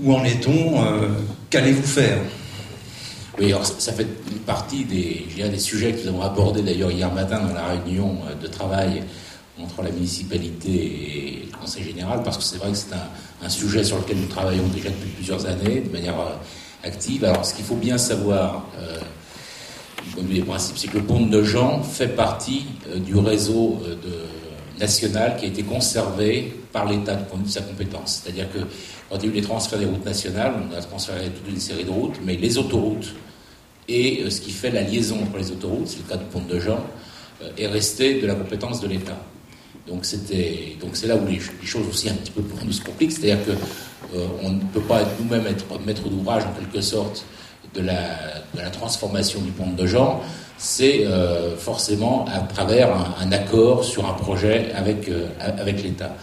[0.01, 0.83] où en est-on
[1.51, 2.19] Qu'allez-vous faire?
[3.39, 4.07] Oui, alors ça fait
[4.47, 8.35] partie des, des sujets que nous avons abordés d'ailleurs hier matin dans la réunion euh,
[8.35, 9.03] de travail
[9.63, 13.85] entre la municipalité et le Conseil général, parce que c'est vrai que c'est un, sujet
[13.85, 17.25] sur lequel nous travaillons déjà depuis plusieurs années de manière euh, active.
[17.25, 18.67] Alors ce qu'il faut bien savoir,
[20.19, 23.81] euh, du des principes, c'est que le pont de Nogent fait partie euh, du réseau
[23.87, 28.23] de, national qui a été conservé par l'État de sa compétence.
[28.23, 28.59] C'est-à-dire que
[29.09, 31.61] quand il y a eu les transferts des routes nationales, on a transféré toute une
[31.61, 33.15] série de routes, mais les autoroutes
[33.89, 36.41] et euh, ce qui fait la liaison entre les autoroutes, c'est le cas du pont
[36.41, 36.81] de Jean,
[37.43, 39.19] euh, est resté de la compétence de l'État.
[39.87, 42.83] Donc c'était donc c'est là où les, choses aussi un petit peu pour nous se
[42.83, 43.51] compliquent, c'est-à-dire que
[44.17, 47.25] euh, on ne peut pas nous-mêmes être maître d'ouvrage en quelque sorte
[47.75, 50.21] de la, transformation du pont de Jean,
[50.59, 51.05] c'est
[51.59, 55.11] forcément à travers un, accord sur un projet avec
[55.41, 56.15] avec l'État.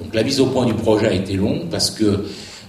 [0.00, 2.24] Donc la mise au point du projet a été longue parce que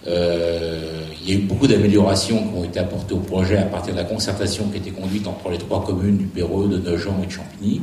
[0.07, 3.93] euh, il y a eu beaucoup d'améliorations qui ont été apportées au projet à partir
[3.93, 7.13] de la concertation qui a été conduite entre les trois communes du Péreux, de Nogent
[7.23, 7.81] et de Champigny,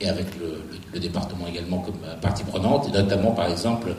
[0.00, 3.96] et avec le, département également comme partie prenante, et notamment par exemple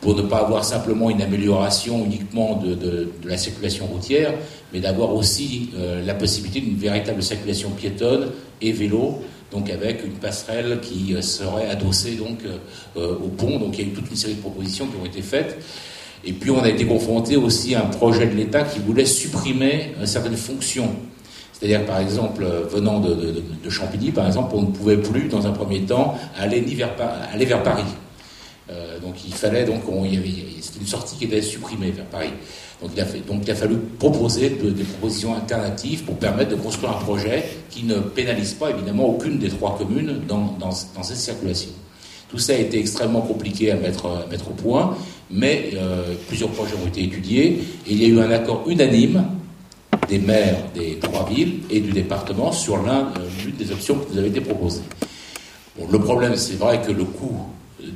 [0.00, 4.32] pour ne pas avoir simplement une amélioration uniquement de, la circulation routière,
[4.72, 8.30] mais d'avoir aussi euh, la possibilité d'une véritable circulation piétonne
[8.62, 9.20] et vélo,
[9.52, 12.38] donc avec une passerelle qui euh, serait adossée donc
[12.96, 13.58] au pont.
[13.58, 15.58] Donc il y a eu toute une série de propositions qui ont été faites.
[16.24, 19.92] Et puis on a été confronté aussi à un projet de l'État qui voulait supprimer
[20.04, 20.90] certaines fonctions.
[21.52, 25.82] C'est-à-dire, par exemple, venant de, Champigny, par exemple, on ne pouvait plus, dans un premier
[25.82, 27.84] temps, aller vers Paris.
[28.70, 29.82] Euh, donc il fallait, donc,
[30.60, 32.30] c'était une sortie qui était supprimée vers Paris.
[32.80, 36.92] Donc il a, donc, il a fallu proposer des propositions alternatives pour permettre de construire
[36.92, 41.70] un projet qui ne pénalise pas, évidemment, aucune des trois communes dans, dans, cette circulation.
[42.30, 44.96] Tout ça a été extrêmement compliqué à mettre, mettre au point,
[45.30, 49.24] mais euh, plusieurs projets ont été étudiés et il y a eu un accord unanime
[50.08, 53.02] des maires des trois villes et du département sur euh,
[53.58, 54.82] des options qui nous avaient été proposées.
[55.76, 57.46] Bon, le problème, c'est vrai que le coût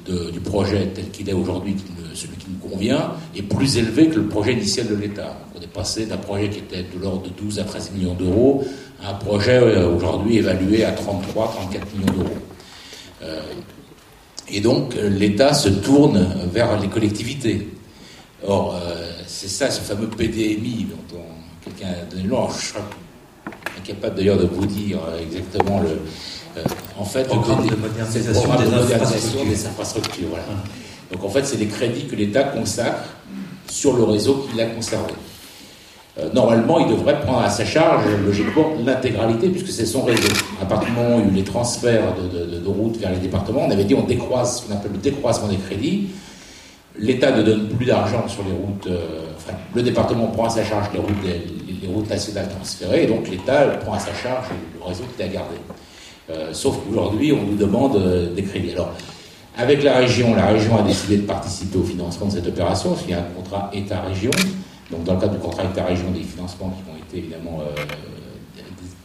[0.06, 1.76] du projet tel qu'il est aujourd'hui,
[2.14, 5.36] celui qui nous convient, est plus élevé que le projet initial de l'État.
[5.56, 8.64] On est passé d'un projet qui était de l'ordre de 12 à 13 millions d'euros
[9.02, 12.38] à un projet euh, aujourd'hui évalué à 33, 34 millions d'euros.
[14.48, 17.68] Et donc euh, l'État se tourne vers les collectivités.
[18.46, 21.18] Or, euh, c'est ça, ce fameux PDMI dont
[21.64, 22.48] quelqu'un a donné nom.
[22.50, 22.80] Je serais
[23.78, 26.00] incapable d'ailleurs de vous dire euh, exactement le.
[26.98, 29.44] En fait, programme de modernisation, des, infrastructures.
[29.44, 30.28] des, infrastructures.
[30.28, 30.44] Voilà.
[31.12, 33.04] Donc en fait, c'est les crédits que l'État consacre
[33.68, 35.12] sur le réseau qu'il a conservé.
[36.18, 40.32] Euh, normalement, il devrait prendre à sa charge, logiquement, l'intégralité, puisque c'est son réseau.
[40.62, 43.18] À partir du moment où il y a eu les transferts de, routes vers les
[43.18, 46.08] départements, on avait dit on décroise, ce qu'on appelle le décroissement des crédits.
[46.96, 50.64] L'État ne donne plus d'argent sur les routes, euh, enfin, le département prend à sa
[50.64, 54.46] charge les routes, les, routes nationales transférées, et donc l'État prend à sa charge
[54.78, 55.56] le réseau qu'il a gardé.
[56.30, 58.72] Euh, sauf qu'aujourd'hui, on nous demande des crédits.
[58.72, 58.92] Alors,
[59.56, 63.02] avec la région, la région a décidé de participer au financement de cette opération, parce
[63.02, 64.32] qu'il y a un contrat État-région.
[64.90, 67.60] Donc, dans le cadre du contrat avec la région, des financements qui ont été évidemment
[67.60, 67.80] euh,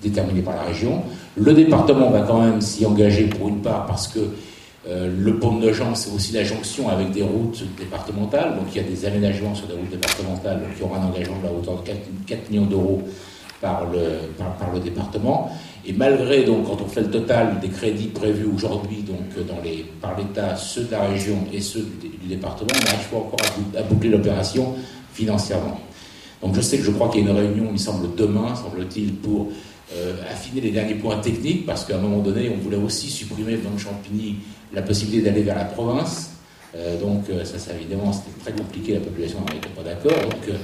[0.02, 1.04] déterminés par la région.
[1.36, 4.20] Le département va quand même s'y engager pour une part parce que
[4.88, 8.56] euh, le pont de Nogent, c'est aussi la jonction avec des routes départementales.
[8.56, 10.62] Donc, il y a des aménagements sur des routes départementales.
[10.80, 11.90] Y aura un engagement de la hauteur de
[12.26, 13.02] 4, millions d'euros
[13.62, 15.52] par le, par, le département.
[15.90, 19.04] Et malgré, donc, quand on fait le total des crédits prévus aujourd'hui
[20.00, 23.40] par l'État, ceux de la région et ceux du, département, on n'arrive pas encore
[23.76, 24.76] à boucler l'opération
[25.14, 25.80] financièrement.
[26.44, 29.16] Donc je sais que je crois qu'il y a une réunion, il semble, demain, semble-t-il,
[29.16, 29.50] pour
[29.96, 33.58] euh, affiner les derniers points techniques, parce qu'à un moment donné, on voulait aussi supprimer
[33.58, 34.36] dans Champigny
[34.72, 36.34] la possibilité d'aller vers la province.
[36.76, 40.22] Euh, donc euh, ça, ça évidemment, c'était très compliqué, la population n'était pas d'accord.
[40.22, 40.56] Donc,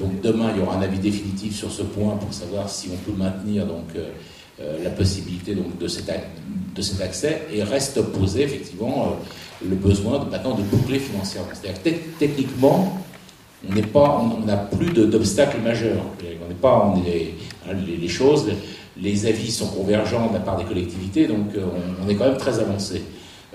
[0.00, 2.96] donc demain, il y aura un avis définitif sur ce point pour savoir si on
[3.10, 3.86] peut maintenir donc,
[4.58, 6.10] la possibilité donc, de, cet,
[6.74, 9.16] de cet accès, et reste posé effectivement
[9.68, 11.48] le besoin maintenant de boucler financièrement.
[11.52, 11.80] C'est-à-dire
[12.18, 13.04] techniquement,
[13.68, 16.04] on n'a plus d'obstacles majeurs.
[16.44, 17.34] On n'est pas, on est,
[17.66, 18.46] hein, les, choses,
[19.00, 21.48] les avis sont convergents de la part des collectivités, donc
[22.02, 23.02] on, est quand même très avancé.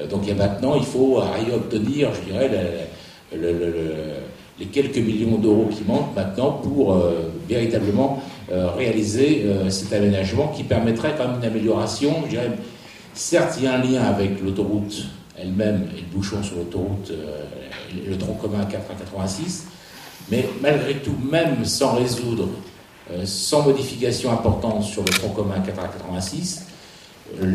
[0.09, 2.49] donc a maintenant, il faut arriver à obtenir, je dirais,
[4.59, 7.01] les quelques millions d'euros qui manquent maintenant pour
[7.47, 12.51] véritablement réaliser cet aménagement qui permettrait quand même une amélioration, je dirais,
[13.19, 15.03] Certes, il y a un lien avec l'autoroute
[15.37, 17.43] elle-même et le bouchon sur l'autoroute, euh,
[18.07, 19.67] le tronc commun 4 à 86,
[20.31, 22.47] mais malgré tout, même sans résoudre,
[23.11, 26.65] euh, sans modification importante sur le tronc commun 4 à 86,
[27.41, 27.51] euh,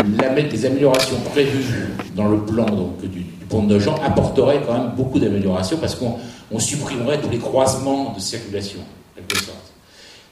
[0.50, 5.18] les améliorations prévues dans le plan donc, du, pont de Jean apporteraient quand même beaucoup
[5.18, 8.80] d'améliorations parce qu'on supprimerait tous les croisements de circulation,
[9.14, 9.72] quelque sorte.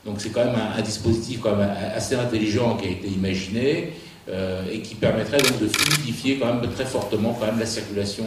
[0.04, 3.92] Donc c'est quand même un, dispositif quand même assez intelligent qui a été imaginé
[4.28, 8.24] euh, et qui permettrait donc de fluidifier quand même très fortement quand même la circulation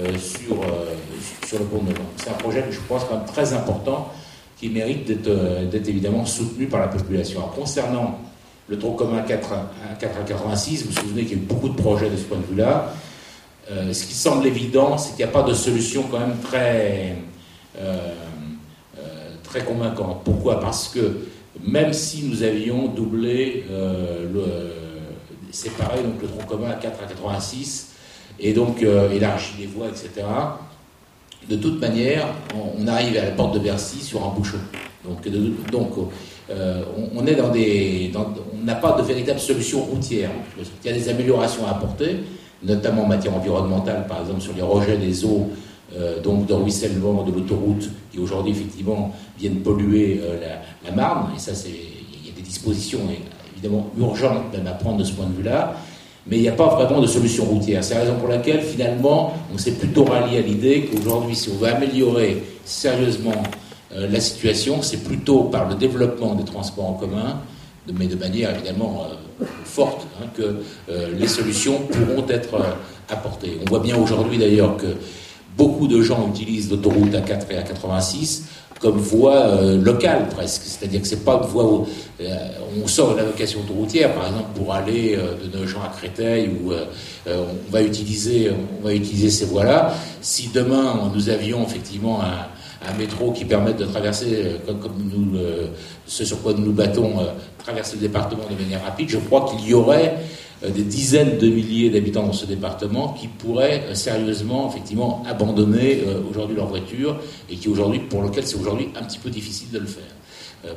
[0.00, 0.94] euh, sur, euh,
[1.46, 1.98] sur le pont de Nantes.
[2.16, 4.12] C'est un projet que je pense quand même très important
[4.58, 7.40] qui mérite d'être évidemment soutenu par la population.
[7.54, 8.18] Concernant
[8.68, 11.46] le tronc commun 4 à, 4 à 86, vous vous souvenez qu'il y a eu
[11.46, 12.94] beaucoup de projets de ce point de vue-là.
[13.68, 17.16] Ce qui semble évident, c'est qu'il n'y a pas de solution quand même très,
[19.42, 20.22] très convaincante.
[20.24, 20.60] Pourquoi?
[20.60, 21.20] Parce que
[21.62, 24.72] même si nous avions doublé le
[25.54, 27.92] séparer donc, le tronc commun à 4 à 86
[28.40, 30.26] et donc euh, élargir les voies, etc.
[31.48, 34.58] De toute manière, on, arrive à la porte de Bercy sur un bouchon.
[35.04, 35.28] Donc,
[35.70, 35.92] donc
[36.50, 36.82] euh,
[37.14, 40.30] on, dans on n'a pas de véritable solution routière.
[40.58, 42.16] Il y a des améliorations à apporter,
[42.64, 45.48] notamment en matière environnementale, par exemple sur les rejets des eaux,
[45.96, 51.30] euh, donc de ruissellement de l'autoroute, qui aujourd'hui effectivement viennent polluer la, la, Marne.
[51.36, 53.00] Et ça, c'est, il y a des dispositions
[53.56, 55.76] évidemment urgente même à prendre de ce point de vue-là,
[56.26, 57.84] mais il n'y a pas vraiment de solution routière.
[57.84, 61.56] C'est la raison pour laquelle, finalement, on s'est plutôt rallié à l'idée qu'aujourd'hui, si on
[61.56, 63.42] veut améliorer sérieusement
[63.94, 67.40] euh, la situation, c'est plutôt par le développement des transports en commun,
[67.92, 69.14] mais de manière évidemment euh,
[69.64, 70.42] forte, hein, que
[70.88, 72.60] euh, les solutions pourront être
[73.08, 73.58] apportées.
[73.66, 74.96] On voit bien aujourd'hui d'ailleurs que
[75.56, 78.42] beaucoup de gens utilisent l'autoroute A4 et A86
[78.84, 80.62] comme voie euh, locale presque.
[80.66, 81.86] C'est-à-dire que c'est pas une voie où
[82.20, 82.36] euh,
[82.82, 85.88] on sort de la vocation autoroutière, par exemple, pour aller euh, de nos gens à
[85.88, 86.72] Créteil, où
[87.26, 89.94] on va utiliser, on va utiliser ces voies-là.
[90.20, 92.46] Si demain nous avions effectivement un,
[92.88, 95.38] un métro qui permette de traverser, comme, comme nous,
[96.06, 97.14] ce sur quoi nous nous battons,
[97.58, 100.16] traverser le département de manière rapide, je crois qu'il y aurait
[100.64, 106.02] euh, des dizaines de milliers d'habitants dans ce département qui pourraient euh, sérieusement, effectivement, abandonner
[106.06, 107.18] euh, aujourd'hui leur voiture
[107.50, 110.04] et qui aujourd'hui, pour lequel c'est aujourd'hui un petit peu difficile de le faire.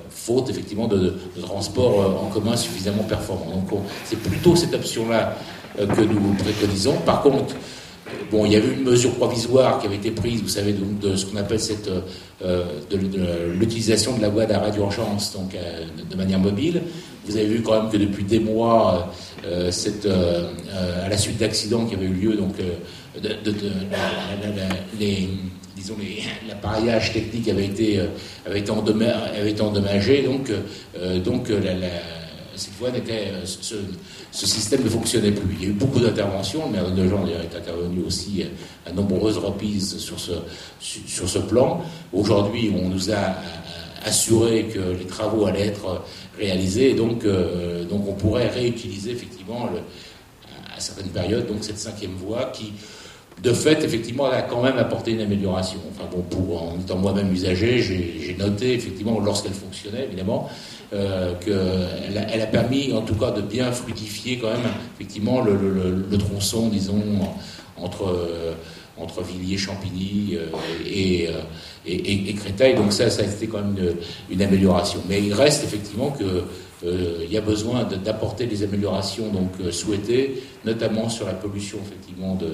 [0.10, 3.52] faute effectivement de, transport en commun suffisamment performant.
[3.52, 5.38] Donc c'est plutôt cette option-là
[5.78, 6.98] que nous préconisons.
[7.06, 7.56] Par contre,
[8.32, 11.26] Bon, il y avait une mesure provisoire qui avait été prise, vous savez, de, ce
[11.26, 12.98] qu'on appelle cette, de,
[13.54, 15.56] l'utilisation de la voie d'arrêt d'urgence, donc
[16.10, 16.82] de, manière mobile.
[17.28, 19.14] Vous avez vu quand même que depuis des mois,
[19.46, 19.70] euh,
[20.06, 22.56] euh, euh, à la suite d'accidents qui avaient eu lieu, donc
[26.48, 28.00] l'appareillage technique avait été,
[28.46, 30.52] avait été, endommagé, donc,
[31.24, 31.52] donc
[32.56, 33.32] cette voie n'était,
[34.38, 35.56] ce, système ne fonctionnait plus.
[35.60, 38.46] Il y a eu beaucoup d'interventions, le maire de Jean est intervenu aussi
[38.86, 40.34] à nombreuses reprises sur ce,
[40.80, 41.82] sur ce plan.
[42.14, 43.36] Aujourd'hui, on nous a
[44.06, 46.04] assuré que les travaux allaient être
[46.38, 46.92] réalisé.
[46.92, 49.70] Et donc, euh, donc on pourrait réutiliser effectivement
[50.76, 52.74] à certaines périodes donc cette cinquième voie qui,
[53.42, 55.80] de fait, effectivement, a quand même apporté une amélioration.
[55.92, 60.50] Enfin bon, pour, en étant moi-même usager, j'ai noté effectivement lorsqu'elle fonctionnait, évidemment,
[60.94, 65.42] euh, qu'elle a, elle a permis en tout cas de bien fluidifier quand même effectivement
[65.42, 67.04] le, tronçon, disons,
[67.76, 68.54] entre, euh,
[68.98, 71.42] entre Villiers-Champigny euh,
[71.86, 72.76] et, Créteil.
[72.76, 73.96] Donc ça, ça a été quand même
[74.30, 75.02] une, amélioration.
[75.10, 76.44] Mais il reste effectivement que
[76.84, 82.54] il y a besoin d'apporter des améliorations donc souhaitées, notamment sur la pollution effectivement de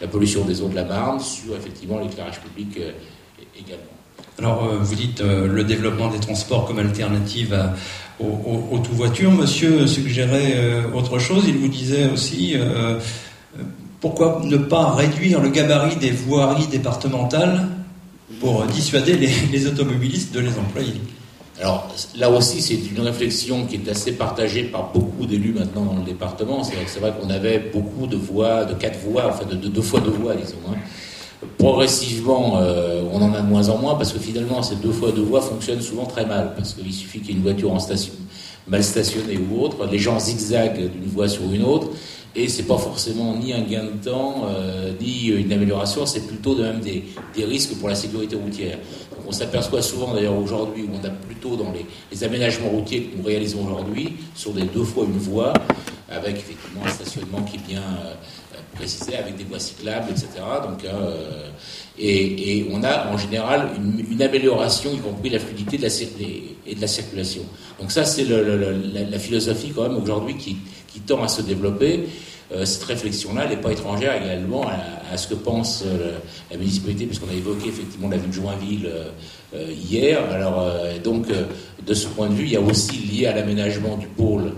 [0.00, 2.78] la pollution des eaux de la Marne, sur effectivement l'éclairage public
[3.58, 3.97] également.
[4.38, 7.58] Alors, vous dites le développement des transports comme alternative
[8.20, 9.32] au, tout voiture.
[9.32, 11.44] Monsieur suggérait autre chose.
[11.48, 12.56] Il vous disait aussi
[14.00, 17.68] pourquoi ne pas réduire le gabarit des voiries départementales
[18.40, 19.16] pour dissuader
[19.50, 20.94] les, automobilistes de les employer?
[21.60, 25.96] Alors là aussi, c'est une réflexion qui est assez partagée par beaucoup d'élus maintenant dans
[25.96, 26.62] le département.
[26.62, 30.10] C'est vrai qu'on avait beaucoup de voies, de quatre voies, enfin de, deux fois deux
[30.10, 30.58] voies, disons.
[30.70, 30.76] Hein.
[31.56, 35.12] Progressivement, euh, on en a de moins en moins parce que finalement, ces deux fois
[35.12, 36.52] deux voies fonctionnent souvent très mal.
[36.56, 38.12] Parce qu'il suffit qu'il y ait une voiture en station,
[38.66, 41.88] mal stationnée ou autre, les gens zigzaguent d'une voie sur une autre
[42.34, 46.54] et c'est pas forcément ni un gain de temps euh, ni une amélioration, c'est plutôt
[46.54, 47.04] de même des,
[47.44, 48.78] risques pour la sécurité routière.
[49.26, 53.16] on s'aperçoit souvent d'ailleurs aujourd'hui où on a plutôt dans les, les aménagements routiers que
[53.16, 55.52] nous réalisons aujourd'hui sur des deux fois une voie
[56.10, 58.14] avec effectivement un stationnement qui est bien euh,
[58.78, 60.28] précisé avec des voies cyclables, etc.
[60.62, 61.48] Donc, euh,
[61.98, 63.70] et, on a en général
[64.10, 65.88] une, amélioration, y compris la fluidité de la,
[66.66, 67.42] et de la circulation.
[67.80, 70.56] Donc ça, c'est la, philosophie quand même aujourd'hui qui,
[71.06, 72.08] tend à se développer.
[72.50, 76.18] Euh, cette réflexion-là, elle n'est pas étrangère également à, ce que pense euh,
[76.50, 78.90] la municipalité, puisqu'on a évoqué effectivement la ville de Joinville
[79.54, 80.18] hier.
[80.30, 80.66] Alors,
[81.04, 84.52] donc, de ce point de vue, il y a aussi lié à l'aménagement du pôle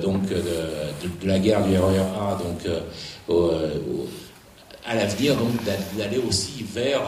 [0.00, 2.82] donc de, de, la gare du RER A, donc
[3.28, 3.50] au,
[4.86, 5.52] à l'avenir donc
[5.96, 7.02] d'aller aussi vers,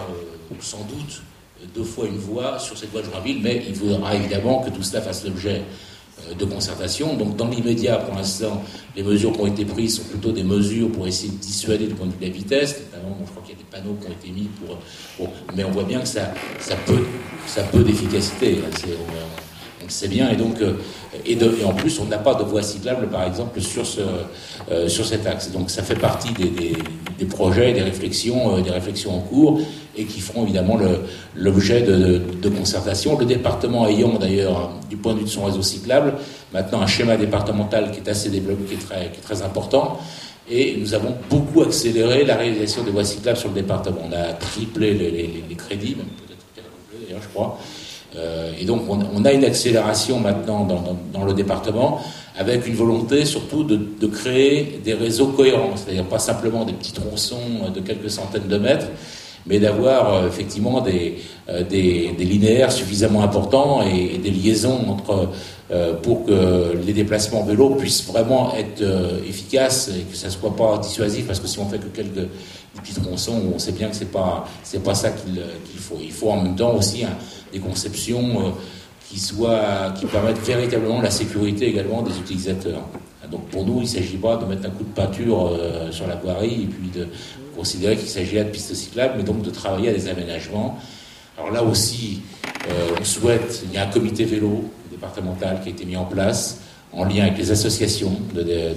[0.61, 1.22] sans doute,
[1.74, 4.83] deux fois une voie sur cette voie de Joinville, mais il faudra évidemment que tout
[4.83, 5.62] cela fasse l'objet
[6.39, 7.14] de concertation.
[7.14, 8.62] Donc dans l'immédiat, pour l'instant,
[8.97, 11.95] les mesures qui ont été prises sont plutôt des mesures pour essayer de dissuader du
[11.95, 12.81] point de vue de la vitesse.
[12.93, 14.49] Notamment, je crois qu'il y a des panneaux qui ont été mis
[15.18, 15.29] pour...
[15.55, 17.05] mais on voit bien que ça, ça peut,
[17.47, 18.59] ça peut d'efficacité.
[19.89, 20.30] C'est bien.
[20.30, 20.76] Et donc, de,
[21.24, 24.01] et, en plus, on n'a pas de voie cyclable, par exemple, sur, ce,
[24.70, 25.51] euh, sur cet axe.
[25.51, 29.61] Donc ça fait partie des, projets, des réflexions, euh, des réflexions en cours
[29.97, 30.78] et qui feront évidemment
[31.34, 33.18] l'objet de, de, de, concertation.
[33.18, 36.14] Le département ayant d'ailleurs, du point de vue de son réseau cyclable,
[36.53, 39.99] maintenant un schéma départemental qui est assez développé, qui est très, qui est très important.
[40.49, 43.99] Et nous avons beaucoup accéléré la réalisation des voies cyclables sur le département.
[44.09, 47.59] On a triplé les, crédits, même peut-être triplé d'ailleurs, je crois.
[48.19, 50.67] Euh, et donc on, a une accélération maintenant
[51.12, 52.01] dans, le département
[52.39, 57.71] avec une volonté surtout de, créer des réseaux cohérents, c'est-à-dire pas simplement des petits tronçons
[57.75, 58.87] de quelques centaines de mètres,
[59.47, 65.29] mais d'avoir euh, effectivement des, euh, des, des, linéaires suffisamment importants et, des liaisons entre
[66.05, 68.85] pour que les déplacements vélo puissent vraiment être
[69.29, 72.29] efficaces et que ça soit pas dissuasif parce que si on fait que quelques
[72.81, 75.99] petits tronçons, on sait bien que c'est pas c'est pas ça qu'il qu faut.
[76.01, 77.16] Il faut en même temps aussi un,
[77.53, 78.51] des conceptions euh,
[79.09, 82.83] qui soient qui permettent véritablement la sécurité également des utilisateurs.
[83.31, 86.07] Donc pour nous, il ne s'agit pas de mettre un coup de peinture euh, sur
[86.07, 87.09] la voirie et puis de
[87.57, 90.79] considérer qu'il s'agit de pistes cyclables, mais donc de travailler à des aménagements.
[91.39, 92.20] Alors là aussi,
[92.68, 96.05] euh, on souhaite, il y a un comité vélo départemental qui a été mis en
[96.05, 96.61] place
[96.97, 98.18] en lien avec les associations,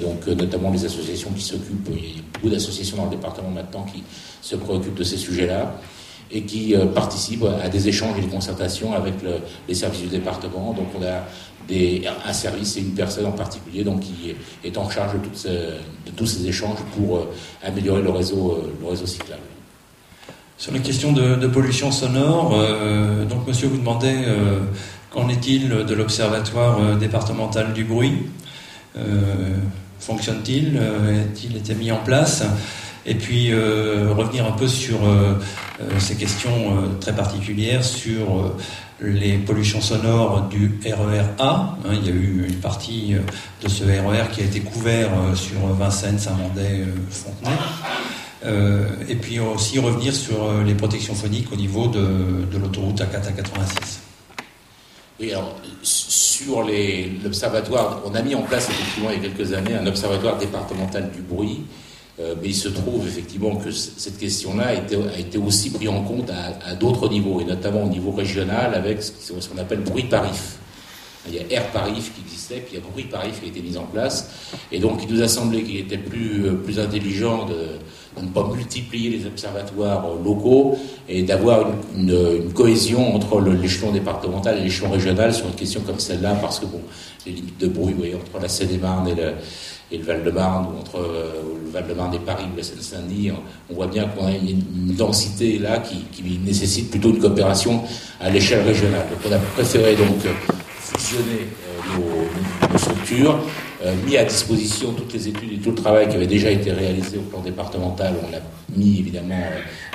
[0.01, 3.86] donc notamment les associations qui s'occupent, il y a beaucoup d'associations dans le département maintenant
[3.91, 4.03] qui
[4.41, 5.76] se préoccupent de ces sujets-là
[6.32, 9.36] et qui euh, participent à des échanges et des concertations avec le,
[9.67, 10.74] les services du département.
[10.74, 11.24] Donc on a
[12.26, 16.47] un service et une personne en particulier donc, qui est en charge de, tous ces
[16.47, 19.41] échanges pour euh, améliorer le réseau, euh, le réseau cyclable.
[20.59, 24.59] Sur les questions de, de pollution sonore, euh, donc monsieur vous demandait euh,
[25.12, 28.14] qu'en est-il de l'observatoire euh, départemental du bruit
[29.99, 32.43] Fonctionne-t-il Est-il été mis en place
[33.05, 35.34] et puis euh, revenir un peu sur euh,
[35.97, 38.53] ces questions euh, très particulières sur
[39.01, 41.78] les pollutions sonores du RER A.
[41.86, 43.16] Hein, il y a eu une partie
[43.64, 47.55] de ce RER qui a été couvert sur Vincennes, Saint-Mandé, Fontenay.
[48.45, 53.30] Euh, et puis aussi revenir sur les protections phoniques au niveau de, de l'autoroute A4
[53.30, 54.09] à 86.
[55.20, 56.65] Oui, alors sur
[57.24, 61.11] l'observatoire, on a mis en place effectivement il y a quelques années un observatoire départemental
[61.11, 61.61] du bruit
[62.20, 66.30] euh, mais il se trouve effectivement que cette question-là a été, aussi prise en compte
[66.30, 70.57] à, d'autres niveaux, et notamment au niveau régional avec ce qu'on appelle bruit parif.
[71.28, 73.49] Il y a air parif qui existait, puis il y a bruit parif qui a
[73.49, 74.30] été mis en place.
[74.72, 77.53] Et donc il nous a semblé qu'il était plus, euh, intelligent de,
[78.17, 80.78] de, ne pas multiplier les observatoires euh, locaux
[81.10, 86.36] et d'avoir une, cohésion entre l'échelon départemental et l'échelon régional sur une question comme celle-là,
[86.36, 86.82] parce que bon,
[87.26, 89.10] les limites de bruit, voyez, entre la Seine-et-Marne
[89.91, 91.32] et le Val-de-Marne, ou entre euh,
[91.66, 93.32] le Val-de-Marne et Paris ou la Seine-Saint-Denis,
[93.70, 97.82] on voit bien qu'on a une, densité là qui, nécessite plutôt une coopération
[98.20, 99.07] à l'échelle régionale.
[99.10, 100.18] Donc on a préféré donc
[100.78, 101.47] fusionner
[101.97, 103.39] euh, nos, structures,
[103.84, 106.72] euh, mis à disposition toutes les études et tout le travail qui avait déjà été
[106.72, 108.14] réalisé au plan départemental.
[108.76, 109.43] Mis évidemment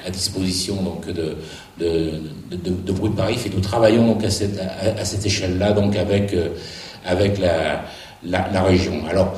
[0.07, 1.37] à disposition donc de,
[1.79, 2.21] de,
[2.51, 6.51] de, Bruit de Paris et nous travaillons donc à cette, à, cette échelle-là avec, euh,
[7.05, 7.85] avec la,
[8.25, 9.07] la, région.
[9.09, 9.35] Alors,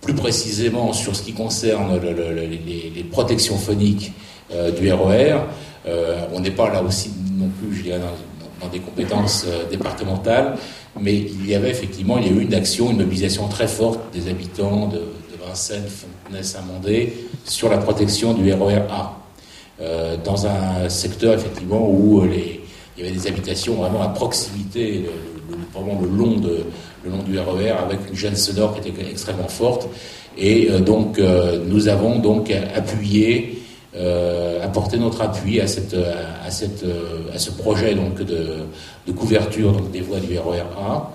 [0.00, 4.12] plus précisément sur ce qui concerne le, le, les, protections phoniques
[4.52, 5.38] euh, du RER, e
[5.86, 10.56] euh, on n'est pas là aussi non plus, dans, des compétences départementales,
[11.00, 14.00] mais il y avait effectivement, il y a eu une action, une mobilisation très forte
[14.12, 17.12] des habitants de, de Vincennes, Fontenay, Saint-Mandé
[17.48, 19.16] sur la protection du RER e A,
[19.80, 22.60] euh, dans un secteur effectivement où les,
[22.96, 25.04] il y avait des habitations vraiment à proximité,
[25.50, 26.64] le, vraiment le long, de,
[27.04, 29.88] le long du RER avec une gêne sonore qui était extrêmement forte.
[30.36, 33.60] Et donc nous avons donc appuyé,
[34.62, 36.84] apporté notre appui à, cette, à, cette,
[37.34, 38.58] à ce projet donc de,
[39.06, 41.10] de couverture donc, des voies du RER A.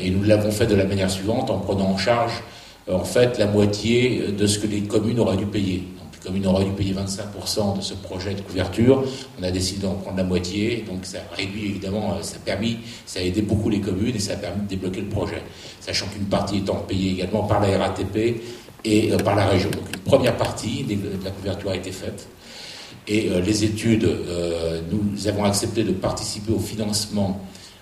[0.00, 2.42] et nous l'avons fait de la manière suivante en prenant en charge
[2.90, 5.84] en fait la moitié de ce que les communes auraient dû payer
[6.24, 9.04] comme il aurait dû payer 25% de ce projet de couverture,
[9.40, 10.84] on a décidé d'en prendre la moitié.
[10.86, 14.18] Donc ça réduit évidemment, euh, ça a permis, ça a aidé beaucoup les communes et
[14.18, 15.42] ça a permis de débloquer le projet.
[15.80, 18.42] Sachant qu'une partie étant payée également par la RATP
[18.84, 19.70] et euh, par la région.
[19.70, 22.28] Donc une première partie de la couverture a été faite.
[23.06, 24.06] Et euh, les études,
[24.90, 27.40] nous avons accepté de participer au financement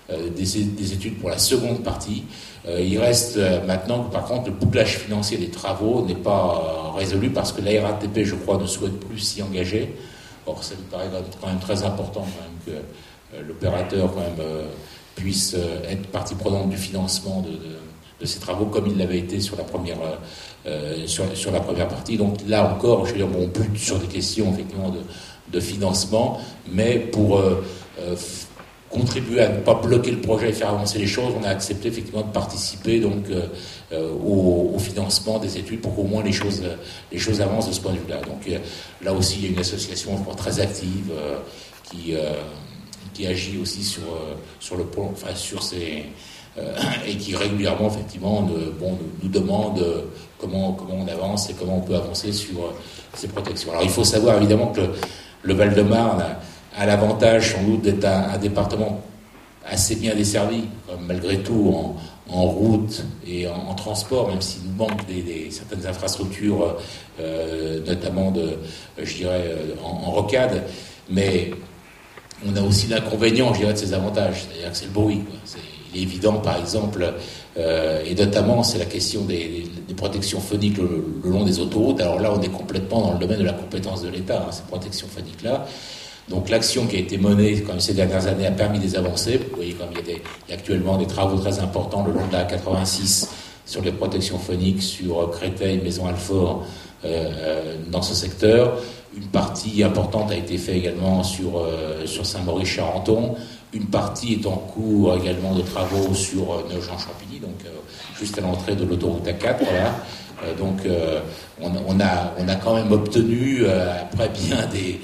[0.09, 2.23] des, études pour la seconde partie.
[2.67, 6.97] Euh, il reste euh, maintenant par contre, le bouclage financier des travaux n'est pas euh,
[6.97, 9.93] résolu parce que la RATP, je crois, ne souhaite plus s'y engager.
[10.45, 11.09] Or, ça me paraît
[11.41, 12.25] quand même très important
[12.65, 12.71] que
[13.45, 14.13] l'opérateur
[15.15, 15.57] puisse
[15.89, 17.43] être partie prenante du financement
[18.19, 19.97] de, ces travaux comme il l'avait été sur la première
[21.05, 22.15] sur, la première partie.
[22.15, 24.93] Donc là encore, je veux dire, bon, on bute sur des questions effectivement
[25.51, 26.39] de, financement,
[26.71, 27.41] mais pour
[28.89, 31.89] contribuer à ne pas bloquer le projet et faire avancer les choses, on a accepté
[31.89, 33.47] effectivement de participer donc euh,
[33.91, 36.63] euh, au, financement des études pour qu'au moins les choses,
[37.11, 38.21] les choses avancent de ce point de vue-là.
[38.21, 38.59] Donc euh,
[39.03, 41.11] là aussi, il y a une association très active
[41.83, 42.13] qui,
[43.13, 44.03] qui agit aussi sur,
[44.59, 46.05] sur le enfin sur ces
[47.05, 48.41] et qui régulièrement effectivement
[48.79, 49.83] bon, nous, demande
[50.39, 52.73] comment, comment on avance et comment on peut avancer sur
[53.13, 53.71] ces protections.
[53.71, 54.81] Alors il faut savoir évidemment que
[55.43, 56.23] le Val-de-Marne
[56.77, 59.01] a l'avantage sans doute d'être un, département
[59.65, 60.63] assez bien desservi,
[61.05, 61.75] malgré tout
[62.29, 66.77] en, route et en, transport, même s'il nous manque des, certaines infrastructures,
[67.19, 68.57] euh, notamment de,
[69.01, 70.63] je dirais, euh, en, rocade.
[71.09, 71.51] Mais
[72.45, 75.21] on a aussi l'inconvénient, je dirais, de ces avantages, c'est-à-dire que c'est le bruit.
[75.93, 77.13] il est évident, par exemple,
[77.57, 79.65] euh, et notamment, c'est la question des,
[79.95, 81.99] protections phoniques le, long des autoroutes.
[82.01, 84.63] Alors là, on est complètement dans le domaine de la compétence de l'État, hein, ces
[84.63, 85.65] protections phoniques-là.
[86.29, 89.37] Donc l'action qui a été menée comme ces dernières années a permis des avancées.
[89.37, 92.43] Vous voyez comme il y a, actuellement des travaux très importants le long de la
[92.43, 93.29] 86
[93.65, 96.65] sur les protections phoniques sur Créteil, Maison Alfort
[97.05, 98.77] euh, euh, dans ce secteur.
[99.15, 103.35] Une partie importante a été faite également sur, euh, sur Saint-Maurice-Charenton.
[103.73, 107.63] Une partie est en cours également de travaux sur euh, Nogent-Champigny, donc
[108.19, 109.57] juste à l'entrée de l'autoroute A4.
[109.59, 110.53] Voilà.
[110.57, 110.81] donc
[111.61, 114.99] on, on, a, on a quand même obtenu, après bien des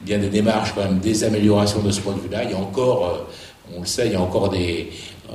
[0.00, 2.44] bien des démarches, quand même, des améliorations de ce point de vue-là.
[2.44, 4.90] Il y a encore, euh, on le sait, il y a encore des,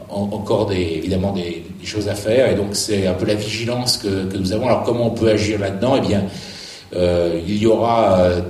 [0.10, 4.38] encore des, évidemment des, choses à faire, et donc c'est un peu la vigilance que,
[4.38, 4.68] nous avons.
[4.68, 5.96] Alors comment on peut agir là-dedans?
[5.98, 6.24] Eh bien,
[6.96, 8.42] euh, il y aura, euh,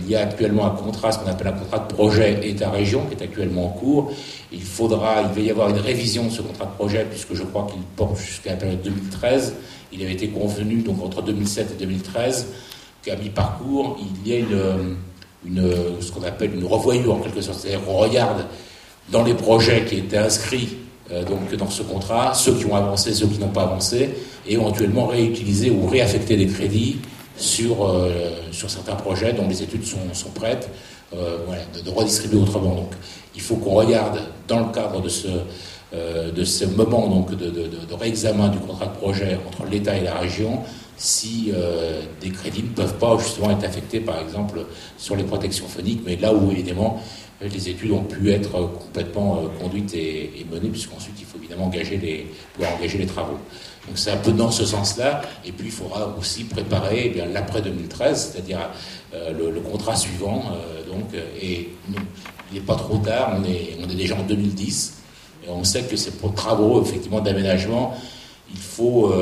[0.00, 3.20] il y a actuellement un contrat, ce qu'on appelle un contrat de projet État-région, qui
[3.20, 4.12] est actuellement en cours.
[4.52, 7.42] Il faudra, il va y avoir une révision de ce contrat de projet, puisque je
[7.42, 9.54] crois qu'il porte jusqu'à la période 2013.
[9.92, 12.46] Il avait été convenu donc entre 2007 et 2013
[13.02, 14.96] qu'à mi-parcours, il y a une
[16.00, 17.60] ce qu'on appelle une revoyure en quelque sorte.
[17.60, 18.46] C'est-à-dire qu'on regarde
[19.10, 20.76] dans les projets qui étaient inscrits
[21.12, 21.22] euh,
[21.56, 24.10] dans ce contrat, ceux qui ont avancé, ceux qui n'ont pas avancé,
[24.44, 26.96] et éventuellement réutiliser ou réaffecter des crédits
[27.36, 28.10] sur, euh,
[28.50, 30.68] sur certains projets dont les études sont, prêtes,
[31.14, 31.38] euh,
[31.84, 32.74] de, redistribuer autrement.
[32.74, 32.90] Donc
[33.36, 35.28] il faut qu'on regarde dans le cadre de ce,
[36.34, 40.60] de ce moment donc, de réexamen du contrat de projet entre l'État et la région,
[40.96, 44.64] si euh, des crédits ne peuvent pas justement être affectés, par exemple,
[44.96, 47.00] sur les protections phoniques, mais là où évidemment
[47.42, 51.98] les études ont pu être complètement euh, conduites et, menées, puisqu'ensuite il faut évidemment engager
[51.98, 53.38] les, pouvoir engager les travaux.
[53.86, 57.60] Donc c'est un peu dans ce sens-là, et puis il faudra aussi préparer eh l'après
[57.60, 58.70] 2013, c'est-à-dire
[59.14, 60.44] euh, le, contrat suivant.
[60.90, 61.68] donc, et
[62.50, 64.94] il n'est pas trop tard, on est, on est déjà en 2010,
[65.44, 67.94] et on sait que ces travaux effectivement d'aménagement,
[68.50, 69.12] il faut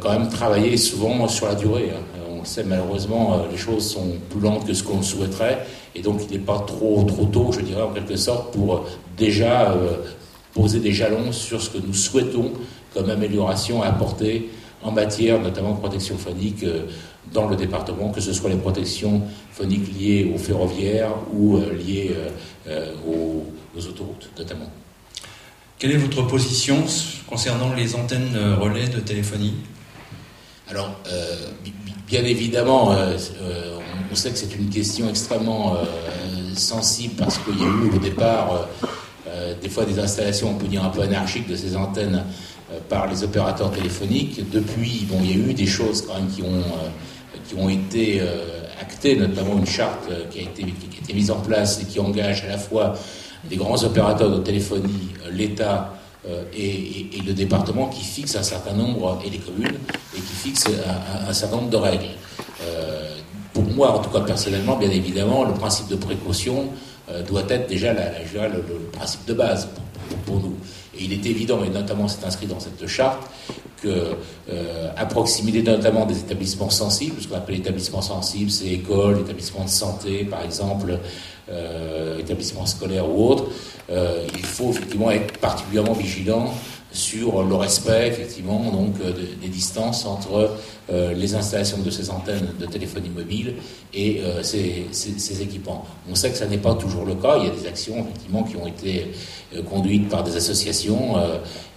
[0.00, 1.90] quand même travailler souvent sur la durée.
[1.94, 2.14] Hein.
[2.34, 6.02] On le sait, malheureusement, euh, les choses sont plus lentes que ce qu'on souhaiterait, et
[6.02, 8.80] donc il n'est pas trop, trop tôt, je dirais, en quelque sorte, pour euh,
[9.16, 9.74] déjà
[10.52, 12.52] poser des jalons sur ce que nous souhaitons
[12.92, 14.50] comme amélioration à apporter
[14.82, 16.64] en matière notamment de protection phonique
[17.32, 19.22] dans le département, que ce soit les protections
[19.52, 22.14] phoniques liées aux ferroviaires ou liées
[23.08, 23.44] aux,
[23.76, 24.70] autoroutes notamment.
[25.78, 26.84] Quelle est votre position
[27.26, 29.54] concernant les antennes relais de téléphonie?
[30.70, 31.36] Alors, euh,
[32.06, 33.78] bien évidemment, euh, euh,
[34.10, 35.76] on sait que c'est une question extrêmement
[36.54, 38.68] sensible parce qu'il y a eu au départ
[39.60, 42.24] des fois des installations, on peut dire un peu anarchiques de ces antennes
[42.88, 44.48] par les opérateurs téléphoniques.
[44.50, 46.62] Depuis, bon, il y a eu des choses quand même qui ont,
[47.48, 48.22] qui ont été
[48.80, 51.98] actées, notamment une charte qui a, été, qui a été mise en place et qui
[51.98, 52.94] engage à la fois
[53.48, 55.93] des grands opérateurs de téléphonie, l'État
[56.56, 59.78] et, le département qui fixent un certain nombre, et les communes,
[60.16, 60.68] et qui fixent
[61.26, 62.04] un, certain nombre de règles.
[63.52, 66.68] pour moi, en tout cas personnellement, bien évidemment, le principe de précaution
[67.28, 68.10] doit être déjà la,
[68.48, 69.68] le, principe de base
[70.26, 70.54] pour nous.
[70.98, 73.22] Et il est évident, et notamment c'est inscrit dans cette charte,
[73.82, 74.16] que
[74.50, 79.68] euh, proximité notamment des établissements sensibles, ce qu'on appelle établissements sensibles, c'est écoles, établissements de
[79.68, 80.98] santé par exemple,
[81.50, 83.46] euh, établissements scolaires ou autres,
[83.90, 86.52] euh, il faut effectivement être particulièrement vigilant
[86.94, 89.12] sur le respect effectivement donc euh,
[89.42, 90.56] des distances entre
[90.90, 93.54] euh, les installations de ces antennes de téléphonie mobile
[93.92, 95.84] et euh, ces, ces, équipements.
[96.08, 97.36] On sait que ça n'est pas toujours le cas.
[97.38, 99.10] Il y a des actions effectivement qui ont été
[99.68, 101.16] conduites par des associations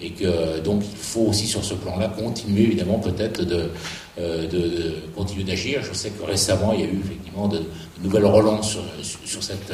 [0.02, 3.69] et que donc il faut aussi sur ce plan-là continuer évidemment peut-être de,
[4.18, 5.81] de, continuer d'agir.
[5.84, 7.61] Je sais que récemment il y a eu effectivement de,
[8.03, 8.83] nouvelles relances sur,
[9.25, 9.73] sur, cette,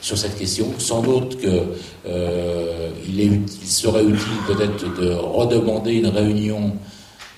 [0.00, 0.72] sur cette question.
[0.78, 1.62] Sans doute qu'il
[3.08, 6.72] il, il serait utile peut-être de redemander une réunion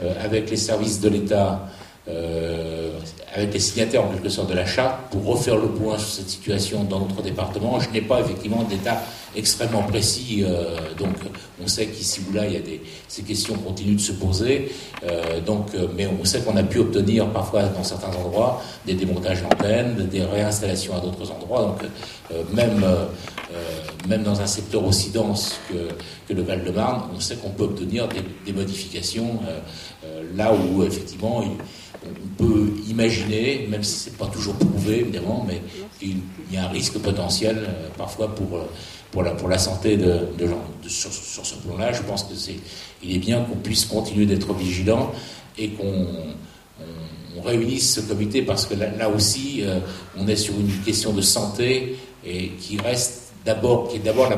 [0.02, 1.68] euh, avec les services de l'État,
[2.08, 2.89] euh,
[3.34, 6.28] avec les signataires en quelque sorte de la charte, pour refaire le point sur cette
[6.28, 7.78] situation dans notre département.
[7.80, 9.02] Je n'ai pas effectivement d'état
[9.36, 11.14] extrêmement précis, euh, donc
[11.62, 14.72] on sait qu'ici ou là, il y a des, ces questions continuent de se poser,
[15.46, 20.08] donc, mais on sait qu'on a pu obtenir parfois dans certains endroits des démontages d'antennes,
[20.10, 22.84] des réinstallations à d'autres endroits, donc même
[24.08, 28.52] même dans un secteur aussi dense que, le Val-de-Marne, on sait qu'on peut obtenir des,
[28.52, 29.58] modifications euh,
[30.04, 31.42] euh, là où effectivement
[32.06, 35.60] on peut imaginer, même si ce n'est pas toujours prouvé évidemment, mais
[36.00, 36.18] il
[36.52, 38.60] y a un risque potentiel euh, parfois pour,
[39.10, 40.62] pour, la, santé de, gens.
[40.86, 42.56] Sur, ce plan-là, je pense que c'est
[43.02, 45.12] il est bien qu'on puisse continuer d'être vigilant
[45.58, 46.06] et qu'on
[47.44, 49.62] réunisse ce comité parce que là, aussi,
[50.16, 54.30] on est sur une question de santé et qui reste d'abord, qui est d'abord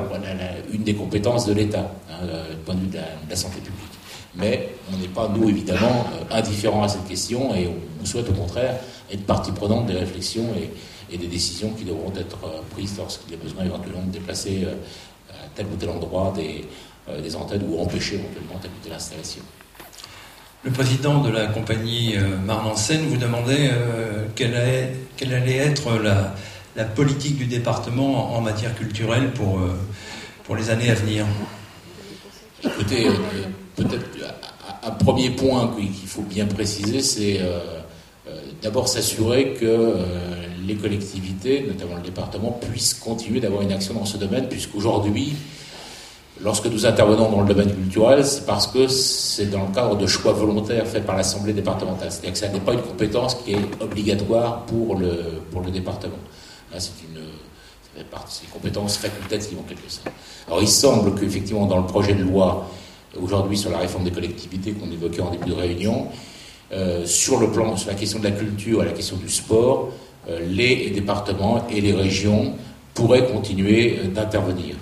[0.73, 2.99] une des compétences de l'État, hein, euh, du point de vue de
[3.29, 3.92] la, santé publique.
[4.35, 8.33] Mais on n'est pas, nous, évidemment, euh, indifférents à cette question et on, souhaite au
[8.33, 8.77] contraire
[9.13, 10.71] être partie prenante des réflexions et,
[11.17, 14.67] des décisions qui devront être euh, prises lorsqu'il y a besoin éventuellement de déplacer
[15.31, 16.65] à tel ou tel endroit des,
[17.23, 19.43] des antennes ou empêcher éventuellement telle ou telle installation.
[20.65, 22.15] Le président de la compagnie
[22.47, 23.71] Marne en Seine vous demandait
[24.35, 26.35] quelle, quelle, allait être la,
[26.77, 29.79] la politique du département en matière culturelle pour, euh,
[30.45, 31.27] pour les années à venir
[32.65, 33.13] Écoutez, euh,
[33.77, 34.05] peut-être
[34.83, 37.59] un premier point qu'il faut bien préciser, c'est euh,
[38.63, 39.97] d'abord s'assurer que
[40.67, 45.35] les collectivités, notamment le département, puissent continuer d'avoir une action dans ce domaine, puisqu'aujourd'hui,
[46.41, 50.07] lorsque nous intervenons dans le domaine culturel, c'est parce que c'est dans le cadre de
[50.07, 52.11] choix volontaires faits par l'Assemblée départementale.
[52.11, 56.19] C'est-à-dire que ça n'est pas une compétence qui est obligatoire pour le, pour le département
[56.79, 57.23] c'est une,
[57.97, 60.09] ça compétences facultatives en quelque sorte.
[60.47, 62.69] Alors il semble qu'effectivement dans le projet de loi
[63.21, 66.09] aujourd'hui sur la réforme des collectivités qu'on évoquait en début de réunion,
[66.73, 69.91] euh, sur le plan, sur la question de la culture et la question du sport,
[70.29, 72.55] euh, les départements et les régions
[72.95, 74.77] pourraient continuer euh, d'intervenir.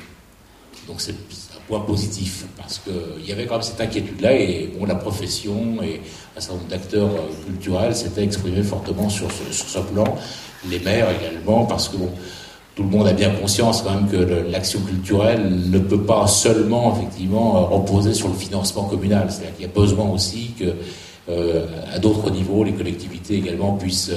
[0.87, 4.87] Donc c'est un point positif parce qu'il y avait quand même cette inquiétude-là et bon,
[4.87, 6.01] la profession et
[6.37, 7.11] un certain nombre d'acteurs
[7.47, 10.17] culturels s'étaient exprimés fortement sur sur ce plan
[10.69, 11.97] les maires également, parce que
[12.81, 16.97] tout le monde a bien conscience quand même que l'action culturelle ne peut pas seulement
[16.97, 19.27] effectivement euh, reposer sur le financement communal.
[19.29, 20.65] C'est-à-dire qu'il y a besoin aussi que
[21.29, 24.13] euh, à d'autres niveaux, les collectivités également puissent,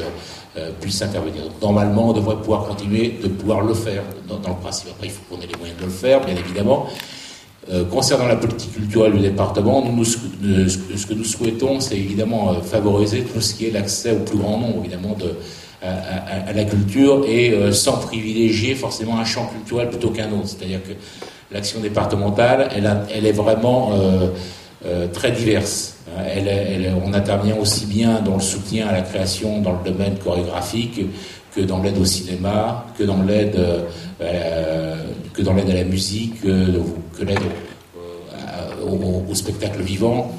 [0.58, 1.44] euh, puissent intervenir.
[1.62, 4.88] normalement, on devrait pouvoir continuer de pouvoir le faire dans, le principe.
[4.92, 6.88] Après, il faut qu'on ait les moyens de le faire, bien évidemment.
[7.92, 10.18] concernant la politique culturelle du département, nous, ce,
[11.08, 14.80] que nous souhaitons, c'est évidemment favoriser tout ce qui est l'accès au plus grand nombre,
[14.80, 15.36] évidemment, de,
[15.84, 20.48] à, la culture et euh, sans privilégier forcément un champ culturel plutôt qu'un autre.
[20.48, 20.94] C'est-à-dire que
[21.52, 24.30] l'action départementale, elle, est vraiment euh,
[24.86, 25.98] euh, très diverse.
[26.28, 31.02] Elle, on intervient aussi bien dans le soutien à la création dans le domaine chorégraphique
[31.56, 33.60] que dans l'aide au cinéma, que dans l'aide
[35.34, 37.40] que dans l'aide à la musique, que, l'aide
[38.86, 40.32] au, spectacle vivant.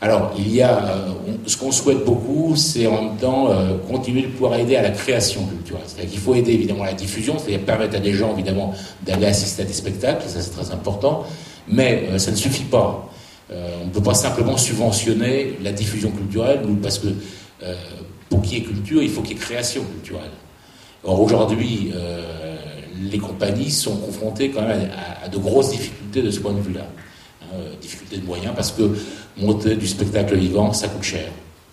[0.00, 1.12] Alors, il y a, euh,
[1.46, 4.90] ce qu'on souhaite beaucoup, c'est en même temps euh, continuer de pouvoir aider à la
[4.90, 5.84] création culturelle.
[5.86, 8.74] C'est-à-dire qu'il faut aider évidemment à la diffusion, c'est-à-dire permettre à des gens évidemment
[9.06, 11.24] d'aller assister à des spectacles, ça c'est très important,
[11.66, 13.10] mais euh, ça ne suffit pas.
[13.50, 17.08] on ne peut pas simplement subventionner la diffusion culturelle, parce que
[18.28, 20.34] pour qu'il y ait culture, il faut qu'il y ait création culturelle.
[21.04, 21.92] Or aujourd'hui,
[23.00, 24.90] les compagnies sont confrontées quand même
[25.22, 26.86] à, de grosses difficultés de ce point de vue-là.
[27.80, 28.90] Difficultés de moyens, parce que
[29.38, 31.28] monter du spectacle vivant, ça coûte cher.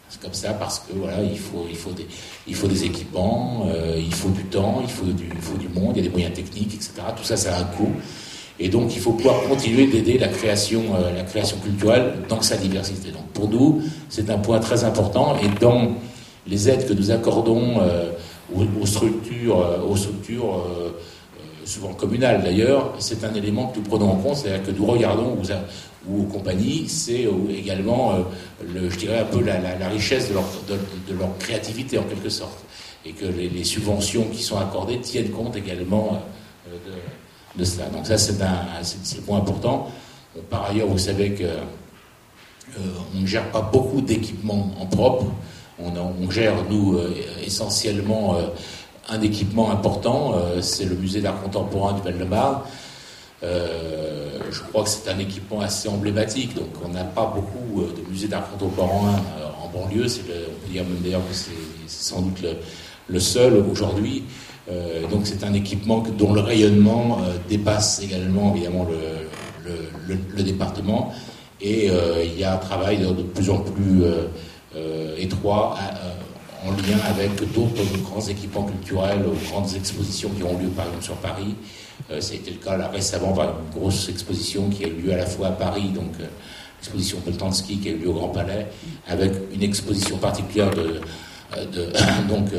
[0.10, 2.06] C'est comme ça parce que voilà, il faut, il faut, des,
[2.48, 5.68] il faut des équipements, euh, il faut du temps, il faut du, il faut du
[5.70, 6.94] monde, il y a des moyens techniques, etc.
[7.18, 7.92] Tout ça, ça a un coût.
[8.60, 12.58] Et donc, il faut pouvoir continuer d'aider la création, euh, la création culturelle dans sa
[12.58, 13.10] diversité.
[13.10, 15.36] Donc, pour nous, c'est un point très important.
[15.42, 15.94] Et dans
[16.46, 18.12] les aides que nous accordons euh,
[18.54, 20.64] aux, structures, aux structures
[21.66, 25.36] souvent communales d'ailleurs, c'est un élément que nous prenons en compte, c'est-à-dire que nous regardons
[26.08, 28.14] ou aux compagnies, c'est également,
[28.74, 30.34] le, je dirais, un peu la, richesse de
[31.14, 32.60] leur, créativité en quelque sorte.
[33.06, 36.22] Et que les, subventions qui sont accordées tiennent compte également
[36.68, 36.92] de
[37.56, 37.86] de cela.
[37.88, 39.90] Donc ça, c'est un, c'est, point important.
[40.50, 42.80] par ailleurs, vous savez que euh,
[43.16, 45.26] on ne gère pas beaucoup d'équipements en propre.
[45.80, 47.14] On, gère, nous, euh,
[47.46, 48.48] essentiellement euh,
[49.10, 52.60] un équipement important, c'est le musée d'art contemporain du Val-de-Marne.
[53.44, 58.28] Je crois que c'est un équipement assez emblématique, donc on n'a pas beaucoup de musées
[58.28, 59.22] d'art contemporain
[59.62, 60.06] en banlieue.
[60.06, 61.52] On peut dire même d'ailleurs que c'est,
[61.88, 62.46] sans doute
[63.08, 64.24] le, seul aujourd'hui.
[64.72, 71.14] Euh, donc c'est un équipement dont le rayonnement euh, dépasse également évidemment le, département.
[71.62, 74.04] Et euh, il y a un travail de, plus en plus
[75.18, 75.76] étroit
[76.66, 81.16] en lien avec d'autres grands équipements culturels, grandes expositions qui ont lieu par exemple sur
[81.16, 81.56] Paris.
[82.12, 85.18] A été le cas là récemment par une grosse exposition qui a eu lieu à
[85.18, 86.14] la fois à Paris, donc
[86.80, 88.68] l'exposition Poltanski qui a eu lieu au Grand Palais,
[89.08, 91.02] avec une exposition particulière de,
[91.72, 91.92] de
[92.28, 92.50] donc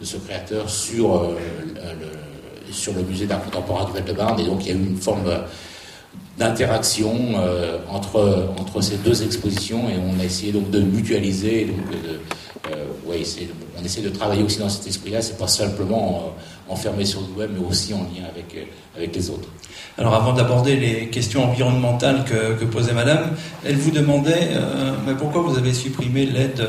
[0.00, 1.36] de ce créateur sur, euh,
[1.76, 4.40] le, sur le musée d'art contemporain du Val-de-Marne.
[4.40, 5.30] Et donc il y a eu une forme
[6.38, 11.66] d'interaction euh, entre, entre ces deux expositions et on a essayé donc de mutualiser.
[11.66, 12.16] Donc euh,
[13.78, 15.20] on essaie de travailler aussi dans cet esprit-là.
[15.20, 16.32] C'est pas simplement
[16.70, 18.66] enfermé sur le web, mais aussi en lien avec,
[18.96, 19.48] avec les autres.
[19.98, 23.32] Alors avant d'aborder les questions environnementales que, que, posait Madame,
[23.64, 24.50] elle vous demandait
[25.06, 26.66] mais pourquoi vous avez supprimé l'aide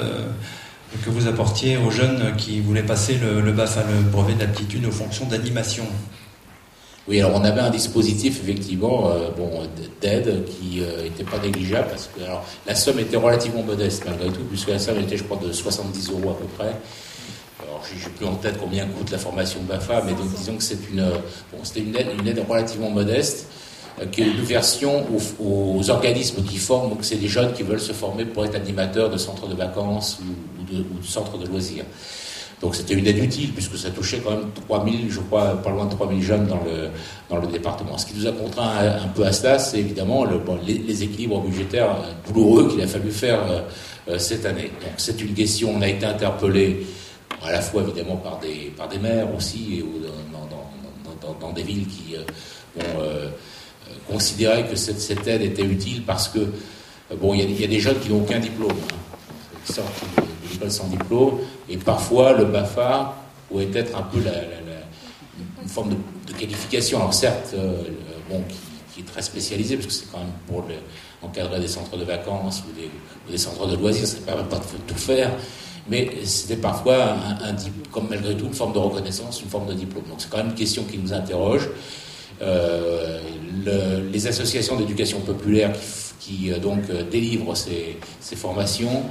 [1.05, 5.25] que vous apportiez aux jeunes qui voulaient passer le, le le brevet d'aptitude aux fonctions
[5.25, 5.85] d'animation?
[7.07, 9.63] Oui, alors on avait un dispositif effectivement euh, bon,
[10.01, 14.29] d'aide qui n'était euh, pas négligeable parce que alors, la somme était relativement modeste malgré
[14.29, 16.75] tout, puisque la somme était je crois de 70 euros à peu près.
[17.83, 21.03] Je n'ai plus en tête combien coûte la formation BAFA, mais disons que c'est une,
[21.51, 23.47] bon, c'était une aide, une aide relativement modeste
[23.99, 25.05] euh, qui est une version
[25.39, 29.09] aux, organismes qui forment, donc c'est des jeunes qui veulent se former pour être animateurs
[29.09, 31.85] de centres de vacances ou, de, centres de loisirs.
[32.61, 35.85] Donc c'était une aide utile puisque ça touchait quand même 3000, je crois, pas loin
[35.85, 36.89] de 3000 jeunes dans le,
[37.29, 37.97] dans le département.
[37.97, 38.69] Ce qui nous a contraint
[39.03, 41.95] un, peu à cela, c'est évidemment le, les, équilibres budgétaires
[42.27, 43.61] douloureux qu'il a fallu faire euh,
[44.09, 44.71] euh, cette année.
[44.81, 46.85] Donc c'est une question, on a été interpellé
[47.43, 49.85] à la fois évidemment par des, par des maires aussi, et,
[50.31, 52.15] dans, dans, dans, des villes qui
[52.77, 53.01] ont
[54.07, 57.79] considérait que cette, cette, aide était utile parce que, euh, bon, il y, a des
[57.79, 61.39] jeunes qui n'ont aucun diplôme, hein, qui sortent de l'école sans diplôme,
[61.69, 63.15] et parfois le BAFA
[63.47, 66.99] pourrait être un peu une forme de, qualification.
[66.99, 67.83] Alors certes, euh,
[68.29, 68.41] bon,
[68.93, 70.65] qui, est très spécialisée, parce que c'est quand même pour
[71.21, 74.63] encadrer des centres de vacances ou des centres de loisirs, ça ne permet pas de
[74.87, 75.31] tout faire,
[75.89, 77.55] mais c'était parfois, un,
[77.91, 80.03] comme malgré tout, une forme de reconnaissance, une forme de diplôme.
[80.09, 81.69] Donc c'est quand même une question qui nous interroge.
[82.41, 83.19] Euh,
[84.11, 85.73] les associations d'éducation populaire
[86.19, 87.97] qui, euh, donc euh, délivrent ces,
[88.35, 89.03] formations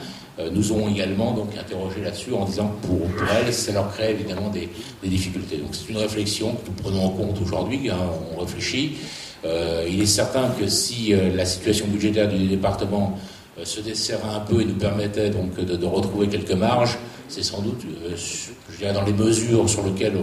[0.54, 4.48] nous ont également donc interrogé là-dessus en disant que pour, elles, ça leur crée évidemment
[4.48, 4.70] des,
[5.06, 5.58] difficultés.
[5.58, 7.98] Donc c'est une réflexion que nous prenons en compte aujourd'hui, hein,
[8.34, 8.96] on réfléchit.
[9.44, 13.18] il est certain que si la situation budgétaire du département
[13.64, 17.82] se desserrait un peu et nous permettait donc de, retrouver quelques marges, c'est sans doute,
[18.16, 20.16] je dirais, dans les mesures sur lesquelles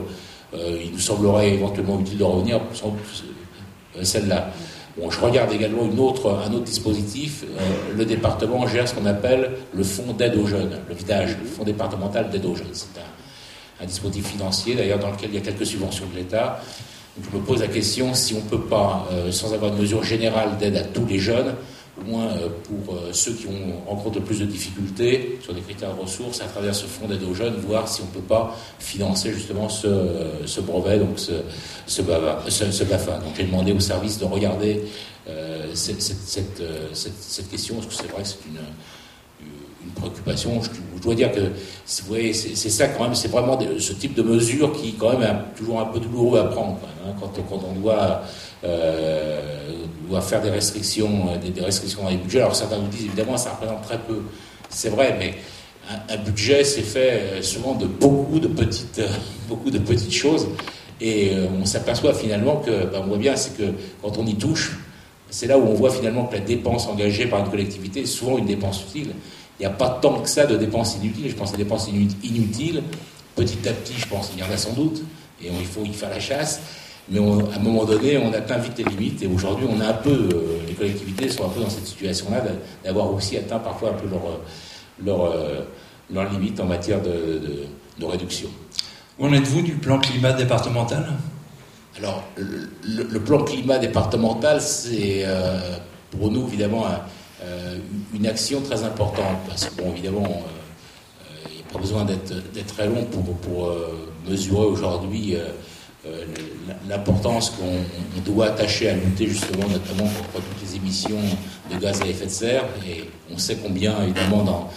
[0.54, 4.52] euh, il nous semblerait éventuellement utile de revenir sur euh, celle-là.
[4.98, 7.44] Bon, je regarde également un autre dispositif.
[7.44, 11.48] Euh, le département gère ce qu'on appelle le fonds d'aide aux jeunes, le VIDAGE, le
[11.48, 12.68] fonds départemental d'aide aux jeunes.
[12.72, 12.88] C'est
[13.82, 16.62] un, dispositif financier, d'ailleurs, dans lequel il y a quelques subventions de l'État.
[17.22, 20.58] je me pose la question si on ne peut pas, sans avoir une mesure générale
[20.58, 21.54] d'aide à tous les jeunes,
[22.10, 26.02] euh, pour euh, ceux qui ont, rencontrent le plus de difficultés sur des critères de
[26.02, 29.34] ressources, à travers ce fonds d'aide aux jeunes, voir si on ne peut pas financer
[29.34, 29.88] justement ce,
[30.46, 31.34] ce brevet, donc ce,
[31.86, 33.18] ce, BAFA.
[33.20, 34.84] Donc j'ai demandé au service de regarder
[35.28, 36.62] euh, cette, cette,
[36.94, 38.60] cette, question, parce que c'est vrai que c'est une,
[39.84, 40.62] une préoccupation.
[40.62, 41.52] Je, dois dire que
[41.86, 45.86] c'est ça quand même, c'est vraiment ce type de mesure qui quand même toujours un
[45.86, 48.24] peu douloureux à prendre hein, quand, quand, on doit
[50.08, 52.40] doit faire des restrictions, euh, des, restrictions dans les budgets.
[52.40, 54.22] Alors certains nous disent évidemment ça représente très peu.
[54.70, 55.36] C'est vrai, mais
[56.10, 59.02] un, budget c'est fait euh, souvent de beaucoup de petites,
[59.48, 60.48] beaucoup de petites choses.
[61.00, 63.72] Et euh, on s'aperçoit finalement que, ben, on voit bien, c'est que
[64.02, 64.78] quand on y touche,
[65.30, 68.38] c'est là où on voit finalement que la dépense engagée par une collectivité est souvent
[68.38, 69.12] une dépense utile.
[69.60, 71.30] il n'y a pas tant que ça de dépenses inutiles.
[71.30, 71.88] Je pense à des dépenses
[72.24, 72.82] inutiles.
[73.36, 75.04] Petit à petit, je pense qu'il y en a sans doute,
[75.44, 76.60] et il faut y faire la chasse.
[77.10, 77.22] Mais à
[77.56, 80.60] un moment donné, on atteint vite les limites, et aujourd'hui, on a un peu, euh,
[80.68, 82.44] les collectivités sont un peu dans cette situation-là,
[82.84, 84.22] d'avoir aussi atteint parfois un peu leur,
[85.04, 85.62] leur, euh,
[86.12, 87.42] leur limite en matière de,
[87.98, 88.50] de, réduction.
[89.18, 91.08] Où en êtes-vous du plan climat départemental?
[91.98, 95.78] Alors, le, plan climat départemental, c'est euh,
[96.12, 96.86] pour nous évidemment
[98.14, 100.44] une action très importante, parce que, bon, évidemment,
[101.50, 103.74] il n'y a pas besoin d'être très long pour, pour
[104.28, 105.38] mesurer aujourd'hui
[106.08, 106.26] euh,
[106.88, 111.20] l'importance qu'on doit attacher à lutter justement notamment contre toutes les émissions
[111.72, 112.66] de gaz à effet de serre.
[112.88, 113.04] Et
[113.34, 114.70] on sait combien, évidemment, dans,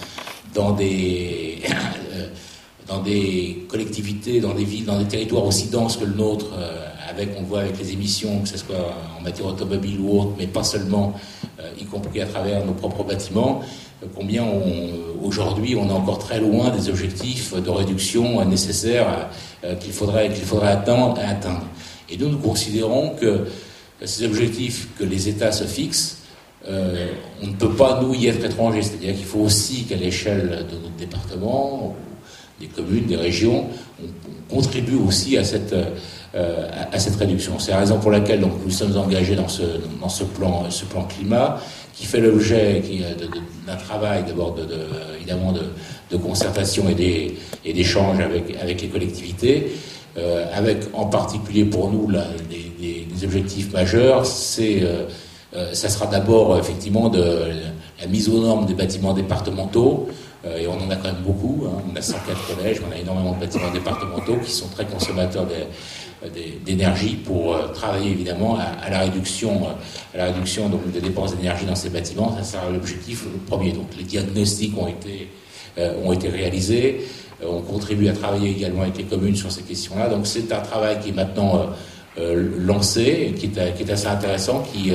[0.55, 1.63] dans des...
[2.15, 2.27] Euh,
[2.89, 6.89] dans des collectivités, dans des villes, dans des territoires aussi denses que le nôtre, euh,
[7.09, 10.49] avec, on voit avec les émissions, que ce soit en matière automobile ou autre, mais
[10.49, 11.15] pas seulement,
[11.81, 13.63] y compris à travers nos propres bâtiments,
[14.15, 14.45] combien
[15.23, 19.29] aujourd'hui on est encore très loin des objectifs de réduction nécessaires
[19.65, 21.67] euh, qu'il faudrait, qu'il faudrait atteindre, atteindre.
[22.09, 23.47] Et nous, nous considérons que
[24.05, 26.23] ces objectifs que les États se fixent,
[26.69, 27.09] euh,
[27.43, 28.83] on ne peut pas, nous, y être étrangers.
[28.83, 31.95] C'est-à-dire qu'il faut aussi qu'à l'échelle de notre département,
[32.59, 33.67] des communes, des régions,
[34.03, 34.07] on,
[34.53, 35.73] contribue aussi à cette,
[36.35, 37.61] euh, à, cette réduction.
[37.61, 39.47] C'est la raison pour laquelle nous sommes engagés dans
[40.01, 41.61] dans ce, plan, ce plan climat
[42.01, 42.83] qui fait l'objet
[43.67, 44.67] d'un travail d'abord de,
[45.17, 49.73] évidemment de, concertation et d'échanges avec, les collectivités,
[50.17, 55.05] euh, avec en particulier pour nous là, des, objectifs majeurs, c'est euh,
[55.55, 57.51] euh, ça sera d'abord effectivement de
[58.01, 60.09] la mise aux normes des bâtiments départementaux,
[60.59, 61.83] et on en a quand même beaucoup, hein.
[61.93, 65.47] on a 104 collèges, on a énormément de bâtiments départementaux qui sont très consommateurs
[66.65, 71.35] d'énergie pour euh, travailler évidemment à, la réduction, euh, à la réduction donc, des dépenses
[71.35, 72.37] d'énergie dans ces bâtiments.
[72.37, 73.73] Ça sera l'objectif premier.
[73.73, 75.29] Donc les diagnostics ont été,
[75.79, 77.01] euh, ont été réalisés.
[77.43, 80.09] on contribue à travailler également avec les communes sur ces questions-là.
[80.09, 81.71] Donc c'est un travail qui est maintenant
[82.19, 84.93] lancé, qui est, qui est, assez intéressant, qui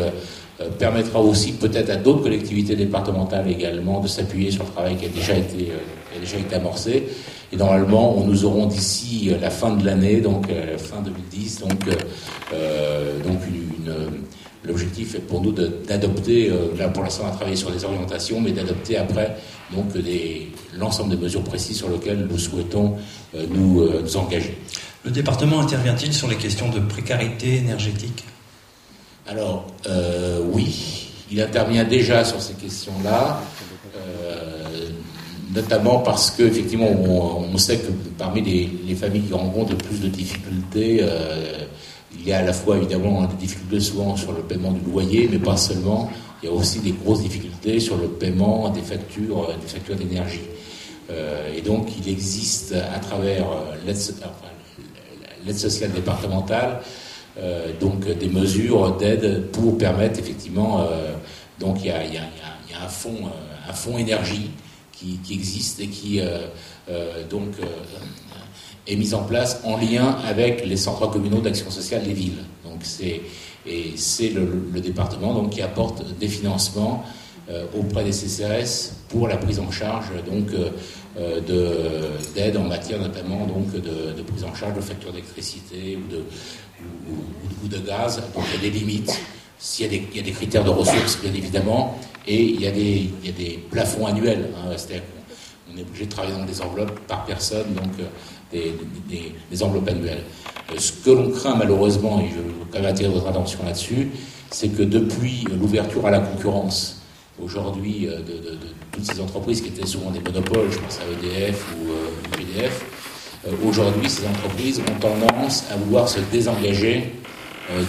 [0.78, 5.10] permettra aussi peut-être à d'autres collectivités départementales également de s'appuyer sur le travail qui a
[5.10, 7.08] déjà été, qui a déjà été amorcé
[7.52, 11.82] et normalement, nous aurons d'ici euh, la fin de l'année, donc euh, fin 2010, donc,
[12.54, 13.40] euh, donc
[14.64, 18.52] l'objectif est pour nous d'adopter, là pour l'instant on a travaillé sur les orientations, mais
[18.52, 19.38] d'adopter après
[19.72, 19.86] donc
[20.76, 22.96] l'ensemble des mesures précises sur lesquelles nous souhaitons
[23.50, 24.58] nous, nous engager.
[25.04, 28.24] Le département intervient-il sur les questions de précarité énergétique?
[29.28, 29.68] Alors
[30.52, 33.42] oui, il intervient déjà sur ces questions-là
[35.56, 40.10] notamment parce que effectivement on, sait que parmi les, familles qui rencontrent le plus de
[40.10, 41.66] difficultés, euh,
[42.14, 45.30] il y a à la fois évidemment des difficultés souvent sur le paiement du loyer,
[45.32, 46.10] mais pas seulement.
[46.44, 50.42] Il y a aussi des grosses difficultés sur le paiement des factures, des factures d'énergie.
[51.10, 53.46] Euh, et donc il existe à travers
[53.86, 53.98] l'aide
[55.58, 56.82] sociale départementale
[57.82, 60.88] donc des mesures d'aide pour permettre effectivement
[61.60, 62.88] donc il y a, un
[63.68, 64.50] un fonds énergie
[65.24, 66.48] qui, existe et qui euh,
[66.90, 67.66] euh, donc euh,
[68.88, 72.44] est mise en place en lien avec les centres communaux d'action sociale des villes.
[72.64, 73.22] Donc c'est
[73.68, 77.04] et c'est le, département donc qui apporte des financements
[77.76, 80.52] auprès des CCRS pour la prise en charge donc
[82.36, 86.22] d'aide en matière notamment donc de, prise en charge de factures d'électricité ou de
[87.64, 88.22] ou, de gaz.
[88.36, 89.20] Donc il y a des limites.
[89.58, 94.06] S'il y, a des critères de ressources, bien évidemment, et il y a des, plafonds
[94.06, 94.50] annuels.
[94.56, 95.04] Hein, C'est-à-dire
[95.68, 98.72] qu'on est obligé de travailler dans des enveloppes par personne, donc euh,
[99.52, 100.24] des, enveloppes annuelles.
[100.72, 104.10] Euh, ce que l'on craint malheureusement, et je veux quand même attirer votre attention là-dessus,
[104.52, 107.02] c'est que depuis l'ouverture à la concurrence,
[107.42, 108.58] aujourd'hui, euh, de,
[108.92, 112.86] toutes ces entreprises qui étaient souvent des monopoles, je pense à EDF ou euh, EDF,
[113.66, 117.14] aujourd'hui, ces entreprises ont tendance à vouloir se désengager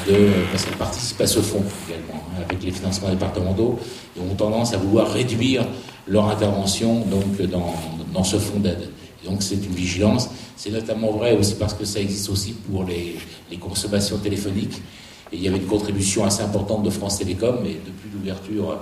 [0.06, 3.78] de, parce qu'elles participent à ce fonds également, hein, avec les financements départementaux,
[4.16, 5.66] et ont tendance à vouloir réduire
[6.06, 7.74] leur intervention donc, dans,
[8.12, 8.88] dans ce fonds d'aide.
[9.24, 10.28] Donc c'est une vigilance.
[10.56, 13.16] C'est notamment vrai aussi parce que ça existe aussi pour les,
[13.50, 14.80] les, consommations téléphoniques.
[15.32, 18.78] Et il y avait une contribution assez importante de France Télécom, mais depuis l'ouverture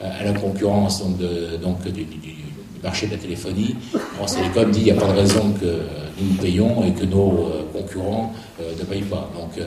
[0.00, 2.34] à la concurrence donc, de, donc du, du,
[2.82, 3.74] marché de la téléphonie,
[4.16, 5.80] France Télécom dit qu'il n'y a pas de raison que
[6.20, 9.30] nous payons et que nos euh, concurrents euh, ne payent pas.
[9.34, 9.66] Donc, euh,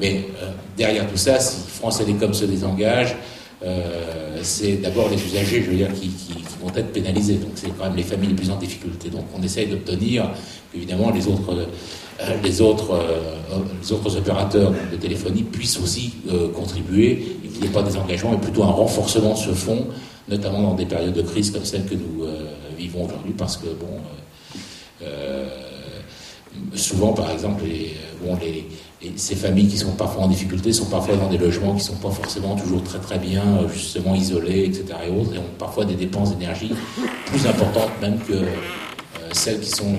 [0.00, 0.24] mais
[0.76, 3.16] derrière tout ça, si France Télécom se désengage,
[3.64, 6.10] euh, c'est d'abord les usagers, je veux dire, qui,
[6.62, 7.34] vont être pénalisés.
[7.34, 9.10] Donc c'est quand même les familles les plus en difficulté.
[9.10, 10.30] Donc on essaye d'obtenir
[10.74, 16.14] évidemment les autres, euh, les autres, euh, les autres opérateurs de téléphonie puissent aussi
[16.54, 19.86] contribuer et qu'il n'y ait pas des engagements, mais plutôt un renforcement de ce fonds
[20.28, 22.26] notamment dans des périodes de crise comme celle que nous
[22.76, 24.00] vivons aujourd'hui, parce que bon,
[26.74, 27.62] souvent, par exemple,
[28.24, 28.66] bon, les,
[29.16, 31.96] ces familles qui sont parfois en difficulté sont parfois dans des logements qui ne sont
[31.96, 34.84] pas forcément toujours très très bien, euh, justement isolés, etc.
[35.06, 36.72] et autres, et ont parfois des dépenses d'énergie
[37.26, 38.46] plus importantes même que euh,
[39.32, 39.94] celles qui sont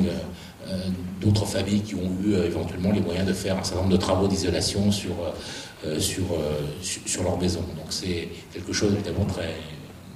[0.68, 0.74] euh,
[1.22, 4.28] d'autres familles qui ont eu éventuellement les moyens de faire un certain nombre de travaux
[4.28, 5.14] d'isolation sur,
[6.00, 6.24] sur,
[6.82, 7.62] sur, leur maison.
[7.62, 9.56] Donc c'est quelque chose évidemment très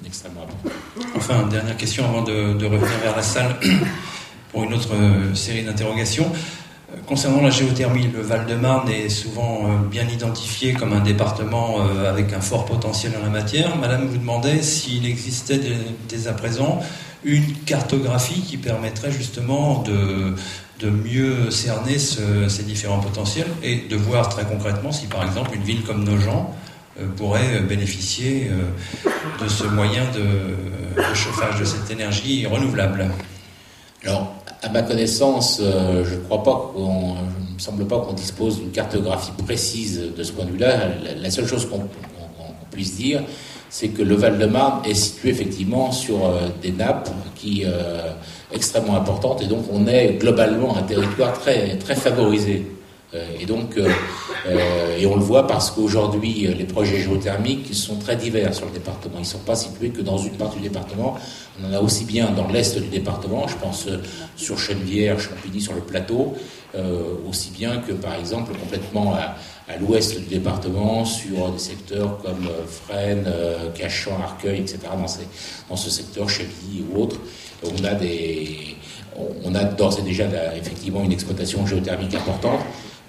[0.05, 0.75] extrêmement important.
[1.15, 3.55] Enfin, dernière question avant de revenir vers la salle
[4.51, 4.89] pour une autre
[5.33, 6.31] série d'interrogations.
[7.07, 12.33] Concernant la géothermie, le Val-de-Marne est souvent euh, bien identifié comme un département euh, avec
[12.33, 13.77] un fort potentiel en la matière.
[13.77, 15.61] Madame vous demandait s'il existait
[16.09, 16.81] dès, à présent
[17.23, 20.35] une cartographie qui permettrait justement de,
[20.89, 25.83] mieux cerner ces différents potentiels et de voir très concrètement si par exemple une ville
[25.83, 26.51] comme Nogent
[26.99, 28.49] euh, pourrait bénéficier
[29.41, 33.11] de ce moyen de, de chauffage de cette énergie renouvelable.
[34.03, 38.59] Alors, à ma connaissance, euh, je ne crois pas qu'on, me semble pas qu'on dispose
[38.59, 40.89] d'une cartographie précise de ce point de vue-là.
[41.19, 41.81] La, seule chose qu'on,
[42.69, 43.21] puisse dire,
[43.69, 48.11] c'est que le Val-de-Marne est situé effectivement sur euh, des nappes qui euh,
[48.53, 52.65] extrêmement importantes, et donc on est globalement un territoire très très favorisé.
[53.13, 58.65] Et donc, et on le voit parce qu'aujourd'hui, les projets géothermiques sont très divers sur
[58.65, 59.15] le département.
[59.17, 61.17] Ils ne sont pas situés que dans une partie du département.
[61.59, 63.97] On en a aussi bien dans l'est du département, je pense euh,
[64.35, 66.35] sur Chenevière, Champigny, sur le plateau,
[66.75, 69.35] euh, aussi bien que par exemple complètement à,
[69.79, 73.31] l'ouest du département, sur des secteurs comme euh, Fresnes,
[73.73, 74.79] Cachan, Arcueil, etc.
[74.91, 75.05] Dans,
[75.69, 77.17] dans ce secteur, Chevilly ou autres,
[77.63, 77.91] on a
[79.43, 80.25] on a d'ores et déjà
[80.55, 82.61] effectivement une exploitation géothermique importante.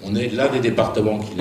[0.05, 1.31] On est l'un des départements qui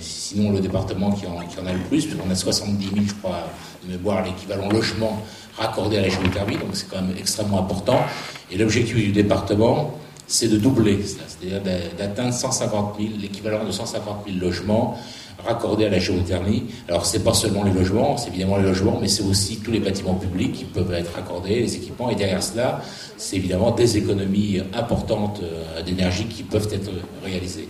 [0.00, 3.48] sinon le département qui en, a le plus, puisqu'on a 70 000, je crois,
[3.84, 5.22] de mémoire, l'équivalent logement
[5.56, 8.00] raccordé à la géothermie, donc c'est quand même extrêmement important.
[8.50, 9.94] Et l'objectif du département,
[10.26, 11.60] c'est de doubler, c'est-à-dire
[11.96, 14.98] d'atteindre 150 000, l'équivalent de 150 000 logements
[15.46, 16.64] raccordés à la géothermie.
[16.88, 19.80] Alors c'est pas seulement les logements, c'est évidemment les logements, mais c'est aussi tous les
[19.80, 22.10] bâtiments publics qui peuvent être raccordés, les équipements.
[22.10, 22.82] Et derrière cela,
[23.16, 26.90] c'est évidemment des économies importantes euh, d'énergie qui peuvent être
[27.24, 27.68] réalisées.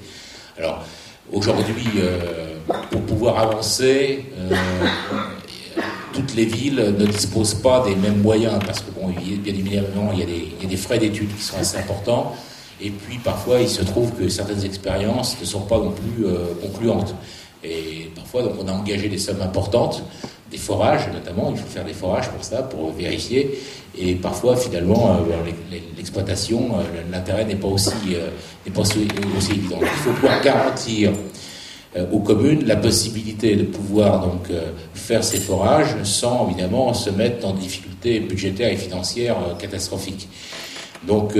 [0.58, 0.84] Alors
[1.32, 2.56] aujourd'hui, euh,
[2.90, 4.54] pour pouvoir avancer, euh,
[6.14, 10.20] toutes les villes ne disposent pas des mêmes moyens, parce que, bon, bien évidemment, il
[10.20, 12.34] y a des, il y a des frais d'études qui sont assez importants,
[12.80, 16.54] et puis parfois, il se trouve que certaines expériences ne sont pas non plus euh,
[16.62, 17.14] concluantes.
[17.62, 20.04] Et parfois, donc, on a engagé des sommes importantes,
[20.50, 23.58] des forages notamment, il faut faire des forages pour ça, pour vérifier,
[23.98, 27.90] et parfois, finalement, euh, l'exploitation, euh, l'intérêt n'est pas, aussi,
[28.66, 29.00] n'est pas aussi,
[29.50, 29.78] évident.
[29.80, 31.12] Il faut pouvoir garantir
[31.96, 37.10] euh, aux communes la possibilité de pouvoir donc euh, faire ces forages sans évidemment se
[37.10, 40.28] mettre dans des difficultés budgétaires et financières euh, catastrophiques.
[41.06, 41.38] Donc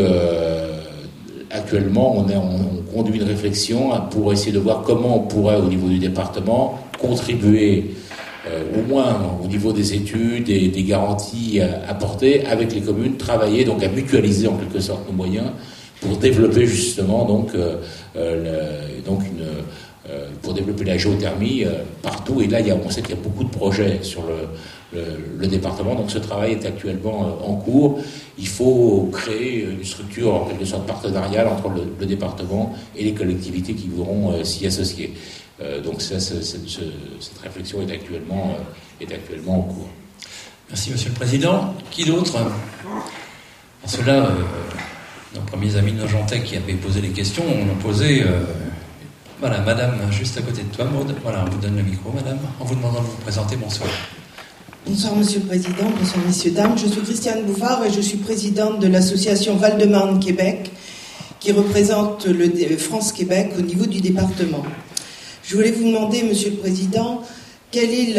[1.50, 5.88] actuellement, on, on, conduit une réflexion pour essayer de voir comment on pourrait, au niveau
[5.88, 7.94] du département, contribuer,
[8.74, 13.82] au moins au niveau des études et des garanties apportées avec les communes, travailler donc
[13.82, 15.48] à mutualiser en quelque sorte nos moyens
[16.00, 17.52] pour développer justement donc,
[19.04, 19.46] donc une
[20.08, 22.40] euh, pour développer la géothermie euh, partout.
[22.40, 25.00] Et là, on sait qu'il y a beaucoup de projets sur le,
[25.36, 25.96] le, département.
[25.96, 27.98] Donc ce travail est actuellement euh, en cours.
[28.38, 33.74] Il faut créer une structure en quelque sorte partenariale entre le, département et les collectivités
[33.74, 35.12] qui voudront s'y associer.
[35.84, 38.56] Donc ça, cette réflexion est actuellement,
[39.00, 39.88] est actuellement en cours.
[40.68, 41.74] Merci Monsieur le Président.
[41.90, 42.36] Qui d'autre?
[43.86, 44.30] Cela,
[45.34, 48.24] nos premiers amis de Nogentais qui avaient posé les questions ont posé
[49.38, 51.14] voilà, madame, juste à côté de toi, Maud.
[51.22, 53.56] Voilà, on vous donne le micro, madame, en vous demandant de vous présenter.
[53.56, 53.90] Bonsoir.
[54.86, 55.90] Bonsoir, monsieur le président.
[55.98, 56.78] Bonsoir, messieurs, dames.
[56.78, 60.70] Je suis Christiane Bouffard et je suis présidente de l'association Val-de-Marne Québec,
[61.38, 64.64] qui représente le France-Québec au niveau du département.
[65.46, 67.22] Je voulais vous demander, monsieur le président,
[67.70, 68.14] quelle est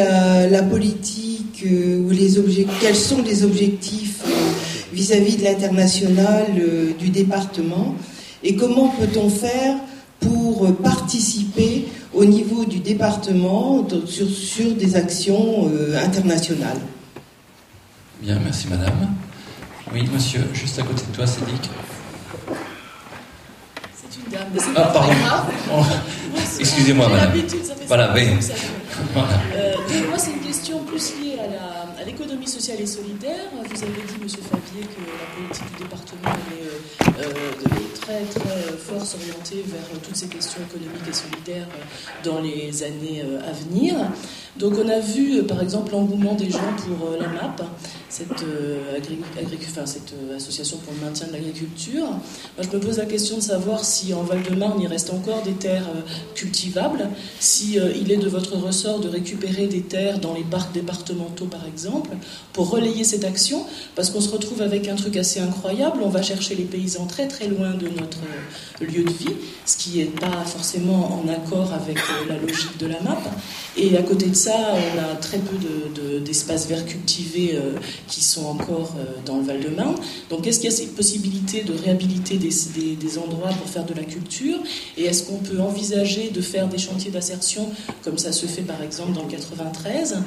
[0.49, 4.29] la, politique euh, ou les objectifs, quels sont les objectifs euh,
[4.93, 7.95] vis-à-vis de l'international euh, du département
[8.43, 9.75] et comment peut-on faire
[10.21, 15.69] pour participer au niveau du département sur, sur des actions
[16.01, 16.79] internationales?
[18.21, 19.13] Bien, merci madame.
[19.93, 21.69] Oui, monsieur, juste à côté de toi, Cédric.
[24.57, 25.13] C'est ah, pardon.
[25.71, 25.83] Oh,
[26.59, 27.31] excusez-moi, madame.
[27.87, 28.27] Voilà, oui.
[29.55, 29.73] Euh,
[30.09, 33.45] moi, c'est une question plus liée à l'économie sociale et solidaire.
[33.53, 37.31] Vous avez dit, Monsieur Fabier, que la politique du département est euh,
[38.01, 41.67] très, très fort s'orienter vers toutes ces questions économiques et solidaires
[42.23, 43.95] dans les années à venir.
[44.55, 47.61] Donc, on a vu, par exemple, l'engouement des gens pour la MAP,
[48.09, 48.45] cette,
[49.85, 52.07] cette association pour le maintien de l'agriculture.
[52.59, 55.89] Je me pose la question de savoir si en Val-de-Marne, il reste encore des terres
[56.35, 57.09] cultivables,
[57.39, 61.65] si il est de votre ressort de récupérer des terres dans les parcs départementaux, par
[61.65, 62.11] exemple,
[62.53, 63.65] pour relayer cette action,
[63.95, 65.99] parce qu'on se retrouve avec un truc assez incroyable.
[66.03, 68.19] On va chercher les paysans très très loin de notre
[68.81, 69.35] lieu de vie,
[69.65, 73.17] ce qui n'est pas forcément en accord avec euh, la logique de la MAP.
[73.75, 77.73] Et à côté de ça, on a très peu d'espaces verts cultivés euh,
[78.07, 79.95] qui sont encore euh, dans le Val-de-Marne.
[80.29, 84.03] Donc est-ce qu'il y a cette possibilité de réhabiliter des, endroits pour faire de la
[84.03, 84.57] culture?
[84.97, 87.69] Et est-ce qu'on peut envisager de faire des chantiers d'assertion
[88.03, 90.17] comme ça se fait par exemple dans le 93,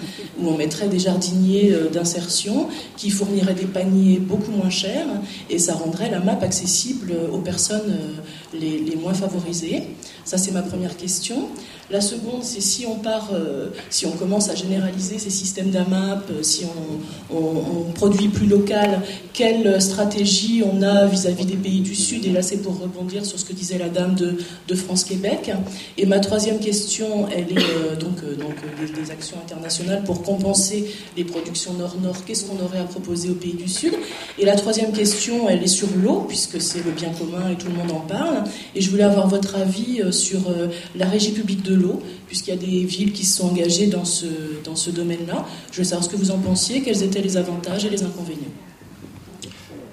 [0.40, 5.06] où on mettrait des jardiniers euh, d'insertion qui fourniraient des paniers beaucoup moins chers
[5.48, 9.82] et ça rendrait la map accessible aux personnes euh, les, moins favorisées?
[10.24, 11.48] Ça, c'est ma première question.
[11.90, 16.30] La seconde, c'est si on part, euh, si on commence à généraliser ces systèmes d'AMAP,
[16.42, 19.02] si on, produit plus local,
[19.32, 22.24] quelle stratégie on a vis-à-vis des pays du Sud?
[22.24, 25.50] Et là, c'est pour rebondir sur ce que disait la dame de, France-Québec.
[25.98, 31.24] Et ma troisième question, elle est donc, donc des, des, actions internationales pour compenser les
[31.24, 32.24] productions nord-nord.
[32.24, 33.94] Qu'est-ce qu'on aurait à proposer aux pays du Sud?
[34.38, 37.66] Et la troisième question, elle est sur l'eau, puisque c'est le bien commun et tout
[37.66, 38.44] le monde en parle.
[38.74, 41.79] Et je voulais avoir votre avis euh, sur euh, la régie publique de l'eau,
[42.26, 44.26] puisqu'il y a des villes qui se sont engagées dans ce,
[44.64, 45.46] dans ce domaine-là.
[45.72, 48.52] Je veux savoir ce que vous en pensiez, quels étaient les avantages et les inconvénients.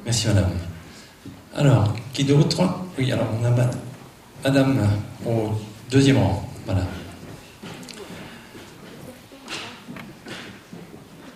[0.06, 0.52] Merci madame.
[1.56, 2.62] Alors, qui d'autre
[2.98, 3.52] Oui, alors on a
[4.44, 4.88] madame
[5.26, 5.50] au
[5.90, 6.48] deuxième rang.
[6.66, 6.86] Voilà.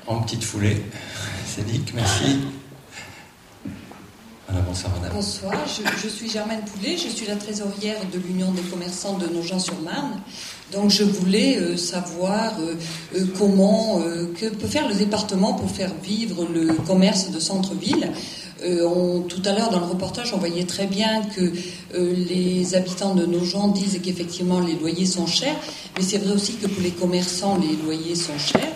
[0.07, 0.81] En petite foulée.
[1.45, 2.39] Cédric, merci.
[5.13, 5.53] Bonsoir,
[6.01, 10.19] je, suis Germaine Poulet, je suis la trésorière de l'Union des commerçants de Nogent-sur-Marne.
[10.71, 12.75] Donc je voulais euh, savoir euh,
[13.15, 14.01] euh, comment,
[14.39, 18.11] que peut faire le département pour faire vivre le commerce de centre-ville.
[18.61, 21.51] tout à l'heure, dans le reportage, on voyait très bien que
[21.93, 25.55] les habitants de nos gens disent qu'effectivement les loyers sont chers,
[25.97, 28.71] mais c'est vrai aussi que pour les commerçants, les loyers sont chers.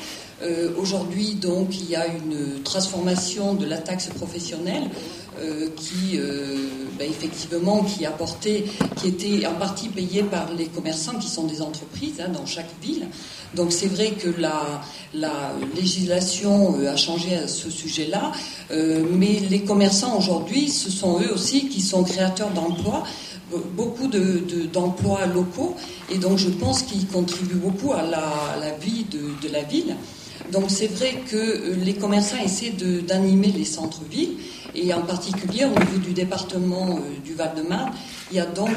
[0.78, 4.90] Aujourd'hui, donc, il y a une transformation de la taxe professionnelle
[5.38, 6.56] euh, qui, euh,
[6.98, 8.64] bah, effectivement, qui apportait,
[8.96, 12.70] qui était en partie payé par les commerçants qui sont des entreprises hein, dans chaque
[12.82, 13.08] ville.
[13.54, 14.82] Donc c'est vrai que la,
[15.14, 18.32] la législation euh, a changé à ce sujet-là,
[18.72, 23.04] mais les commerçants aujourd'hui, ce sont eux aussi qui sont créateurs d'emplois
[23.76, 25.76] beaucoup d'emplois de, locaux
[26.12, 29.96] et donc je pense qu'ils contribuent beaucoup à la, vie de, la ville.
[30.52, 32.74] Donc c'est vrai que les commerçants essaient
[33.08, 34.38] d'animer les centres-villes
[34.76, 37.92] et en particulier au niveau du département euh, du Val-de-Marne,
[38.32, 38.70] il y a donc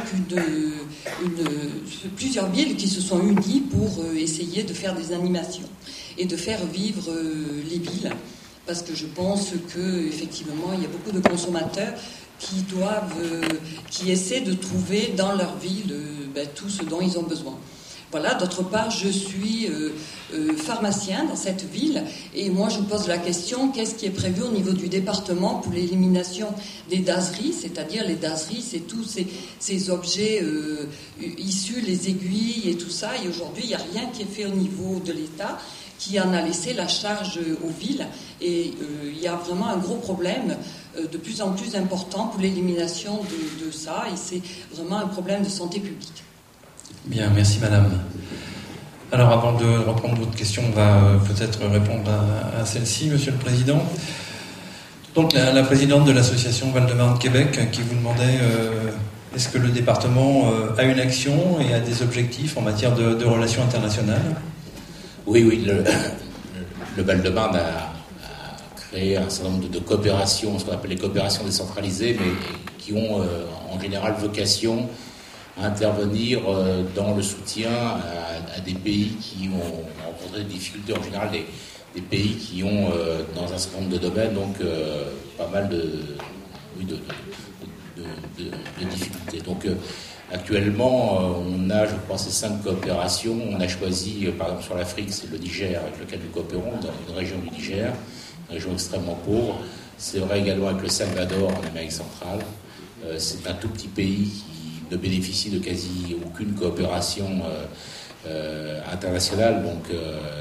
[2.16, 5.68] plusieurs villes qui se sont unies pour euh, essayer de faire des animations
[6.16, 8.12] et de faire vivre euh, les villes.
[8.66, 11.94] Parce que je pense qu'effectivement, il y a beaucoup de consommateurs
[12.38, 13.16] qui doivent,
[13.90, 15.92] qui essaient de trouver dans leur ville
[16.34, 17.58] ben, tout ce dont ils ont besoin.
[18.10, 19.90] Voilà, d'autre part, je suis euh,
[20.32, 22.02] euh, pharmacien dans cette ville
[22.34, 25.56] et moi je me pose la question qu'est-ce qui est prévu au niveau du département
[25.56, 26.48] pour l'élimination
[26.88, 29.18] des daseries, c'est-à-dire les daseries, c'est tous
[29.58, 30.88] ces, objets euh,
[31.36, 33.10] issus, les aiguilles et tout ça.
[33.22, 35.58] Et aujourd'hui, il n'y a rien qui est fait au niveau de l'État
[35.98, 38.06] qui en a laissé la charge aux villes.
[38.40, 38.72] Et
[39.04, 40.56] il y a vraiment un gros problème
[40.96, 43.18] de plus en plus important pour l'élimination
[43.66, 44.04] de ça.
[44.12, 44.40] Et c'est
[44.72, 46.22] vraiment un problème de santé publique.
[47.08, 47.88] Bien, merci madame.
[49.12, 52.10] Alors avant de reprendre votre question, on va euh, peut-être répondre
[52.60, 53.82] à, celle-ci, monsieur le président.
[55.14, 58.90] Donc la, présidente de l'association Val-de-Marne Québec qui vous demandait euh,
[59.34, 63.24] est-ce que le département euh, a une action et a des objectifs en matière de,
[63.24, 64.36] relations internationales?
[65.26, 67.94] Oui, oui, le, Val-de-Marne a,
[68.76, 72.32] créé un certain nombre de, coopérations, ce qu'on appelle les coopérations décentralisées, mais
[72.76, 73.22] qui ont
[73.72, 74.90] en général vocation
[75.62, 81.30] intervenir euh, dans le soutien à, des pays qui ont rencontré des difficultés, en général
[81.30, 81.46] des,
[82.02, 85.04] pays qui ont, euh, dans un certain nombre de domaines, donc euh,
[85.36, 85.90] pas mal de,
[88.88, 89.40] difficultés.
[89.40, 89.66] Donc
[90.32, 93.36] actuellement, on a, je crois, ces cinq coopérations.
[93.50, 96.92] On a choisi, par exemple, sur l'Afrique, c'est le Niger avec lequel nous coopérons, dans
[97.08, 97.92] une région du Niger,
[98.48, 99.58] une région extrêmement pauvre.
[99.96, 102.38] C'est vrai également avec le Salvador en Amérique centrale.
[103.18, 104.44] c'est un tout petit pays
[104.90, 107.26] ne bénéficie de quasi aucune coopération
[108.26, 109.90] euh, internationales, donc,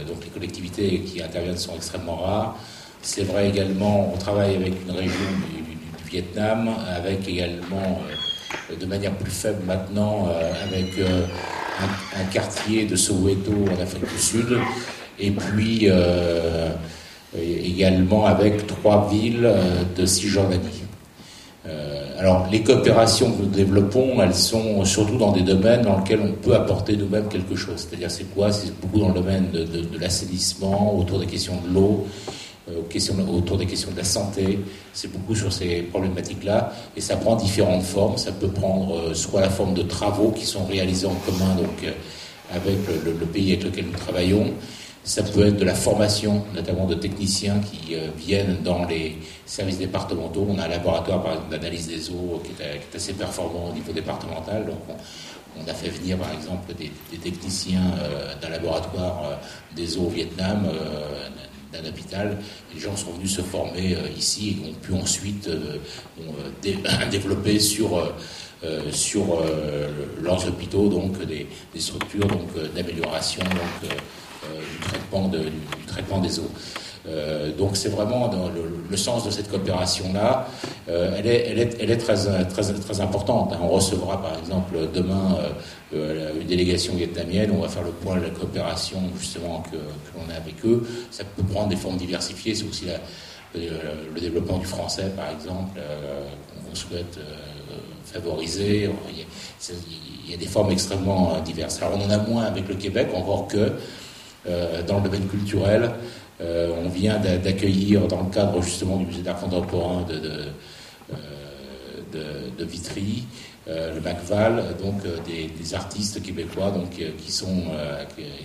[0.07, 2.57] donc les collectivités qui interviennent sont extrêmement rares.
[3.01, 5.77] C'est vrai également, on travaille avec une région du,
[6.09, 7.99] Vietnam, avec également
[8.79, 10.29] de manière plus faible maintenant,
[10.63, 14.57] avec un, quartier de Soweto en Afrique du Sud,
[15.19, 15.89] et puis
[17.37, 19.49] également avec trois villes
[19.97, 20.86] de Cisjordanie.
[21.67, 26.21] Euh, alors, les coopérations que nous développons, elles sont surtout dans des domaines dans lesquels
[26.21, 27.87] on peut apporter nous-mêmes quelque chose.
[27.87, 28.51] C'est-à-dire, c'est quoi?
[28.51, 32.07] C'est beaucoup dans le domaine de, l'assainissement, autour des questions de l'eau,
[32.69, 32.81] euh,
[33.35, 34.59] autour des questions de la santé.
[34.93, 36.73] C'est beaucoup sur ces problématiques-là.
[36.95, 38.17] Et ça prend différentes formes.
[38.17, 41.93] Ça peut prendre euh, soit la forme de travaux qui sont réalisés en commun, donc
[42.53, 44.53] avec le pays avec lequel nous travaillons.
[45.07, 49.15] Ça peut être de la formation, notamment de techniciens qui euh, viennent dans les
[49.45, 50.45] services départementaux.
[50.49, 54.65] On a un laboratoire, d'analyse des eaux qui est, assez performant au niveau départemental.
[54.65, 54.97] Donc,
[55.57, 59.35] on, a fait venir, par exemple, des, techniciens euh, d'un laboratoire euh,
[59.77, 60.67] des eaux au Vietnam,
[61.71, 62.37] d'un hôpital.
[62.73, 65.49] Les gens sont venus se former ici et ont pu ensuite
[67.11, 68.13] développer sur
[68.91, 69.43] sur
[70.21, 72.27] leurs hôpitaux donc des, des structures
[72.75, 73.43] d'amélioration
[74.71, 75.37] du, traitement du,
[75.87, 76.51] traitement des eaux.
[77.07, 80.47] Euh, donc c'est vraiment dans le, sens de cette coopération-là.
[80.89, 83.53] Euh, elle, est, très, importante.
[83.61, 85.37] On recevra par exemple demain
[85.93, 87.51] une délégation vietnamienne.
[87.55, 89.77] On va faire le point de la coopération justement que,
[90.15, 90.85] l'on a avec eux.
[91.11, 92.55] Ça peut prendre des formes diversifiées.
[92.55, 92.85] C'est aussi
[93.55, 95.79] le, développement du français par exemple
[96.67, 97.19] qu'on souhaite
[98.05, 98.89] favoriser.
[100.25, 101.81] Il y, a, des formes extrêmement diverses.
[101.81, 103.69] Alors on en a moins avec le Québec, encore que euh,
[104.87, 105.91] dans le domaine culturel.
[106.39, 110.45] Euh, on vient d'accueillir, dans le cadre justement du musée d'art contemporain de,
[111.13, 111.15] euh,
[112.59, 113.23] Vitry,
[113.67, 117.63] le Macval, donc des, artistes québécois donc, qui, sont,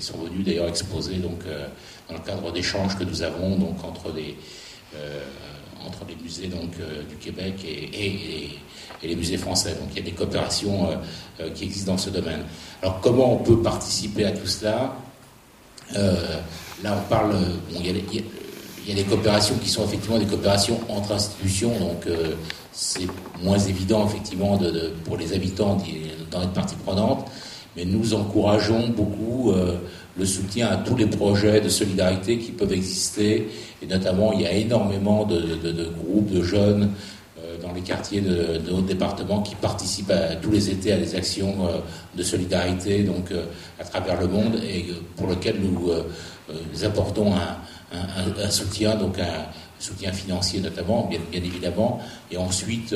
[0.00, 1.40] sont venus d'ailleurs exposer donc,
[2.08, 4.36] dans le cadre d'échanges que nous avons donc, entre, les,
[5.86, 6.72] entre les musées donc,
[7.08, 8.06] du Québec et,
[9.02, 9.74] et, les musées français.
[9.80, 10.88] Donc il y a des coopérations
[11.54, 12.42] qui existent dans ce domaine.
[12.82, 14.94] Alors comment on peut participer à tout cela?
[14.94, 15.11] euh,
[15.94, 17.34] là, on parle.
[17.70, 22.34] il, y a, des coopérations qui sont effectivement des coopérations entre institutions, donc euh,
[22.72, 23.06] c'est
[23.42, 25.78] moins évident effectivement de, pour les habitants
[26.30, 27.26] d'en être partie prenante,
[27.76, 29.76] mais nous encourageons beaucoup euh,
[30.18, 33.48] le soutien à tous les projets de solidarité qui peuvent exister,
[33.82, 36.90] et notamment il y a énormément de, de groupes de jeunes
[37.62, 40.12] dans les quartiers de, notre département qui participent
[40.42, 41.78] tous les étés à des actions euh,
[42.16, 43.44] de solidarité donc euh,
[43.80, 45.90] à travers le monde et euh, pour lequel nous,
[46.84, 49.46] apportons un, soutien, donc un
[49.78, 52.94] soutien financier notamment, bien, bien évidemment, et ensuite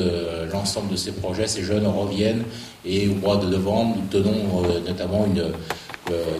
[0.52, 2.42] l'ensemble de ces projets, ces jeunes reviennent
[2.84, 5.52] et au mois de novembre, nous tenons notamment une,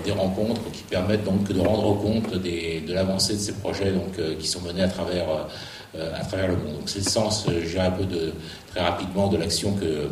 [0.05, 4.47] des rencontres qui permettent donc de rendre compte de l'avancée de ces projets donc, qui
[4.47, 5.27] sont menés à travers
[6.15, 6.75] à travers le monde.
[6.75, 8.33] Donc c'est le sens, euh, j'ai un peu de,
[8.71, 10.11] très rapidement de l'action que,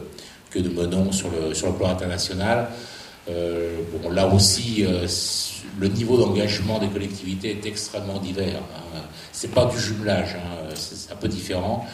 [0.51, 2.69] que nous menons sur le, plan international.
[3.29, 4.85] Euh, bon, là aussi,
[5.79, 8.61] le niveau d'engagement des collectivités est extrêmement divers.
[8.95, 9.01] Hein.
[9.33, 10.73] C'est pas du jumelage, hein.
[10.75, 11.87] c'est un peu différent.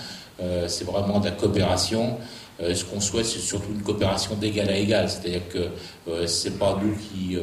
[0.66, 2.18] c'est vraiment de la coopération.
[2.60, 5.08] ce qu'on souhaite, c'est surtout une coopération d'égal à égal.
[5.08, 7.38] C'est-à-dire que c'est pas nous qui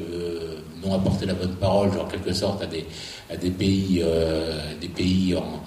[0.84, 2.68] n'ont apporté la bonne parole, genre en quelque sorte, à
[3.34, 4.04] à des pays,
[4.82, 5.62] des pays en,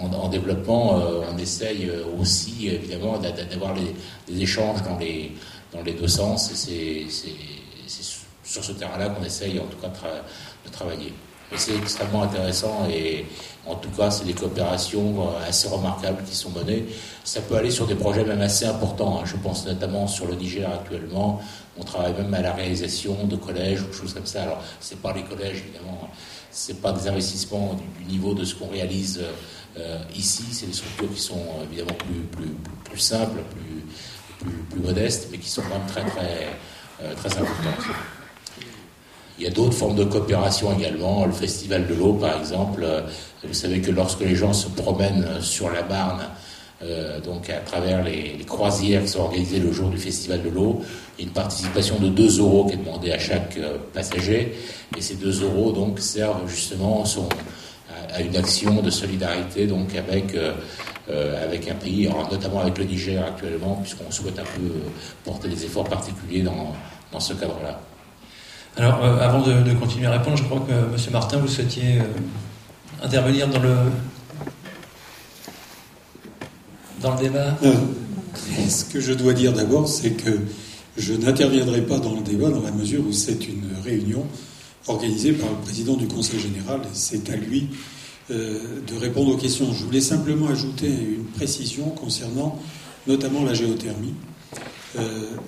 [0.00, 5.32] en, développement, euh, on essaye euh, aussi évidemment d'avoir des échanges dans les,
[5.72, 6.50] dans les deux sens.
[6.54, 7.06] C'est
[8.42, 9.88] sur ce terrain-là qu'on essaye en tout cas
[10.66, 11.12] de travailler.
[11.56, 13.24] c'est extrêmement intéressant et
[13.66, 16.86] en tout cas, c'est des coopérations euh, assez remarquables qui sont menées.
[17.24, 19.18] Ça peut aller sur des projets même assez importants.
[19.20, 19.24] Hein.
[19.26, 21.40] Je pense notamment sur le Niger actuellement.
[21.78, 24.42] On travaille même à la réalisation de collèges ou choses comme ça.
[24.44, 26.08] Alors, c'est pas les collèges évidemment.
[26.50, 29.20] C'est pas des investissements du, niveau de ce qu'on réalise
[30.16, 31.96] ici, c'est des structures qui sont euh, évidemment
[32.84, 33.40] plus, simples,
[34.38, 36.48] plus, plus, modestes, mais qui sont quand même très, très,
[37.02, 37.84] euh, très importantes.
[39.38, 41.24] Il y a d'autres formes de coopération également.
[41.24, 42.86] Le Festival de l'eau, par exemple.
[43.42, 46.26] Vous savez que lorsque les gens se promènent sur la Marne,
[47.24, 50.82] donc à travers les, croisières qui sont organisées le jour du Festival de l'eau,
[51.16, 53.58] il y a une participation de 2 euros qui est demandée à chaque
[53.94, 54.58] passager.
[54.94, 57.30] Et ces 2 euros donc servent justement, sont,
[58.12, 60.52] à une action de solidarité donc avec, euh,
[61.10, 64.88] euh, avec un pays, notamment avec le Niger actuellement, puisqu'on souhaite un peu euh,
[65.24, 66.74] porter des efforts particuliers dans,
[67.12, 67.80] dans ce cadre-là.
[68.76, 70.96] Alors, avant de, continuer à répondre, je crois que M.
[71.12, 71.98] Martin, vous souhaitiez
[73.02, 73.74] intervenir dans le,
[77.02, 77.56] dans le débat
[78.68, 80.38] Ce que je dois dire d'abord, c'est que
[80.96, 84.24] Je n'interviendrai pas dans le débat dans la mesure où c'est une réunion
[84.86, 87.99] organisée par le président du Conseil général et c'est à lui euh,
[88.30, 89.72] de répondre aux questions.
[89.72, 92.58] Je voulais simplement ajouter une précision concernant
[93.06, 94.14] notamment la géothermie.
[94.98, 95.02] Euh,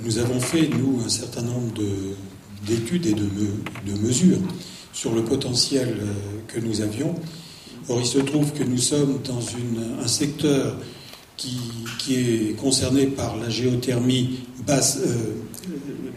[0.04, 1.72] nous avons fait, nous, un certain nombre
[2.66, 4.38] d'études et de, mesures
[4.92, 6.12] sur le potentiel euh,
[6.48, 7.14] que nous avions.
[7.88, 9.40] Or, il se trouve que nous sommes dans
[10.02, 10.76] un secteur
[11.36, 11.58] qui,
[12.10, 15.16] est concerné par la géothermie basse, euh,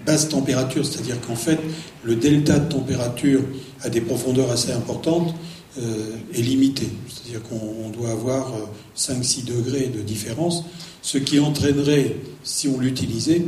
[0.05, 1.59] basse température, c'est-à-dire qu'en fait,
[2.03, 3.41] le delta de température
[3.81, 6.87] à des profondeurs assez importantes euh, est limité.
[7.07, 8.53] C'est-à-dire qu'on doit avoir
[8.95, 10.63] 5-6 euh, degrés de différence,
[11.01, 13.45] ce qui entraînerait, si on l'utilisait,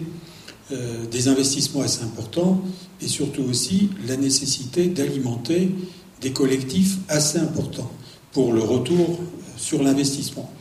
[0.71, 2.61] euh, des investissements assez importants
[3.01, 5.71] et surtout aussi la nécessité d'alimenter
[6.19, 7.89] des collectifs assez importants
[8.33, 9.19] pour le retour
[9.55, 10.51] sur l'investissement.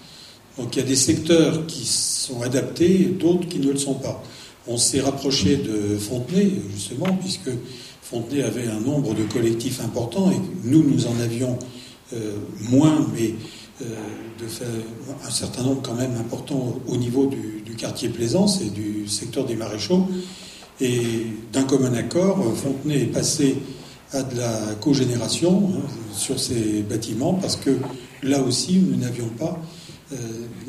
[0.58, 4.22] Donc il y a des secteurs qui sont adaptés, d'autres qui ne le sont pas.
[4.68, 7.50] On s'est rapproché de Fontenay, justement, puisque
[8.08, 11.58] Fontenay avait un nombre de collectifs importants et nous, nous en avions
[12.12, 12.36] euh,
[12.70, 13.34] moins, mais
[13.82, 13.84] euh,
[15.26, 19.54] un certain nombre quand même important au niveau du, quartier Plaisance et du secteur des
[19.54, 20.06] maréchaux.
[20.80, 23.56] Et d'un commun accord, Fontenay est passé
[24.12, 27.76] à de la cogénération hein, sur ces bâtiments parce que
[28.22, 29.60] là aussi, nous n'avions pas
[30.12, 30.16] euh,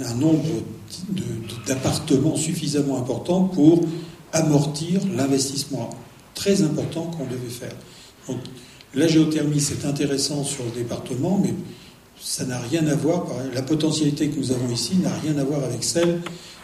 [0.03, 0.43] un nombre
[1.67, 3.81] d'appartements suffisamment important pour
[4.33, 5.91] amortir l'investissement
[6.37, 7.73] très important qu'on devait faire.
[8.27, 8.37] Donc,
[8.93, 11.53] la géothermie, c'est intéressant sur le département, mais
[12.21, 15.63] ça n'a rien à voir, la potentialité que nous avons ici n'a rien à voir
[15.63, 16.21] avec celle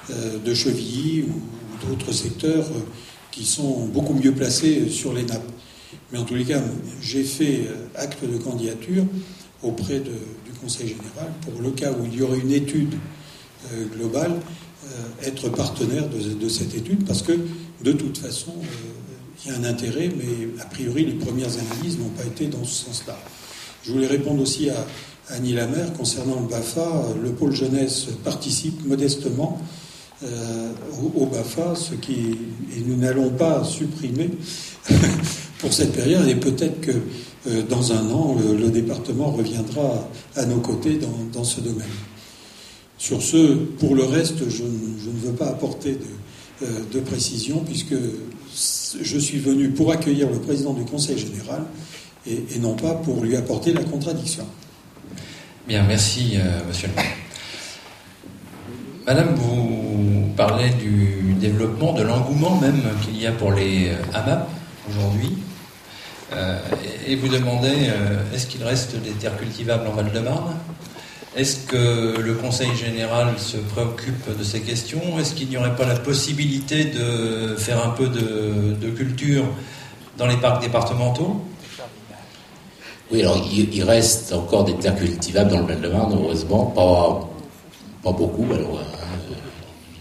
[0.10, 2.80] euh, de Chevilly ou d'autres secteurs euh,
[3.32, 5.52] qui sont beaucoup mieux placés sur les nappes.
[6.12, 6.62] Mais en tous les cas,
[7.02, 9.06] j'ai fait euh, acte de candidature
[9.62, 12.96] auprès du Conseil général pour le cas où il y aurait une étude
[13.96, 14.34] globale,
[15.24, 17.32] être partenaire de, cette étude, parce que
[17.82, 18.52] de toute façon,
[19.46, 22.64] il y a un intérêt, mais a priori, les premières analyses n'ont pas été dans
[22.64, 23.18] ce sens-là.
[23.86, 24.86] Je voulais répondre aussi à
[25.30, 27.08] Annie Lamère concernant le BAFA.
[27.22, 29.62] Le pôle jeunesse participe modestement
[30.24, 30.72] euh,
[31.16, 32.38] au, BAFA, ce qui
[32.76, 34.30] et nous n'allons pas supprimer
[35.60, 36.92] pour cette période, et peut-être que
[37.48, 41.86] euh, dans un an, le, département reviendra à nos côtés dans, dans, ce domaine.
[42.98, 47.62] Sur ce, pour le reste, je, je ne veux pas apporter de, euh, de précision,
[47.66, 47.96] puisque
[49.02, 51.64] je suis venu pour accueillir le président du Conseil général
[52.28, 54.46] et, non pas pour lui apporter la contradiction.
[55.68, 57.06] Bien, merci, euh, monsieur le maire.
[59.06, 64.48] Madame, vous parlez du développement, de l'engouement même qu'il y a pour les euh, AMAP
[64.90, 65.38] aujourd'hui.
[66.34, 66.58] Euh,
[67.06, 67.92] et vous demandez
[68.34, 70.56] est-ce qu'il reste des terres cultivables en Val-de-Marne?
[71.36, 75.18] Est-ce que le Conseil général se préoccupe de ces questions?
[75.20, 79.44] Est-ce qu'il n'y aurait pas la possibilité de faire un peu de, culture
[80.18, 81.42] dans les parcs départementaux?
[83.12, 88.46] Oui, alors il, reste encore des terres cultivables dans le Val-de-Marne, heureusement, pas, beaucoup.
[88.54, 89.34] Alors, euh,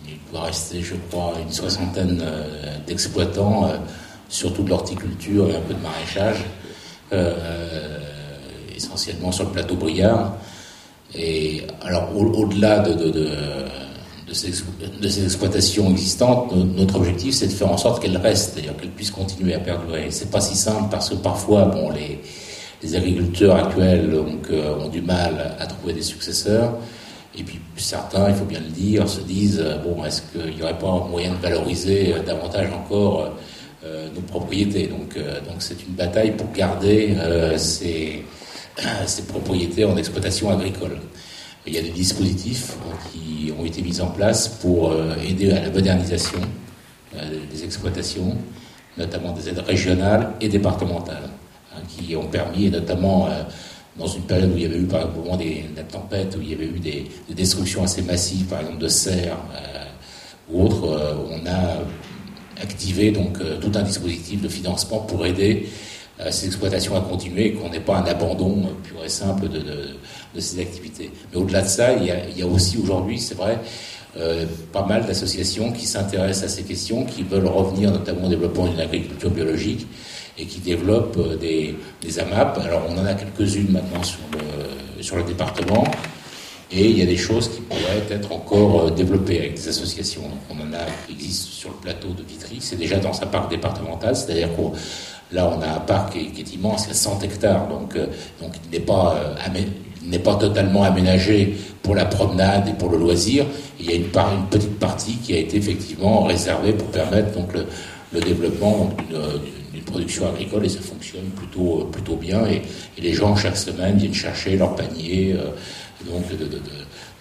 [0.06, 3.76] il doit rester, je crois, une soixantaine euh, d'exploitants, euh,
[4.28, 6.44] surtout de l'horticulture et un peu de maraîchage,
[8.74, 10.36] essentiellement sur le plateau Briard.
[11.14, 13.12] Et alors, au-delà de,
[14.32, 14.48] ces,
[15.24, 19.54] exploitations existantes, notre objectif, c'est de faire en sorte qu'elles restent, c'est-à-dire qu'elles puissent continuer
[19.54, 20.06] à perdurer.
[20.10, 22.20] C'est pas si simple parce que parfois, bon, les,
[22.96, 24.12] agriculteurs actuels
[24.50, 26.74] euh, ont du mal à trouver des successeurs.
[27.38, 30.62] Et puis certains, il faut bien le dire, se disent euh, bon, est-ce qu'il n'y
[30.62, 33.30] aurait pas moyen de valoriser euh, davantage encore
[34.14, 34.88] nos propriétés?
[34.88, 37.16] Donc, donc c'est une bataille pour garder
[37.56, 38.24] ces
[39.06, 40.98] ces propriétés en exploitation agricole.
[41.66, 42.74] Il y a des dispositifs
[43.12, 46.40] qui ont été mis en place pour euh, aider à la modernisation
[47.16, 48.36] euh, des exploitations,
[48.98, 51.30] notamment des aides régionales et départementales,
[51.72, 53.42] hein, qui ont permis, notamment euh,
[53.96, 56.50] dans une période où il y avait eu par exemple moment des, tempêtes, où il
[56.50, 59.38] y avait eu des, destructions assez massives, par exemple de serres
[60.50, 65.68] ou autres, on a activé donc tout un dispositif de financement pour aider
[66.30, 70.60] ces exploitations à continuer et qu'on n'ait pas un abandon pur et simple de, ces
[70.60, 71.10] activités.
[71.32, 73.58] Mais au-delà de ça, il y a, aussi aujourd'hui, c'est vrai,
[74.16, 78.66] euh, pas mal d'associations qui s'intéressent à ces questions, qui veulent revenir notamment au développement
[78.66, 79.86] d'une agriculture biologique
[80.38, 82.58] et qui développent euh, des, AMAP.
[82.58, 85.84] Alors on en a quelques-unes maintenant sur le, sur le département.
[86.74, 90.22] Et il y a des choses qui pourraient être encore développées avec des associations.
[90.48, 92.58] on en a qui existent sur le plateau de Vitry.
[92.60, 94.72] C'est déjà dans sa parc départementale, c'est-à-dire qu'on
[95.32, 98.06] Là, on a un parc qui est, immense, il y a 100 hectares, donc, euh,
[98.40, 103.46] donc il n'est pas, euh, pas totalement aménagé pour la promenade et pour le loisir.
[103.80, 107.52] il y a une, une petite partie qui a été effectivement réservée pour permettre donc
[107.54, 107.66] le,
[108.20, 108.90] développement
[109.72, 112.44] d'une production agricole et ça fonctionne plutôt, plutôt bien.
[112.46, 112.60] Et,
[113.00, 115.34] les gens chaque semaine viennent chercher leur panier
[116.08, 116.60] donc de, de,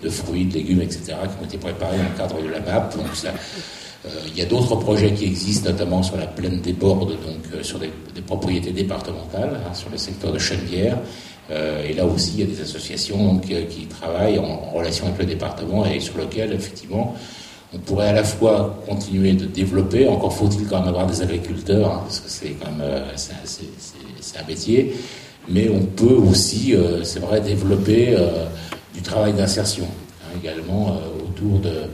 [0.04, 2.96] de, fruits, de légumes, etc., qui ont été préparés dans le cadre de la MAP.
[2.98, 3.32] Donc ça, euh,
[4.28, 7.62] il y a d'autres projets qui existent, notamment sur la plaine des Bordes, donc euh,
[7.62, 7.92] sur des,
[8.26, 10.98] propriétés départementales, hein, sur le secteur de Chenevière.
[11.52, 15.26] Euh, et là aussi, il y a des associations qui travaillent en, relation avec le
[15.26, 17.16] département et sur lequel, effectivement,
[17.74, 21.92] on pourrait à la fois continuer de développer, encore faut-il quand même avoir des agriculteurs,
[21.92, 24.94] hein, parce que c'est quand même c'est un métier,
[25.50, 26.74] mais on peut aussi,
[27.04, 28.16] c'est vrai, développer
[28.94, 29.86] du travail d'insertion
[30.24, 31.88] hein, également autour de euh,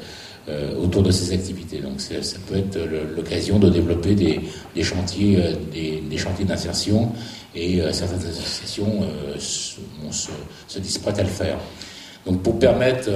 [0.82, 1.80] autour de ces activités.
[1.80, 2.80] Donc ça peut être
[3.16, 4.40] l'occasion de développer des,
[4.76, 7.12] des chantiers, euh, des, des, chantiers d'insertion
[7.54, 9.04] et euh, certaines associations
[9.40, 9.80] se,
[10.68, 11.58] se, disent prêtes à le faire.
[12.26, 13.10] Donc pour permettre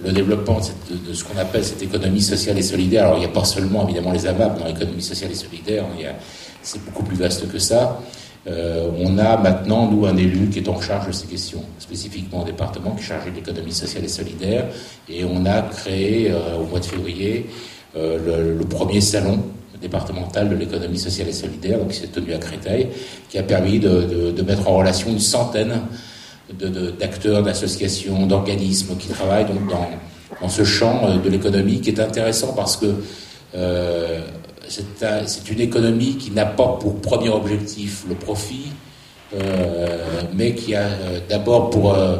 [0.00, 3.30] le développement de ce qu'on appelle cette économie sociale et solidaire, alors il n'y a
[3.30, 5.84] pas seulement évidemment les AMAP dans l'économie sociale et solidaire,
[6.62, 8.00] c'est beaucoup plus vaste que ça.
[8.46, 12.42] Euh, on a maintenant, nous, un élu qui est en charge de ces questions, spécifiquement
[12.42, 14.66] au département, qui est chargé de l'économie sociale et solidaire.
[15.08, 17.46] Et on a créé, euh, au mois de février,
[17.96, 19.38] euh, le, premier salon
[19.80, 22.88] départemental de l'économie sociale et solidaire, donc qui s'est tenu à Créteil,
[23.28, 25.80] qui a permis de, mettre en relation une centaine
[26.98, 29.88] d'acteurs, d'associations, d'organismes qui travaillent donc dans,
[30.40, 32.94] dans ce champ de l'économie qui est intéressant parce que
[34.68, 38.72] c'est une économie qui n'a pas pour premier objectif le profit,
[39.34, 42.18] euh, mais qui a euh, d'abord pour, euh,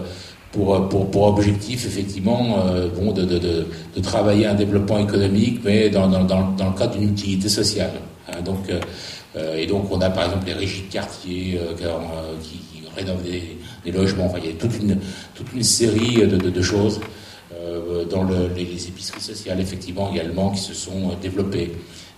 [0.50, 2.56] pour, pour, objectif, effectivement,
[2.96, 7.10] bon, de, de, de, travailler un développement économique, mais dans, dans, dans, le cadre d'une
[7.10, 7.90] utilité sociale.
[8.28, 8.40] Hein.
[8.44, 8.70] donc,
[9.56, 11.58] et donc, on a par exemple les régies de quartier
[12.40, 14.32] qui, qui, rénovent des, logements.
[14.38, 14.96] Il y a toute une,
[15.34, 17.00] toute une série de, choses
[18.08, 21.72] dans le, les, les, épiceries sociales, effectivement, également, qui se sont développées.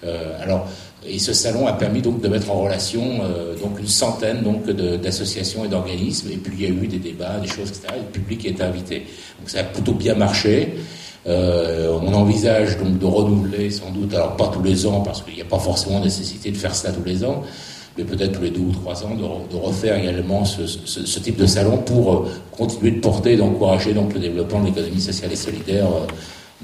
[0.05, 0.69] Euh, alors,
[1.07, 4.69] et ce salon a permis donc de mettre en relation euh, donc une centaine donc
[4.69, 6.31] d'associations et d'organismes.
[6.31, 7.89] Et puis il y a eu des débats, des choses, etc.
[7.97, 9.07] Et le public est invité.
[9.39, 10.75] Donc ça a plutôt bien marché.
[11.27, 15.35] Euh, on envisage donc de renouveler sans doute, alors pas tous les ans parce qu'il
[15.35, 17.43] n'y a pas forcément nécessité de faire cela tous les ans,
[17.99, 21.79] mais peut-être tous les deux ou trois ans de, refaire également ce, type de salon
[21.79, 25.89] pour continuer de porter et d'encourager donc le développement de l'économie sociale et solidaire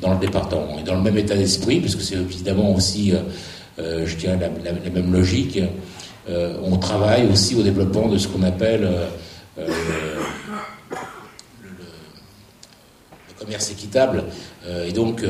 [0.03, 0.79] dans le département.
[0.79, 3.20] Et dans le même état d'esprit, puisque c'est évidemment aussi, euh,
[3.79, 5.61] euh, je dirais, la, même logique,
[6.29, 8.89] euh, on travaille aussi au développement de ce qu'on appelle
[9.57, 9.65] le,
[13.39, 14.23] commerce équitable.
[14.87, 15.24] et donc,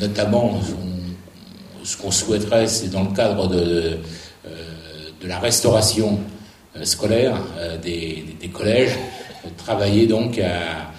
[0.00, 0.60] notamment,
[1.84, 3.98] ce qu'on souhaiterait, c'est dans le cadre de,
[5.22, 6.18] la restauration
[6.82, 7.36] scolaire
[7.80, 8.98] des, collèges,
[9.56, 10.92] travailler donc à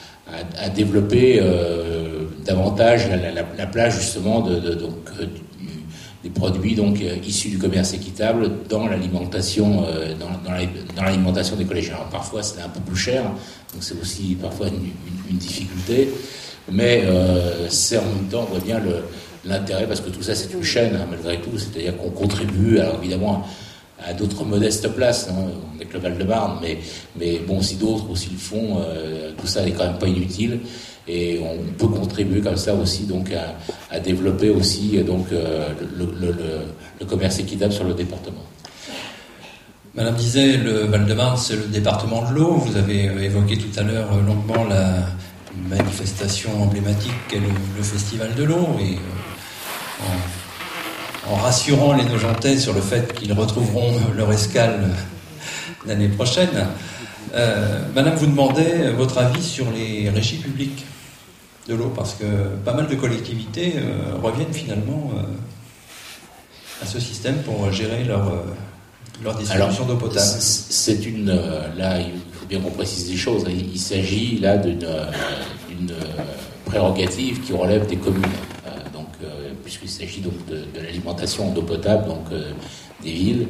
[0.57, 5.25] à, développer euh, davantage la, place justement de, donc, euh,
[6.23, 9.85] des produits donc euh, issus du commerce équitable dans l'alimentation
[10.19, 11.97] dans, l'alimentation des collégiens.
[12.11, 16.09] parfois c'est un peu plus cher, donc c'est aussi parfois une, difficulté,
[16.71, 17.03] mais
[17.69, 18.79] c'est en même temps on voit bien
[19.43, 22.99] l'intérêt parce que tout ça c'est une chaîne hein, malgré tout, c'est-à-dire qu'on contribue alors
[23.01, 23.45] évidemment
[24.03, 26.79] à d'autres modestes places, hein, avec le Val-de-Marne, mais,
[27.17, 30.59] mais bon, si d'autres aussi le font, euh, tout ça n'est quand même pas inutile.
[31.07, 33.29] Et on peut contribuer comme ça aussi donc
[33.91, 35.69] à, développer aussi donc euh,
[36.99, 38.43] le, commerce équitable sur le département.
[39.93, 42.53] Madame disait, le Val-de-Marne, c'est le département de l'eau.
[42.53, 45.05] Vous avez euh, évoqué tout à l'heure longuement la
[45.69, 48.67] manifestation emblématique qu'est le, Festival de l'eau.
[48.81, 48.97] Et
[51.33, 54.89] rassurant les Nogentais sur le fait qu'ils retrouveront leur escale
[55.85, 56.67] l'année prochaine.
[57.33, 60.85] Euh, Madame vous demandait votre avis sur les régies publiques
[61.67, 62.25] de l'eau, parce que
[62.63, 65.21] pas mal de collectivités euh, reviennent finalement euh,
[66.83, 68.31] à ce système pour gérer leur,
[69.23, 70.21] leur distribution d'eau potable.
[70.21, 71.27] C'est une.
[71.77, 73.45] là, il faut bien qu'on précise des choses.
[73.49, 74.85] Il, s'agit là d'une
[76.65, 78.23] prérogative qui relève des communes
[79.65, 82.51] puisqu'il s'agit donc de, l'alimentation en eau potable euh,
[83.03, 83.47] des villes.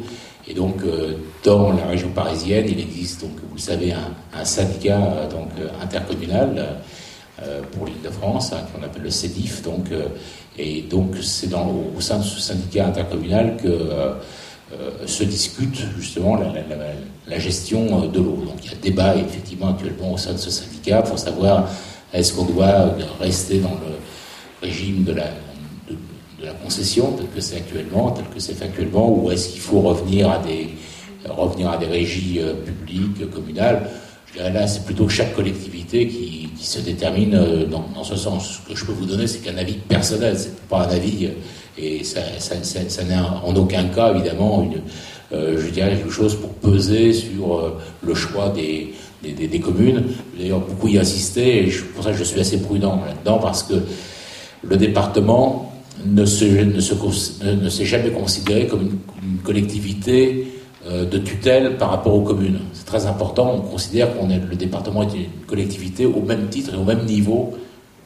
[0.48, 5.30] Et donc, euh, dans la région parisienne, il existe, donc, vous savez, un, syndicat euh,
[5.30, 5.50] donc,
[5.82, 6.78] intercommunal
[7.74, 9.62] pour l'île de France, hein, qu'on appelle le CEDIF.
[9.62, 9.88] Donc,
[10.58, 14.16] et donc, c'est au sein de ce syndicat intercommunal que
[15.06, 16.38] se discute justement
[17.28, 18.42] la, gestion de l'eau.
[18.46, 21.70] Donc, il y a débat effectivement actuellement au sein de ce syndicat pour savoir
[22.14, 25.28] est-ce qu'on doit rester dans le régime de la
[26.46, 30.30] la concession, tel que c'est actuellement, tel que c'est actuellement, ou est-ce qu'il faut revenir
[30.30, 30.70] à des,
[31.28, 33.90] revenir à des régies publiques, communales?
[34.28, 37.40] Je dirais là, c'est plutôt chaque collectivité qui, se détermine
[37.70, 38.60] dans, ce sens.
[38.66, 41.30] Ce que je peux vous donner, c'est qu'un avis personnel, c'est pas un avis,
[41.78, 44.82] et ça, ça, n'est en aucun cas, évidemment, une,
[45.32, 48.94] je dirais quelque chose pour peser sur le choix des,
[49.34, 50.06] des, communes.
[50.38, 53.76] D'ailleurs, beaucoup y insister, et pour ça je suis assez prudent là-dedans, parce que
[54.64, 55.75] le département
[56.06, 58.98] ne s'est jamais considéré comme une,
[59.44, 60.48] collectivité
[60.88, 62.60] euh, de tutelle par rapport aux communes.
[62.74, 66.74] C'est très important, on considère qu'on est le département est une collectivité au même titre
[66.74, 67.54] et au même niveau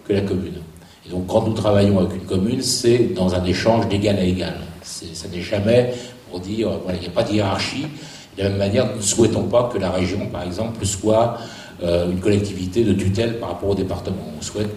[0.06, 0.60] que la commune.
[1.06, 4.56] Et donc quand nous travaillons avec une commune, c'est dans un échange d'égal à égal.
[4.84, 5.94] Ça n'est jamais
[6.30, 7.86] pour dire, voilà, il n'y a pas de hiérarchie,
[8.38, 11.38] de la même manière, nous ne souhaitons pas que la région, par exemple, soit
[11.84, 14.24] euh, une collectivité de tutelle par rapport au département.
[14.38, 14.70] On souhaite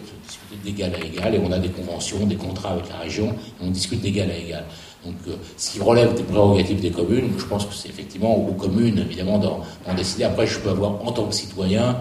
[0.64, 3.70] d'égal à égal et on a des conventions, des contrats avec la région et on
[3.70, 4.64] discute d'égal à égal.
[5.04, 8.52] Donc, euh, ce qui relève des prérogatives des communes, je pense que c'est effectivement aux
[8.52, 9.60] communes, évidemment, d'en
[9.96, 10.24] décider.
[10.24, 11.96] Après, je peux avoir, en tant que citoyen,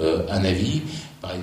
[0.00, 0.82] euh, un avis.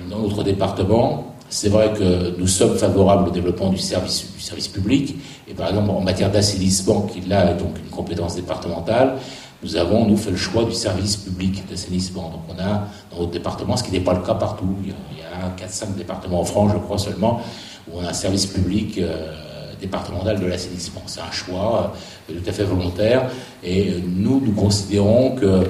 [0.08, 4.68] Dans notre département, c'est vrai que nous sommes favorables au développement du service, du service
[4.68, 5.16] public.
[5.48, 9.18] Et par exemple, en matière d'assainissement, qui là est donc une compétence départementale,
[9.62, 12.30] nous avons, nous, fait le choix du service public d'assainissement.
[12.30, 15.22] Donc on a dans notre département, ce qui n'est pas le cas partout, il y
[15.22, 17.40] a 4-5 départements en France, je crois seulement,
[17.88, 19.32] où on a un service public euh,
[19.80, 21.02] départemental de l'assainissement.
[21.06, 21.94] C'est un choix
[22.30, 23.30] euh, tout à fait volontaire
[23.62, 25.66] et euh, nous, nous considérons que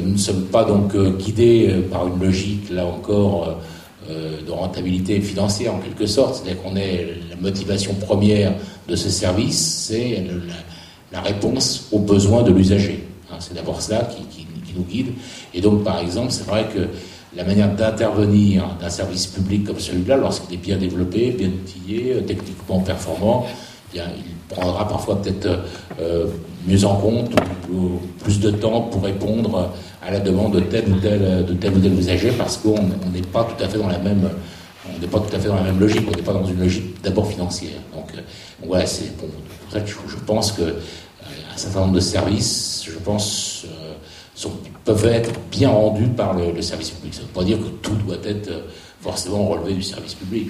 [0.00, 3.58] nous ne sommes pas donc guidés par une logique, là encore,
[4.08, 6.36] de rentabilité financière en quelque sorte.
[6.36, 8.54] C'est-à-dire qu'on est la motivation première
[8.88, 10.24] de ce service, c'est
[11.10, 13.02] la réponse aux besoins de l'usager.
[13.32, 15.08] Hein, c'est d'abord cela qui, nous guide.
[15.52, 16.88] Et donc, par exemple, c'est vrai que
[17.36, 22.20] la manière d'intervenir d'un service public comme celui-là, lorsqu'il est bien développé, bien outillé, euh,
[22.22, 25.46] techniquement performant, eh bien, il prendra parfois peut-être
[26.00, 26.26] euh,
[26.66, 27.32] mieux en compte
[27.70, 29.72] ou, plus de temps pour répondre
[30.02, 32.80] à la demande de tel ou tel, de tel ou tel usager parce qu'on
[33.12, 34.30] n'est pas tout à fait dans la même
[34.88, 36.58] on n'est pas tout à fait dans la même logique, on n'est pas dans une
[36.58, 37.78] logique d'abord financière.
[37.94, 38.20] Donc, euh,
[38.64, 39.28] voilà, c'est pour
[39.70, 44.48] ça que je, pense que un certain nombre de services je pense, euh,
[44.84, 47.14] peuvent être bien rendus par le, service public.
[47.14, 48.62] Ça ne veut pas dire que tout doit être euh,
[49.00, 50.48] forcément relevé du service public.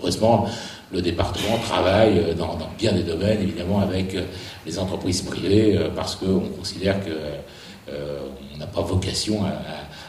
[0.00, 0.46] heureusement,
[0.92, 4.16] le département travaille euh, dans, bien des domaines, évidemment, avec
[4.64, 9.44] les entreprises privées, parce qu'on considère qu'on n'a pas vocation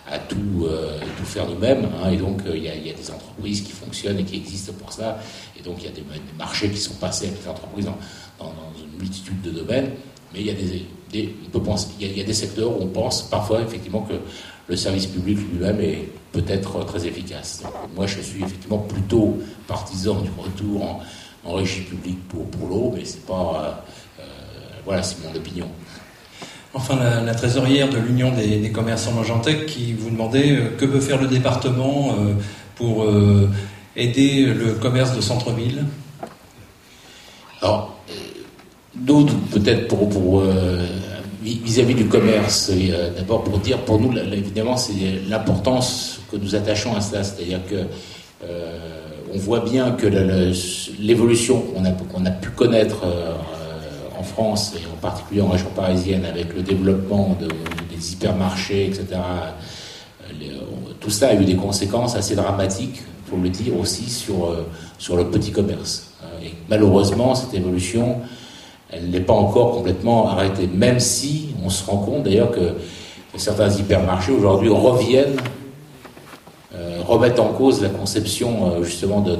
[0.09, 0.67] à, tout,
[1.25, 1.85] faire nous-mêmes.
[1.85, 2.11] Hein.
[2.11, 5.19] et donc, il y, a des entreprises qui fonctionnent et qui existent pour ça.
[5.59, 6.03] Et donc, il y a des,
[6.37, 7.97] marchés qui sont passés avec les entreprises dans,
[8.39, 9.91] dans une multitude de domaines.
[10.33, 12.87] Mais il y a des, on peut penser, il y, a, des secteurs où on
[12.87, 14.15] pense parfois effectivement que
[14.67, 17.63] le service public lui-même est peut-être très efficace.
[17.95, 19.37] moi, je suis effectivement plutôt
[19.67, 21.01] partisan du retour
[21.45, 23.85] en, régie publique pour, pour l'eau, mais c'est pas.
[24.19, 24.23] Euh, euh,
[24.83, 25.69] voilà, c'est mon opinion.
[26.73, 31.21] Enfin, la, trésorière de l'Union des, commerçants Nogentec qui vous demandait euh, que peut faire
[31.21, 32.13] le département
[32.75, 33.07] pour
[33.95, 35.85] aider le commerce de centre-ville?
[37.61, 37.96] Alors,
[39.01, 40.85] D'autres, peut-être pour, euh,
[41.43, 44.93] vis-à-vis du commerce, euh, d'abord pour dire, pour nous, évidemment, c'est
[45.29, 47.23] l'importance que nous attachons à cela.
[47.23, 47.83] C'est-à-dire que
[48.43, 48.77] euh,
[49.33, 50.07] on voit bien que
[50.99, 53.05] l'évolution qu'on a, pu connaître
[54.17, 57.47] en France, et en particulier en région parisienne, avec le développement de,
[57.93, 59.19] des hypermarchés, etc.,
[60.99, 64.55] tout ça a eu des conséquences assez dramatiques, pour le dire aussi, sur,
[64.97, 66.11] sur le petit commerce.
[66.43, 68.21] Et malheureusement, cette évolution
[68.91, 72.73] elle n'est pas encore complètement arrêtée, même si on se rend compte d'ailleurs que,
[73.35, 75.37] certains hypermarchés aujourd'hui reviennent,
[76.73, 79.37] euh, remettent en cause la conception euh, justement de,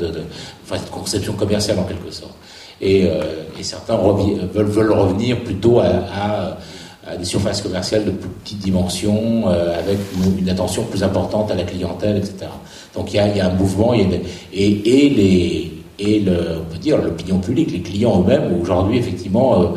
[0.64, 2.36] enfin, conception commerciale en quelque sorte.
[2.80, 3.24] Et, euh,
[3.62, 6.58] certains veulent, revenir plutôt à,
[7.18, 9.98] des surfaces commerciales de plus petite dimension, avec
[10.40, 12.52] une, attention plus importante à la clientèle, etc.
[12.94, 14.06] Donc il y a, un mouvement, et
[14.54, 19.68] les et on peut dire l'opinion publique, les clients eux-mêmes aujourd'hui effectivement euh,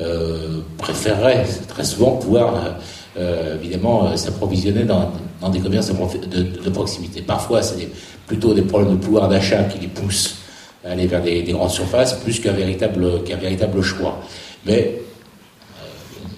[0.00, 2.70] euh, préféreraient très souvent pouvoir euh,
[3.18, 7.22] euh évidemment s'approvisionner dans, dans, des commerces de, proximité.
[7.22, 7.88] Parfois c'est
[8.26, 10.38] plutôt des problèmes de pouvoir d'achat qui les poussent
[10.84, 14.20] à aller vers des, des grandes surfaces plus qu'un véritable, qu'un véritable choix.
[14.66, 15.00] Mais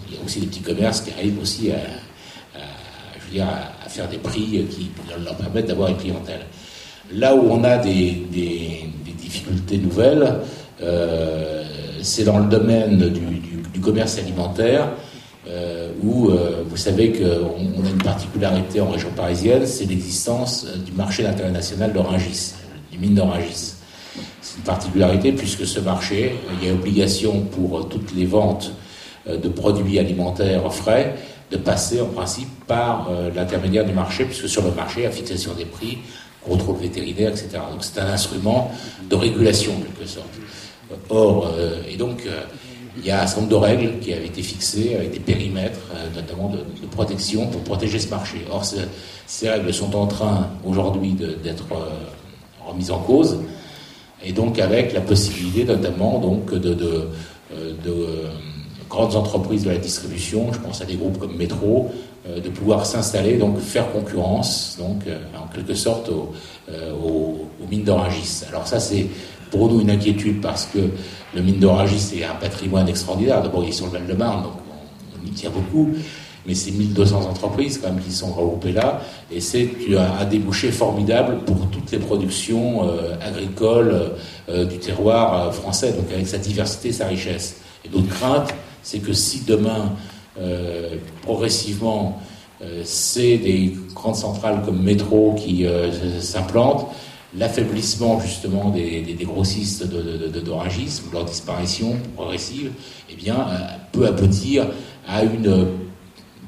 [0.08, 1.80] il y a aussi des petits commerces qui arrivent aussi à,
[3.18, 3.46] je veux dire,
[3.88, 4.90] faire des prix qui
[5.24, 6.46] leur permettent d'avoir une clientèle.
[7.12, 8.22] Là où on a des
[9.30, 10.38] difficultés nouvelles,
[10.82, 11.64] euh,
[12.02, 14.88] c'est dans le domaine du, commerce alimentaire,
[15.48, 20.92] euh, où euh, vous savez qu'on a une particularité en région parisienne, c'est l'existence du
[20.92, 22.52] marché international d'Orangis,
[22.92, 23.72] du mine d'Orangis.
[24.42, 28.72] C'est une particularité puisque ce marché, il y a obligation pour toutes les ventes
[29.26, 31.14] de produits alimentaires frais,
[31.50, 35.64] de passer en principe par l'intermédiaire du marché, puisque sur le marché, la fixation des
[35.64, 35.98] prix,
[36.46, 37.48] contrôle vétérinaire, etc.
[37.70, 38.70] Donc c'est un instrument
[39.08, 40.28] de régulation en quelque sorte.
[41.08, 41.52] Or,
[41.88, 42.26] et donc,
[42.96, 45.78] il y a un certain nombre de règles qui avaient été fixées avec des périmètres,
[46.16, 48.38] notamment de, protection, pour protéger ce marché.
[48.50, 48.64] Or,
[49.26, 51.66] ces règles sont en train aujourd'hui d'être
[52.66, 53.38] remises en cause,
[54.24, 57.08] et donc avec la possibilité notamment donc, de, de,
[57.84, 58.06] de
[58.90, 61.90] grandes entreprises de la distribution, je pense à des groupes comme Métro,
[62.26, 66.32] de pouvoir s'installer, donc faire concurrence, donc en quelque sorte aux,
[66.70, 68.42] aux mines d'Orangis.
[68.48, 69.06] Alors ça, c'est
[69.50, 70.78] pour nous une inquiétude parce que
[71.34, 73.42] le mine d'Orangis c'est un patrimoine extraordinaire.
[73.42, 74.52] D'abord, il est sur le Val-de-Marne, donc
[75.22, 75.90] on, y tient beaucoup.
[76.46, 81.40] Mais c'est 1200 entreprises quand même qui sont regroupées là, et c'est un, débouché formidable
[81.44, 84.12] pour toutes les productions euh, agricoles
[84.48, 87.58] euh, du terroir euh, français, donc avec sa diversité, sa richesse.
[87.84, 89.92] Et notre crainte, c'est que si demain,
[91.22, 92.20] progressivement,
[92.84, 95.66] c'est des grandes centrales comme Métro qui
[96.20, 96.88] s'implantent,
[97.36, 102.72] l'affaiblissement justement des, grossistes de, d'oragisme, leur disparition progressive,
[103.10, 103.58] eh bien, euh,
[103.92, 104.66] peut aboutir
[105.06, 105.66] à une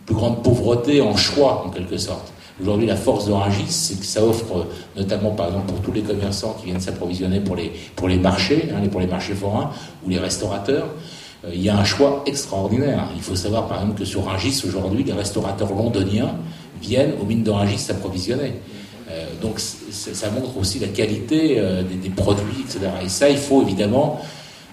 [0.06, 2.32] plus grande pauvreté en choix, en quelque sorte.
[2.60, 4.66] Aujourd'hui, la force d'Orangis, c'est que ça offre,
[4.96, 8.68] notamment par exemple pour tous les commerçants qui viennent s'approvisionner pour les, pour les marchés,
[8.72, 9.70] hein, pour les marchés forains
[10.04, 11.21] ou les restaurateurs, euh,
[11.52, 13.08] il y a un choix extraordinaire.
[13.16, 16.36] Il faut savoir par exemple que sur Rangis, aujourd'hui, les restaurateurs londoniens
[16.80, 18.54] viennent aux mines d'Orangis s'approvisionner.
[19.10, 22.80] Euh, donc ça montre aussi la qualité euh, des, produits, etc.
[23.04, 24.20] Et ça, il faut évidemment,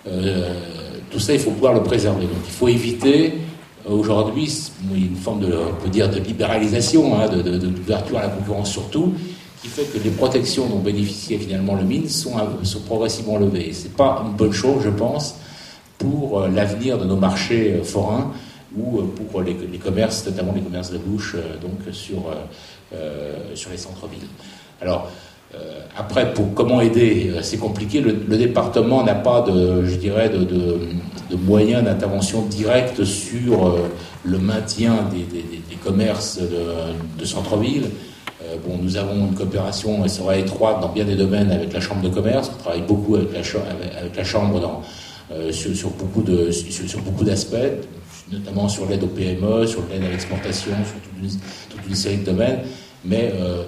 [0.07, 0.53] euh,
[1.09, 2.23] tout ça, il faut pouvoir le préserver.
[2.23, 3.33] Donc il faut éviter
[3.85, 4.51] aujourd'hui
[4.93, 9.13] une forme de, on peut dire, de libéralisation, hein, d'ouverture à la concurrence surtout,
[9.61, 12.33] qui fait que les protections dont bénéficiait finalement le mine sont,
[12.63, 13.73] sont progressivement levées.
[13.73, 15.35] Ce n'est pas une bonne chose, je pense,
[15.99, 18.31] pour l'avenir de nos marchés forains
[18.75, 19.01] ou
[19.31, 22.25] pour les, commerces, notamment les commerces de bouche, donc sur
[22.91, 24.27] euh, sur les centres-villes.
[24.81, 25.11] Alors,
[25.53, 28.01] euh, après, pour comment aider, euh, c'est compliqué.
[28.01, 33.77] Le, département n'a pas de, je dirais, de, de, moyens d'intervention directe sur
[34.23, 37.91] le maintien des, commerces de, centre-ville.
[38.67, 42.01] bon, nous avons une coopération, elle sera étroite dans bien des domaines avec la chambre
[42.01, 42.51] de commerce.
[42.55, 43.29] On travaille beaucoup avec
[44.17, 44.81] la chambre dans,
[45.51, 47.55] sur, sur, beaucoup de, sur, beaucoup d'aspects,
[48.31, 51.39] notamment sur l'aide aux PME, sur l'aide à l'exportation, sur toute une,
[51.69, 52.59] toute une, série de domaines.
[53.05, 53.63] Mais euh,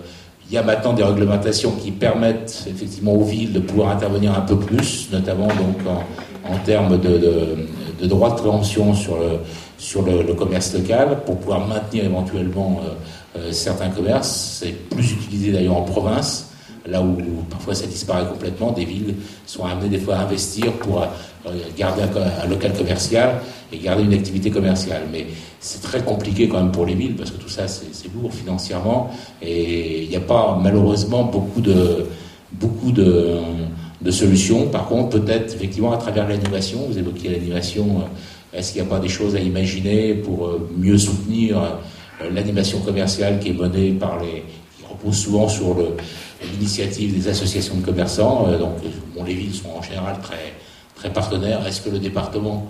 [0.47, 4.41] il y a maintenant des réglementations qui permettent effectivement aux villes de pouvoir intervenir un
[4.41, 5.77] peu plus, notamment donc
[6.45, 7.17] en, termes de,
[7.99, 9.39] de, droits de préemption sur le,
[9.77, 14.59] sur le, commerce local pour pouvoir maintenir éventuellement euh, euh, certains commerces.
[14.61, 16.47] C'est plus utilisé d'ailleurs en province
[16.87, 17.15] là où
[17.49, 19.15] parfois ça disparaît complètement, des villes
[19.45, 21.05] sont amenées des fois à investir pour
[21.77, 23.41] garder un, local commercial
[23.71, 25.03] et garder une activité commerciale.
[25.11, 25.27] Mais
[25.59, 29.11] c'est très compliqué quand même pour les villes parce que tout ça c'est lourd financièrement
[29.41, 32.05] et il n'y a pas malheureusement beaucoup de
[32.51, 33.39] beaucoup de,
[34.09, 34.67] solutions.
[34.67, 38.89] Par contre, peut-être effectivement à travers l'animation, vous évoquiez l'animation, euh, est-ce qu'il n'y a
[38.89, 43.91] pas des choses à imaginer pour euh, mieux soutenir euh, l'animation commerciale qui est menée
[43.91, 44.43] par les
[44.77, 45.77] qui repose souvent sur
[46.51, 48.47] l'initiative des associations de commerçants.
[48.59, 48.73] donc,
[49.15, 50.53] bon, les villes sont en général très
[51.01, 51.65] très partenaires.
[51.65, 52.69] Est-ce que le département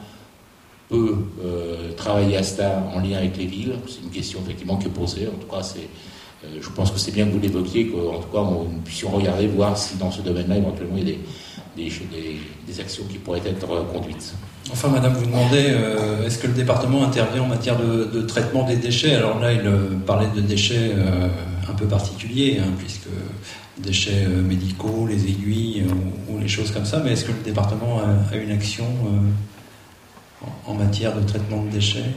[0.89, 3.73] peut euh, travailler à cela en lien avec les villes?
[3.87, 5.27] C'est une question effectivement qui est posée.
[5.27, 5.89] En tout cas, c'est,
[6.45, 9.47] euh, je pense que c'est bien que vous l'évoquiez, qu'en tout cas, nous puissions regarder,
[9.47, 11.15] voir si dans ce domaine-là, éventuellement, il y a
[11.75, 14.33] des, des, des, actions qui pourraient être conduites.
[14.71, 18.77] Enfin, Madame, vous demandez, euh, est-ce que le département intervient en matière de, traitement des
[18.77, 19.15] déchets?
[19.15, 19.61] Alors là, il
[20.05, 20.93] parlait de déchets
[21.71, 23.07] un peu particuliers, hein, puisque
[23.77, 25.85] déchets médicaux, les aiguilles
[26.29, 28.85] ou, les choses comme ça, mais est-ce que le département a, une action
[30.65, 32.11] en matière de traitement de déchets?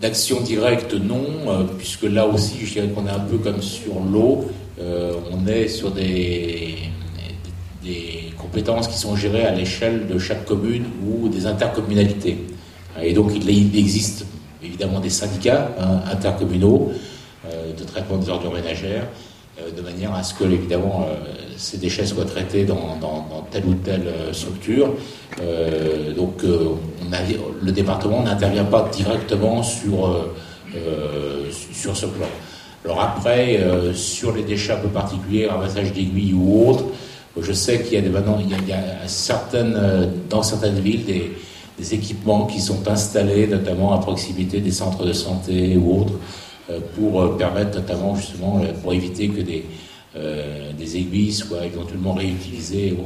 [0.00, 4.00] D'action directe, non, euh, puisque là aussi, je dirais qu'on est un peu comme sur
[4.00, 4.50] l'eau.
[4.78, 6.76] Euh, on est sur des,
[8.36, 12.38] compétences qui sont gérées à l'échelle de chaque commune ou des intercommunalités.
[13.02, 14.26] Et donc, il, existe
[14.62, 16.96] évidemment des syndicats hein, intercommunaux euh,
[17.78, 19.06] de traitement des ordures ménagères,
[19.76, 21.06] de manière à ce que, évidemment,
[21.56, 22.98] ces déchets soient traités dans,
[23.50, 24.92] telle ou telle structure.
[25.42, 26.68] Euh, donc euh,
[27.02, 32.26] on le département n'intervient pas directement sur, euh, sur ce plan.
[32.84, 33.60] Alors après,
[33.94, 36.84] sur les déchets un peu particuliers, ramassage d'aiguilles ou autres,
[37.40, 38.38] je sais qu'il y a maintenant,
[39.06, 39.76] certaines,
[40.30, 41.32] dans certaines villes des,
[41.92, 46.14] équipements qui sont installés, notamment à proximité des centres de santé ou autres,
[46.94, 49.64] pour permettre notamment justement, pour éviter que des,
[50.78, 52.96] des aiguilles soient éventuellement réutilisées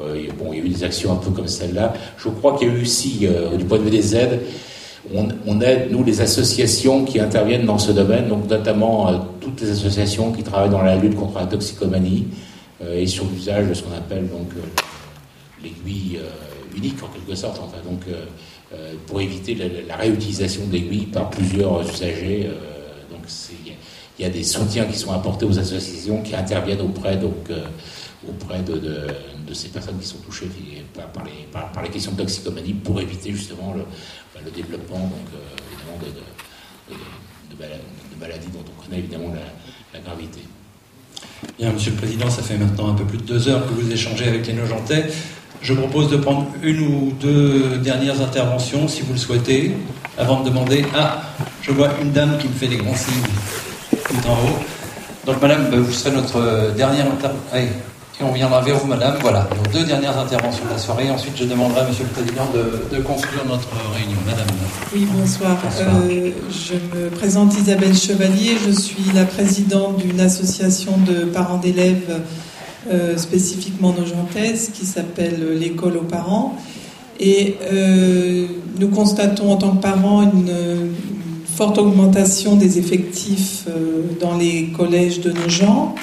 [0.00, 1.92] il, bon, il y a eu des actions un peu comme celle-là.
[2.18, 4.40] Je crois qu'il y a eu aussi, du point de vue des aides,
[5.14, 9.10] on, aide, nous, les associations qui interviennent dans ce domaine, donc notamment
[9.40, 12.26] toutes les associations qui travaillent dans la lutte contre la toxicomanie
[12.88, 14.50] et sur l'usage de ce qu'on appelle donc
[15.62, 16.20] l'aiguille
[16.76, 17.60] unique en quelque sorte.
[17.62, 18.02] Enfin, donc,
[19.06, 19.54] pour éviter
[19.86, 22.50] la, réutilisation d'aiguilles par plusieurs usagers.
[23.10, 23.22] donc,
[24.18, 27.50] il y a des soutiens qui sont apportés aux associations qui interviennent auprès, donc,
[28.28, 29.06] auprès de,
[29.54, 30.48] ces personnes qui sont touchées
[30.94, 33.84] par, les, questions de toxicomanie pour éviter justement le,
[34.44, 36.06] le développement donc, de,
[37.56, 39.32] de, maladies dont on connaît évidemment
[39.92, 40.40] la, gravité.
[41.58, 43.90] Bien, Monsieur le Président, ça fait maintenant un peu plus de deux heures que vous
[43.90, 45.06] échangez avec les Nogentais.
[45.60, 49.74] Je propose de prendre une ou deux dernières interventions, si vous le souhaitez,
[50.16, 50.84] avant de demander.
[50.96, 51.22] Ah,
[51.62, 53.14] je vois une dame qui me fait des grands signes
[53.90, 54.58] tout en haut.
[55.26, 57.68] Donc, Madame, vous serez notre dernière intervention.
[58.20, 59.16] Et on viendra vers vous, madame.
[59.20, 61.08] Voilà, nos deux dernières interventions de la soirée.
[61.08, 64.18] Ensuite, je demanderai à monsieur le président de, conclure notre réunion.
[64.26, 64.46] Madame.
[64.92, 65.56] Oui, bonsoir.
[65.80, 68.56] Euh, je me présente Isabelle Chevalier.
[68.66, 72.20] Je suis la présidente d'une association de parents d'élèves
[72.90, 76.56] euh, spécifiquement nogentaises qui s'appelle l'école aux parents.
[77.20, 78.46] Et euh,
[78.78, 80.52] nous constatons en tant que parents une,
[81.44, 83.64] forte augmentation des effectifs
[84.20, 85.96] dans les collèges de nos gens.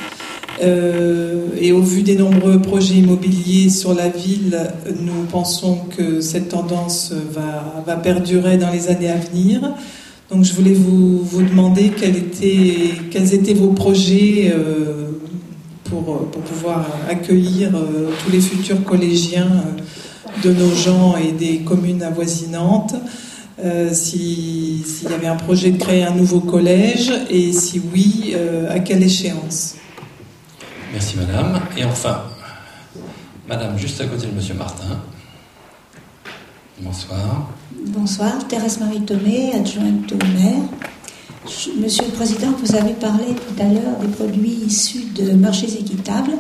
[0.64, 4.58] Euh, et au vu des nombreux projets immobiliers sur la ville,
[5.02, 9.62] nous pensons que cette tendance va, perdurer dans les années à venir.
[10.32, 15.12] Donc je voulais vous, demander quels étaient, vos projets euh,
[15.86, 19.64] pour, pour, pouvoir accueillir euh, tous les futurs collégiens
[20.44, 22.96] de nos gens et des communes avoisinantes.
[23.94, 28.36] S'il y avait un projet de créer un nouveau collège et si oui,
[28.70, 29.76] à quelle échéance?
[30.92, 31.62] Merci madame.
[31.78, 32.24] Et enfin,
[33.48, 35.00] madame juste à côté de monsieur Martin.
[36.82, 37.50] Bonsoir.
[37.88, 40.64] Bonsoir, Thérèse Marie Thomé, adjointe au maire.
[41.80, 46.32] Monsieur le Président, vous avez parlé tout à l'heure des produits issus de marchés équitables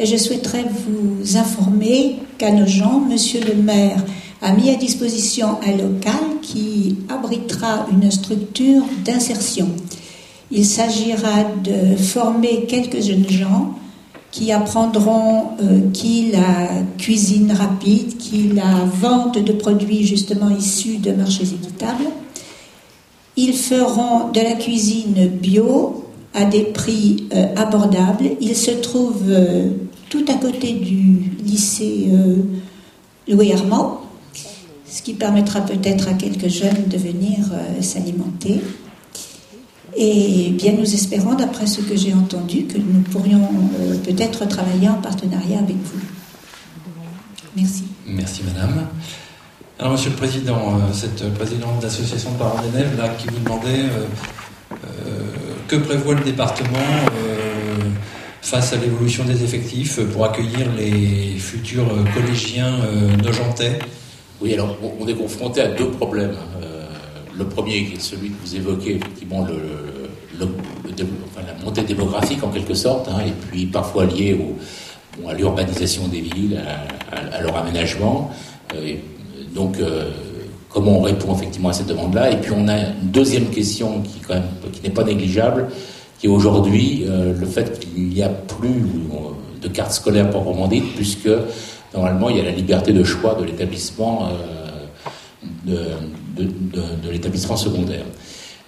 [0.00, 4.02] et je souhaiterais vous informer qu'à nos gens, Monsieur le maire
[4.42, 9.68] a mis à disposition un local qui abritera une structure d'insertion.
[10.50, 13.74] Il s'agira de former quelques jeunes gens
[14.32, 16.68] qui apprendront euh, qui la
[16.98, 22.08] cuisine rapide, qui la vente de produits justement issus de marchés équitables.
[23.38, 26.04] Ils feront de la cuisine bio
[26.34, 28.30] à des prix euh, abordables.
[28.40, 29.70] Ils se trouvent euh,
[30.10, 32.08] tout à côté du lycée
[33.28, 34.00] Louis Armand,
[34.86, 37.38] ce qui permettra peut-être à quelques jeunes de venir
[37.82, 38.60] s'alimenter.
[40.00, 43.48] Et bien nous espérons, d'après ce que j'ai entendu, que nous pourrions
[43.80, 46.00] euh, peut-être travailler en partenariat avec vous.
[47.56, 47.82] Merci.
[48.06, 48.86] Merci Madame.
[49.80, 53.84] Alors Monsieur le Président, euh, cette présidente d'association de parents d'élèves là, qui vous demandait
[53.84, 54.76] euh,
[55.68, 56.78] que prévoit le département
[58.42, 62.72] face à l'évolution des effectifs pour accueillir les futurs collégiens
[63.22, 63.78] nogentais?
[64.40, 66.34] Oui, alors on est confronté à deux problèmes.
[67.36, 69.46] Le premier, qui est celui que vous évoquez, effectivement,
[70.38, 74.38] la montée démographique en quelque sorte, hein, et puis parfois liée
[75.28, 76.62] à l'urbanisation des villes,
[77.12, 78.30] à, leur aménagement.
[78.74, 78.96] Euh,
[79.58, 80.04] donc, euh,
[80.70, 82.30] comment on répond effectivement à cette demande-là?
[82.30, 85.66] Et puis on a une deuxième question qui, quand même, qui n'est pas négligeable,
[86.20, 88.84] qui est aujourd'hui euh, le fait qu'il n'y a plus
[89.60, 91.28] de carte scolaire proprement dite, puisque
[91.92, 94.28] normalement il y a la liberté de choix de l'établissement
[95.66, 98.04] de, l'établissement secondaire,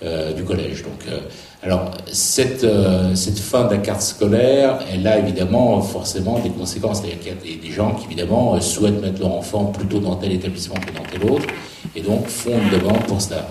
[0.02, 0.82] euh, du collège.
[0.82, 1.18] Donc, euh,
[1.62, 7.02] alors, cette, euh, cette fin de la carte scolaire, elle a évidemment forcément des conséquences.
[7.04, 10.76] Il y a des, gens qui, évidemment, souhaitent mettre leur enfant plutôt dans tel établissement
[10.76, 11.44] que dans tel autre,
[11.94, 13.46] et donc font une demande pour cela.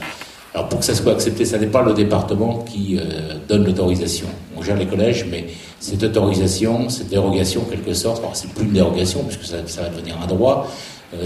[0.56, 3.00] Alors, pour que ça soit accepté, ça n'est pas le département qui
[3.48, 4.26] donne l'autorisation.
[4.58, 5.46] On gère les collèges, mais
[5.80, 9.84] cette autorisation, cette dérogation, en quelque sorte, alors c'est plus une dérogation, puisque ça, ça
[9.84, 10.68] va devenir un droit,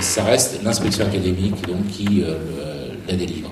[0.02, 2.26] ça reste l'inspection académique donc, qui
[3.08, 3.50] la délivre.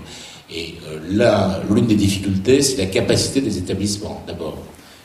[0.53, 4.57] Et euh, là, l'une des difficultés, c'est la capacité des établissements, d'abord,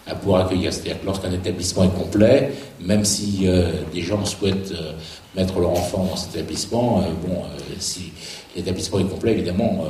[0.06, 0.72] à pouvoir accueillir.
[0.72, 4.92] C'est-à-dire que lorsqu'un établissement est complet, même si euh, des gens souhaitent euh,
[5.36, 7.42] mettre leur enfant dans cet établissement, bon,
[7.78, 8.12] si
[8.56, 9.84] l'établissement est complet, évidemment,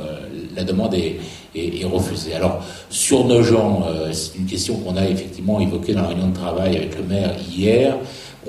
[0.57, 1.19] la demande est,
[1.55, 2.33] est, refusée.
[2.33, 6.35] Alors, sur nos gens, c'est une question qu'on a effectivement évoquée dans la réunion de
[6.35, 7.95] travail avec le maire hier.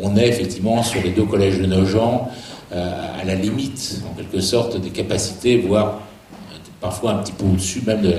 [0.02, 2.28] On est effectivement sur les deux collèges de nos gens
[2.72, 6.00] à la limite, en quelque sorte, des capacités, voire
[6.80, 8.14] parfois un petit peu au-dessus même de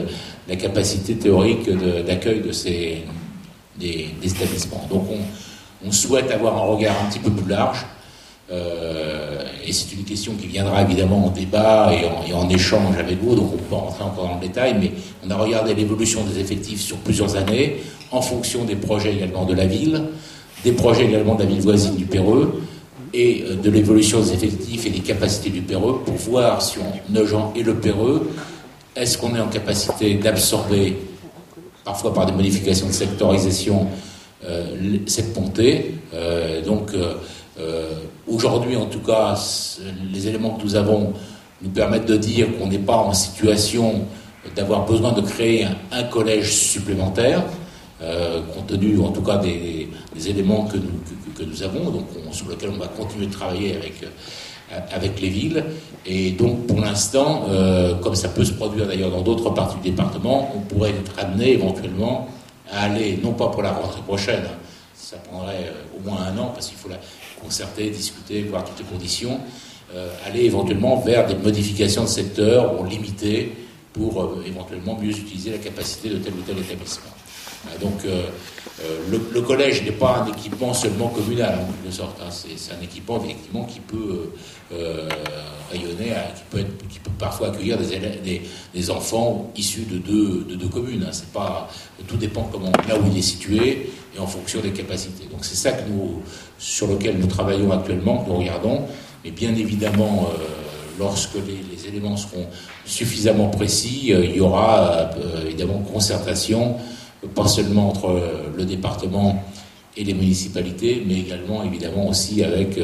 [0.48, 1.69] la capacité théorique
[2.06, 3.03] d'accueil de, ces
[3.80, 4.86] des, établissements.
[4.90, 5.06] Donc
[5.86, 7.86] on, souhaite avoir un regard un petit peu plus large
[9.69, 13.53] et c'est une question qui viendra évidemment en débat et en, échange avec vous, donc
[13.53, 14.91] on peut rentrer encore dans le détail, mais
[15.23, 17.77] on a regardé l'évolution des effectifs sur plusieurs années,
[18.11, 20.06] en fonction des projets également de la ville,
[20.64, 22.64] des projets également de la ville voisine du Péreux,
[23.14, 27.53] et de l'évolution des effectifs et des capacités du Péreux, pour voir si on, Nogent
[27.56, 28.31] et le Péreux,
[28.99, 30.97] est-ce qu'on est en capacité d'absorber,
[31.84, 33.88] parfois par des modifications de sectorisation,
[35.07, 35.95] cette montée.
[36.65, 36.93] donc
[37.59, 37.93] euh,
[38.27, 39.38] aujourd'hui, en tout cas,
[40.13, 41.13] les éléments que nous avons
[41.61, 44.05] nous permettent de dire qu'on n'est pas en situation
[44.55, 47.43] d'avoir besoin de créer un, collège supplémentaire,
[48.01, 49.89] euh, compte tenu en tout cas des,
[50.27, 54.07] éléments que nous, avons, donc sur lesquels on va continuer de travailler avec, euh,
[54.91, 55.63] avec les villes.
[56.05, 57.45] Et donc pour l'instant,
[58.01, 61.53] comme ça peut se produire d'ailleurs dans d'autres parties du département, on pourrait être amené
[61.53, 62.27] éventuellement
[62.71, 64.43] à aller, non pas pour la rentrée prochaine,
[64.95, 66.99] ça prendrait au moins un an parce qu'il faut la,
[67.39, 69.39] concerter, discuter, voir toutes les conditions,
[69.95, 73.53] euh, aller éventuellement vers des modifications de secteur ou limiter
[73.93, 77.11] pour euh, éventuellement mieux utiliser la capacité de tel ou tel établissement.
[77.68, 78.06] Euh, donc
[79.10, 82.19] le, collège n'est pas un équipement seulement communal en quelque sorte.
[82.22, 82.30] Hein.
[82.31, 84.31] c'est un équipement effectivement qui peut
[85.72, 88.41] rayonner, qui peut, qui peut parfois accueillir des,
[88.73, 91.03] des, enfants issus de deux, de deux communes.
[91.03, 91.11] Hein.
[91.11, 91.69] C'est pas,
[92.07, 95.26] tout dépend comment, là où il est situé et en fonction des capacités.
[95.26, 96.22] Donc c'est ça que nous,
[96.57, 98.84] sur lequel nous travaillons actuellement, que nous regardons.
[99.23, 100.44] Mais bien évidemment, euh,
[100.98, 102.45] lorsque les, éléments seront
[102.86, 106.76] suffisamment précis, euh, il y aura euh, évidemment concertation,
[107.35, 108.21] pas seulement entre
[108.55, 109.43] le département
[109.97, 112.79] et les municipalités, mais également évidemment aussi avec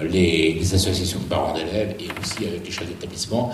[0.00, 3.52] les, les, associations de parents d'élèves et aussi avec les chefs d'établissement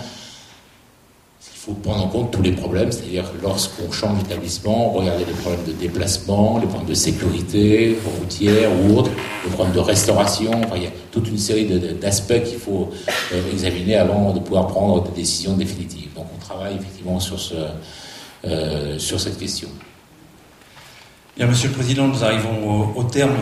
[1.65, 5.71] faut prendre en compte tous les problèmes, c'est-à-dire lorsqu'on change d'établissement, regarder les problèmes de
[5.71, 9.09] déplacement, les problèmes de sécurité routière ou autres,
[9.43, 10.51] les problèmes de restauration.
[10.63, 11.65] Enfin, il y a toute une série
[11.99, 12.91] d'aspects qu'il faut
[13.33, 16.13] euh, examiner avant de pouvoir prendre des décisions définitives.
[16.13, 17.55] Donc on travaille effectivement sur, ce,
[18.45, 19.69] euh, sur cette question.
[21.37, 23.35] Bien, Monsieur le Président, nous arrivons au, terme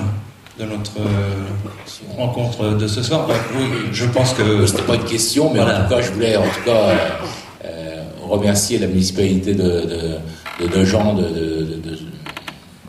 [0.60, 3.28] de notre euh, rencontre de ce soir.
[3.56, 6.44] Oui, je pense que c'était pas une question, mais en tout cas, je voulais en
[6.44, 6.96] tout cas
[8.28, 10.18] remercier la municipalité de, de,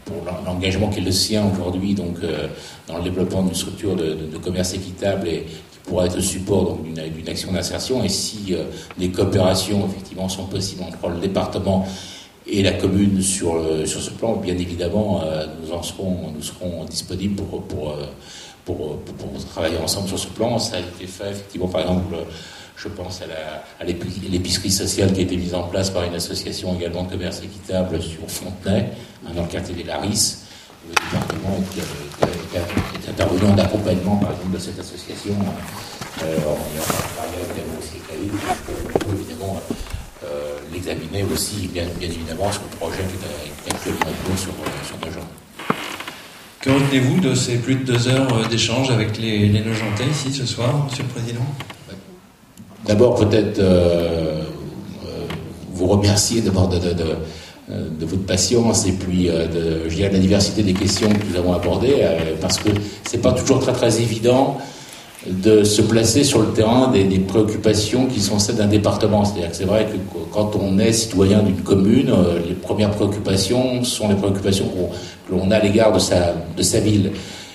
[0.05, 2.49] pour l'engagement qui est le sien aujourd'hui donc euh,
[2.87, 7.29] dans le développement d'une structure de, commerce équitable et qui pourra être le support d'une
[7.29, 8.03] action d'insertion.
[8.05, 8.65] Et si euh,
[8.99, 11.87] des coopérations effectivement sont possibles entre le département
[12.47, 13.55] et la commune sur,
[13.87, 17.97] sur ce plan, bien évidemment, euh, nous serons, disponibles pour, pour,
[18.65, 20.59] pour, pour, travailler ensemble sur ce plan.
[20.59, 22.17] Ça a été fait effectivement, par exemple
[22.77, 27.05] je pense à l'épicerie sociale qui a été mise en place par une association également
[27.05, 28.91] de commerce équitable sur Fontenay,
[29.27, 30.43] hein, dans le quartier des Larisses.
[30.87, 35.35] Le département est, intervenu en accompagnement, par exemple, de cette association.
[36.23, 37.97] Euh, on a évidemment aussi
[39.13, 39.61] évidemment
[40.25, 44.53] euh, l'examiner aussi, bien, évidemment, sur le projet qui est actuellement en cours sur,
[44.87, 45.29] sur nos gens.
[46.61, 50.47] Que retenez-vous de ces plus de deux heures d'échange avec les, les Nogentais ici ce
[50.47, 51.45] soir, Monsieur le Président?
[52.87, 54.43] D'abord, peut-être euh,
[55.07, 55.27] euh,
[55.73, 60.21] vous remercier d'abord de, euh, de, votre patience et puis de, je dirais, de la
[60.21, 62.07] diversité des questions que nous avons abordées,
[62.41, 62.69] parce que
[63.09, 64.59] c'est pas toujours très très évident
[65.27, 69.25] de se placer sur le terrain des, préoccupations qui sont celles d'un département.
[69.25, 69.97] C'est-à-dire que c'est vrai que
[70.33, 72.13] quand on est citoyen d'une commune,
[72.47, 74.71] les premières préoccupations sont les préoccupations
[75.27, 77.13] que l'on a à l'égard de sa, de sa ville.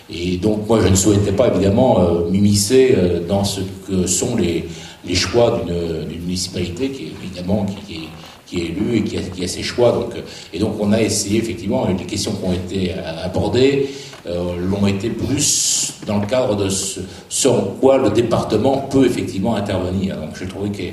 [0.09, 1.99] Et donc moi je ne souhaitais pas évidemment
[2.31, 2.95] m'immiscer
[3.27, 4.67] dans ce que sont les,
[5.05, 8.09] les choix d'une municipalité qui est évidemment qui,
[8.49, 9.91] qui est élue et qui a, qui a, ses choix.
[9.91, 10.21] Donc, euh,
[10.53, 12.93] et donc on a essayé effectivement, les questions qui ont été
[13.23, 19.06] abordées euh, l'ont été plus dans le cadre de ce sur quoi le département peut
[19.06, 20.18] effectivement intervenir.
[20.18, 20.84] Donc j'ai trouvé que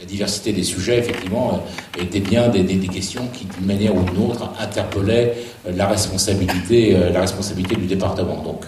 [0.00, 1.62] la diversité des sujets, effectivement,
[1.98, 5.34] euh, était bien des, questions qui, d'une manière ou d'une autre, interpellaient
[5.76, 8.42] la responsabilité, la responsabilité du département.
[8.42, 8.66] Donc,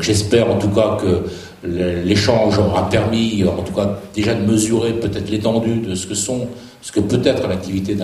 [0.00, 1.24] j'espère en tout cas que
[1.64, 6.46] l'échange aura permis, en tout cas, déjà de mesurer peut-être l'étendue de ce que sont,
[6.82, 7.96] ce que peut être l'activité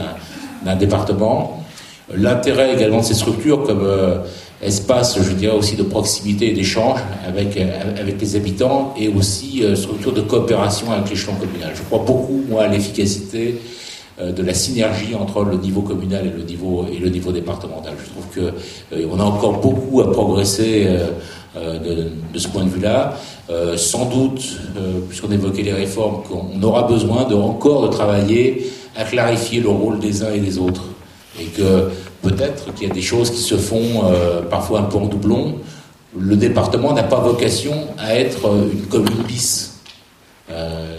[0.65, 1.63] d'un département.
[2.13, 4.19] L'intérêt également de ces structures comme euh,
[4.65, 9.77] espace, je dirais aussi de proximité et d'échange avec, avec les habitants et aussi euh,
[9.77, 11.73] structure de coopération avec l'échelon communal.
[11.75, 13.61] Je crois beaucoup, moi, à l'efficacité
[14.21, 17.95] euh, de la synergie entre le niveau communal et le niveau, et le niveau départemental.
[18.03, 18.55] Je trouve que
[19.11, 20.89] on a encore beaucoup à progresser
[21.57, 23.17] de, ce point de vue-là.
[23.51, 28.73] Euh, sans doute, euh, puisqu'on évoquait les réformes, qu'on aura besoin de encore de travailler
[28.97, 30.85] à clarifier le rôle des uns et des autres.
[31.39, 31.91] Et que
[32.25, 35.57] peut-être qu'il y a des choses qui se font euh, parfois un peu en doublon,
[36.19, 39.81] le département n'a pas vocation à être une commune bis.
[40.51, 40.99] Euh,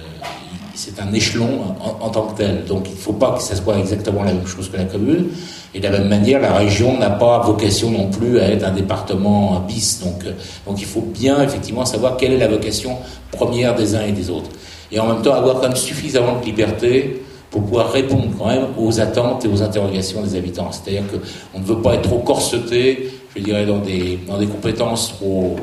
[0.75, 2.65] c'est un échelon en, tant que tel.
[2.65, 5.29] Donc il ne faut pas que ça soit exactement la même chose que la commune.
[5.73, 8.71] Et de la même manière, la région n'a pas vocation non plus à être un
[8.71, 10.01] département bis.
[10.03, 10.33] Donc, euh,
[10.67, 12.97] donc il faut bien effectivement savoir quelle est la vocation
[13.31, 14.49] première des uns et des autres.
[14.91, 17.24] Et en même temps avoir quand même suffisamment de liberté
[17.55, 20.73] pour pouvoir répondre quand même aux attentes et aux interrogations des habitants.
[20.73, 25.13] C'est-à-dire qu'on ne veut pas être trop corseté, je dirais, dans des, dans des compétences
[25.13, 25.55] trop,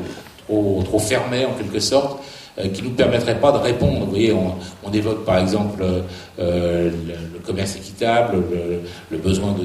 [0.47, 2.17] trop, fermées en quelque sorte,
[2.57, 3.99] euh, qui ne nous permettraient pas de répondre.
[4.05, 5.83] Vous voyez, on, évoque par exemple
[6.39, 8.37] euh, le, commerce équitable,
[9.11, 9.55] le, besoin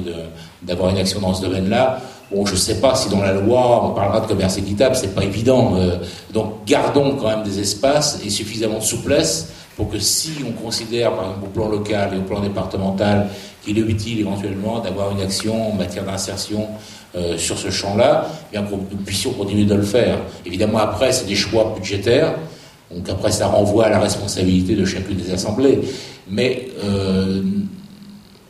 [0.61, 1.99] d'avoir une action dans ce domaine-là.
[2.31, 5.15] Bon, je ne sais pas si dans la loi on parlera de commerce équitable, c'est
[5.15, 5.73] pas évident.
[5.77, 5.97] Euh,
[6.31, 11.13] donc gardons quand même des espaces et suffisamment de souplesse pour que si on considère,
[11.13, 13.29] par exemple au plan local et au plan départemental,
[13.63, 16.67] qu'il est utile éventuellement d'avoir une action en matière d'insertion
[17.15, 20.17] euh, sur ce champ-là, eh bien qu'on nous puissions continuer de le faire.
[20.45, 22.35] Évidemment, après, c'est des choix budgétaires,
[22.93, 25.79] donc après, ça renvoie à la responsabilité de chacune des assemblées.
[26.29, 27.41] Mais euh,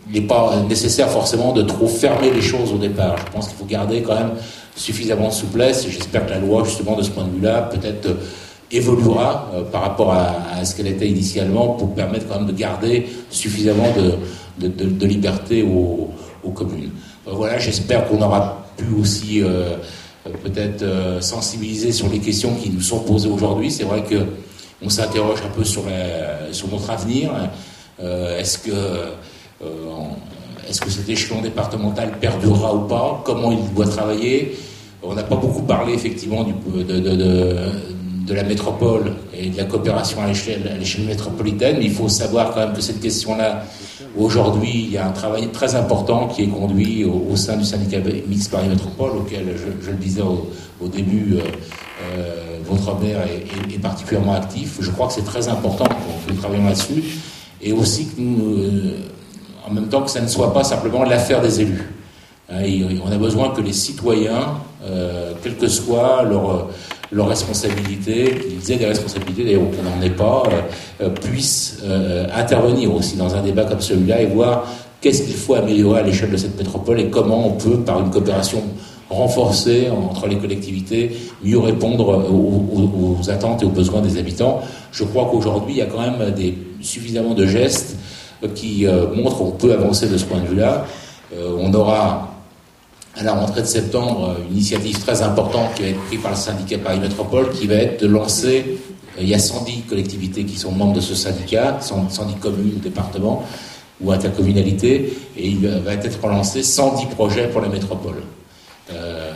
[0.08, 3.18] il n'est pas nécessaire forcément de trop fermer les choses au départ.
[3.24, 4.32] Je pense qu'il faut garder quand même
[4.76, 8.18] suffisamment de souplesse, et j'espère que la loi, justement, de ce point de vue-là, peut-être
[8.72, 13.08] évoluera euh, par rapport à, ce qu'elle était initialement pour permettre quand même de garder
[13.30, 13.88] suffisamment
[14.60, 16.12] de, liberté aux,
[16.54, 16.92] communes.
[17.28, 19.76] Euh, voilà, j'espère qu'on aura pu aussi euh,
[20.44, 20.84] peut-être
[21.22, 23.72] sensibiliser sur les questions qui nous sont posées aujourd'hui.
[23.72, 24.26] C'est vrai que
[24.82, 25.84] on s'interroge un peu sur,
[26.72, 27.32] notre avenir.
[28.00, 28.80] est-ce que
[30.90, 33.22] cet échelon départemental perdurera ou pas?
[33.26, 34.58] Comment il doit travailler?
[35.04, 37.00] On n'a pas beaucoup parlé effectivement du, de
[38.34, 42.82] la métropole et de la coopération à l'échelle, métropolitaine, il faut savoir quand même que
[42.82, 43.64] cette question-là,
[44.18, 47.98] aujourd'hui, il y a un travail très important qui est conduit au, sein du syndicat
[48.28, 51.42] mixte Paris Métropole, auquel, je, le disais au, début, euh,
[52.04, 54.78] euh, votre maire est, particulièrement actif.
[54.80, 57.04] Je crois que c'est très important que nous travaillions là-dessus,
[57.62, 58.98] et aussi que nous, euh,
[59.68, 61.90] en même temps que ça ne soit pas simplement l'affaire des élus.
[62.52, 64.56] On a besoin que les citoyens,
[65.44, 66.70] quel que soit leur
[67.12, 72.28] leurs responsabilités, qu'ils aient des responsabilités, d'ailleurs qu'on n'en ait pas, euh, euh, puissent euh,
[72.36, 74.66] intervenir aussi dans un débat comme celui-là et voir
[75.02, 78.12] qu'est-ce qu'il faut améliorer à l'échelle de cette métropole et comment on peut, par une
[78.12, 78.62] coopération
[79.10, 81.12] renforcée entre les collectivités,
[81.44, 84.62] mieux répondre aux, attentes et aux besoins des habitants.
[84.92, 87.98] Je crois qu'aujourd'hui, il y a quand même des, suffisamment de gestes
[88.54, 90.86] qui montrent qu'on peut avancer de ce point de vue-là.
[91.36, 92.29] on aura
[93.16, 96.38] à la rentrée de septembre une initiative très importante qui va être prise par le
[96.38, 98.78] syndicat Paris Métropole, qui va être de lancer,
[99.18, 103.44] euh, il y a 110 collectivités qui sont membres de ce syndicat, 110 communes, départements
[104.02, 108.24] ou intercommunalités, et il va être lancé 110 projets pour la métropole.
[108.92, 109.32] Euh,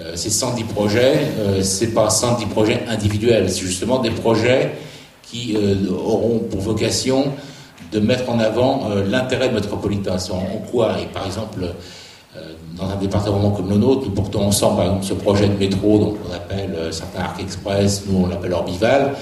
[0.00, 4.72] euh, ces 110 projets, euh, c'est pas 110 projets individuels, c'est justement des projets
[5.22, 5.56] qui
[5.90, 7.32] auront pour vocation
[7.90, 10.16] de mettre en avant l'intérêt métropolitain.
[10.30, 11.74] En quoi Et par exemple,
[12.76, 15.98] dans un département comme le nôtre, nous portons ensemble, par exemple, ce projet de métro,
[15.98, 19.14] donc on appelle euh, certains Arc Express, nous on l'appelle Orbival.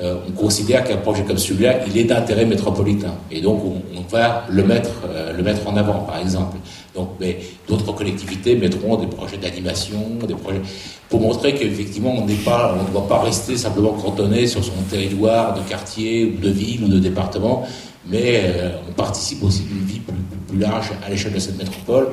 [0.00, 3.14] Euh, on considère qu'un projet comme celui-là, il est d'intérêt métropolitain.
[3.32, 6.56] Et donc, on, va le mettre, euh, le mettre en avant, par exemple.
[6.94, 10.62] Donc, mais d'autres collectivités mettront des projets d'animation, des projets
[11.10, 14.72] pour montrer qu'effectivement, on n'est pas, on ne doit pas rester simplement cantonné sur son
[14.88, 17.66] territoire de quartier ou de ville ou de département,
[18.08, 18.54] mais
[18.88, 20.00] on participe aussi d'une vie
[20.46, 22.08] plus large à l'échelle de cette métropole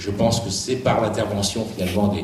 [0.00, 2.14] je pense que c'est par l'intervention finalement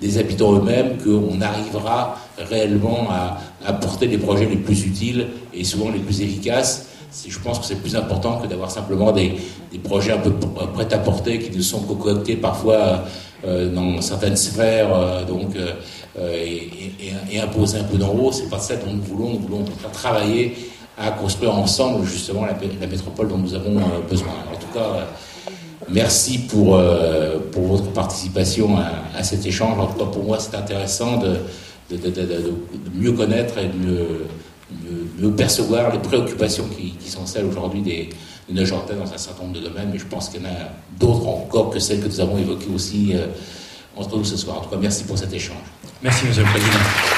[0.00, 5.90] des, habitants eux-mêmes qu'on arrivera réellement à, apporter les projets les plus utiles et souvent
[5.90, 6.86] les plus efficaces.
[7.26, 9.36] Je pense que c'est plus important que d'avoir simplement des,
[9.84, 13.04] projets un peu prêts à porter qui ne sont concoctés parfois
[13.46, 15.72] euh, dans certaines sphères euh, donc, euh,
[17.30, 18.32] et, imposés un peu d'en haut.
[18.32, 19.30] C'est pas ça dont nous voulons.
[19.34, 20.56] Nous voulons travailler
[20.96, 24.32] à construire ensemble justement la, la métropole dont nous avons besoin.
[24.50, 25.06] En tout cas,
[25.90, 29.78] Merci pour, euh, pour votre participation à, cet échange.
[29.78, 31.36] En tout cas, pour moi, c'est intéressant de,
[32.94, 34.26] mieux connaître et de
[35.20, 38.08] mieux, percevoir les préoccupations qui, qui sont celles aujourd'hui des,
[38.48, 39.90] des Neuchâtelais dans un certain nombre de domaines.
[39.92, 42.70] Mais je pense qu'il y en a d'autres encore que celles que nous avons évoquées
[42.74, 43.26] aussi euh,
[43.96, 44.58] entre nous ce soir.
[44.58, 45.56] En tout cas, merci pour cet échange.
[46.02, 47.15] Merci, Monsieur le Président.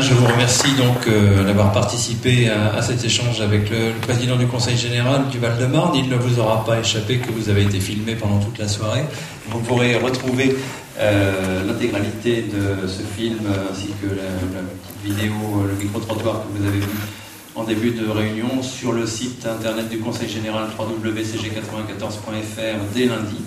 [0.00, 4.76] Je vous remercie donc euh, d'avoir participé à, cet échange avec le, président du Conseil
[4.76, 5.94] général du Val-de-Marne.
[5.94, 9.04] Il ne vous aura pas échappé que vous avez été filmé pendant toute la soirée.
[9.48, 10.56] Vous pourrez retrouver
[10.98, 13.38] euh, l'intégralité de ce film
[13.70, 14.24] ainsi que la,
[14.82, 15.34] petite vidéo,
[15.68, 16.90] le micro-trottoir que vous avez vu
[17.54, 23.38] en début de réunion sur le site internet du Conseil général www.cg94.fr dès lundi.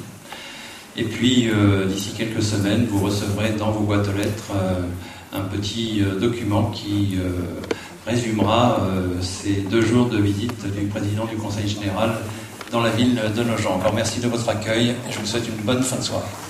[0.95, 4.53] Et puis, euh, d'ici quelques semaines, vous recevrez dans vos boîtes aux lettres
[5.33, 7.17] un petit euh, document qui
[8.07, 8.79] résumera
[9.21, 12.15] ces deux jours de visite du président du Conseil général
[12.71, 13.75] dans la ville de Nogent.
[13.75, 16.48] Encore merci de votre accueil et je vous souhaite une bonne fin de soirée.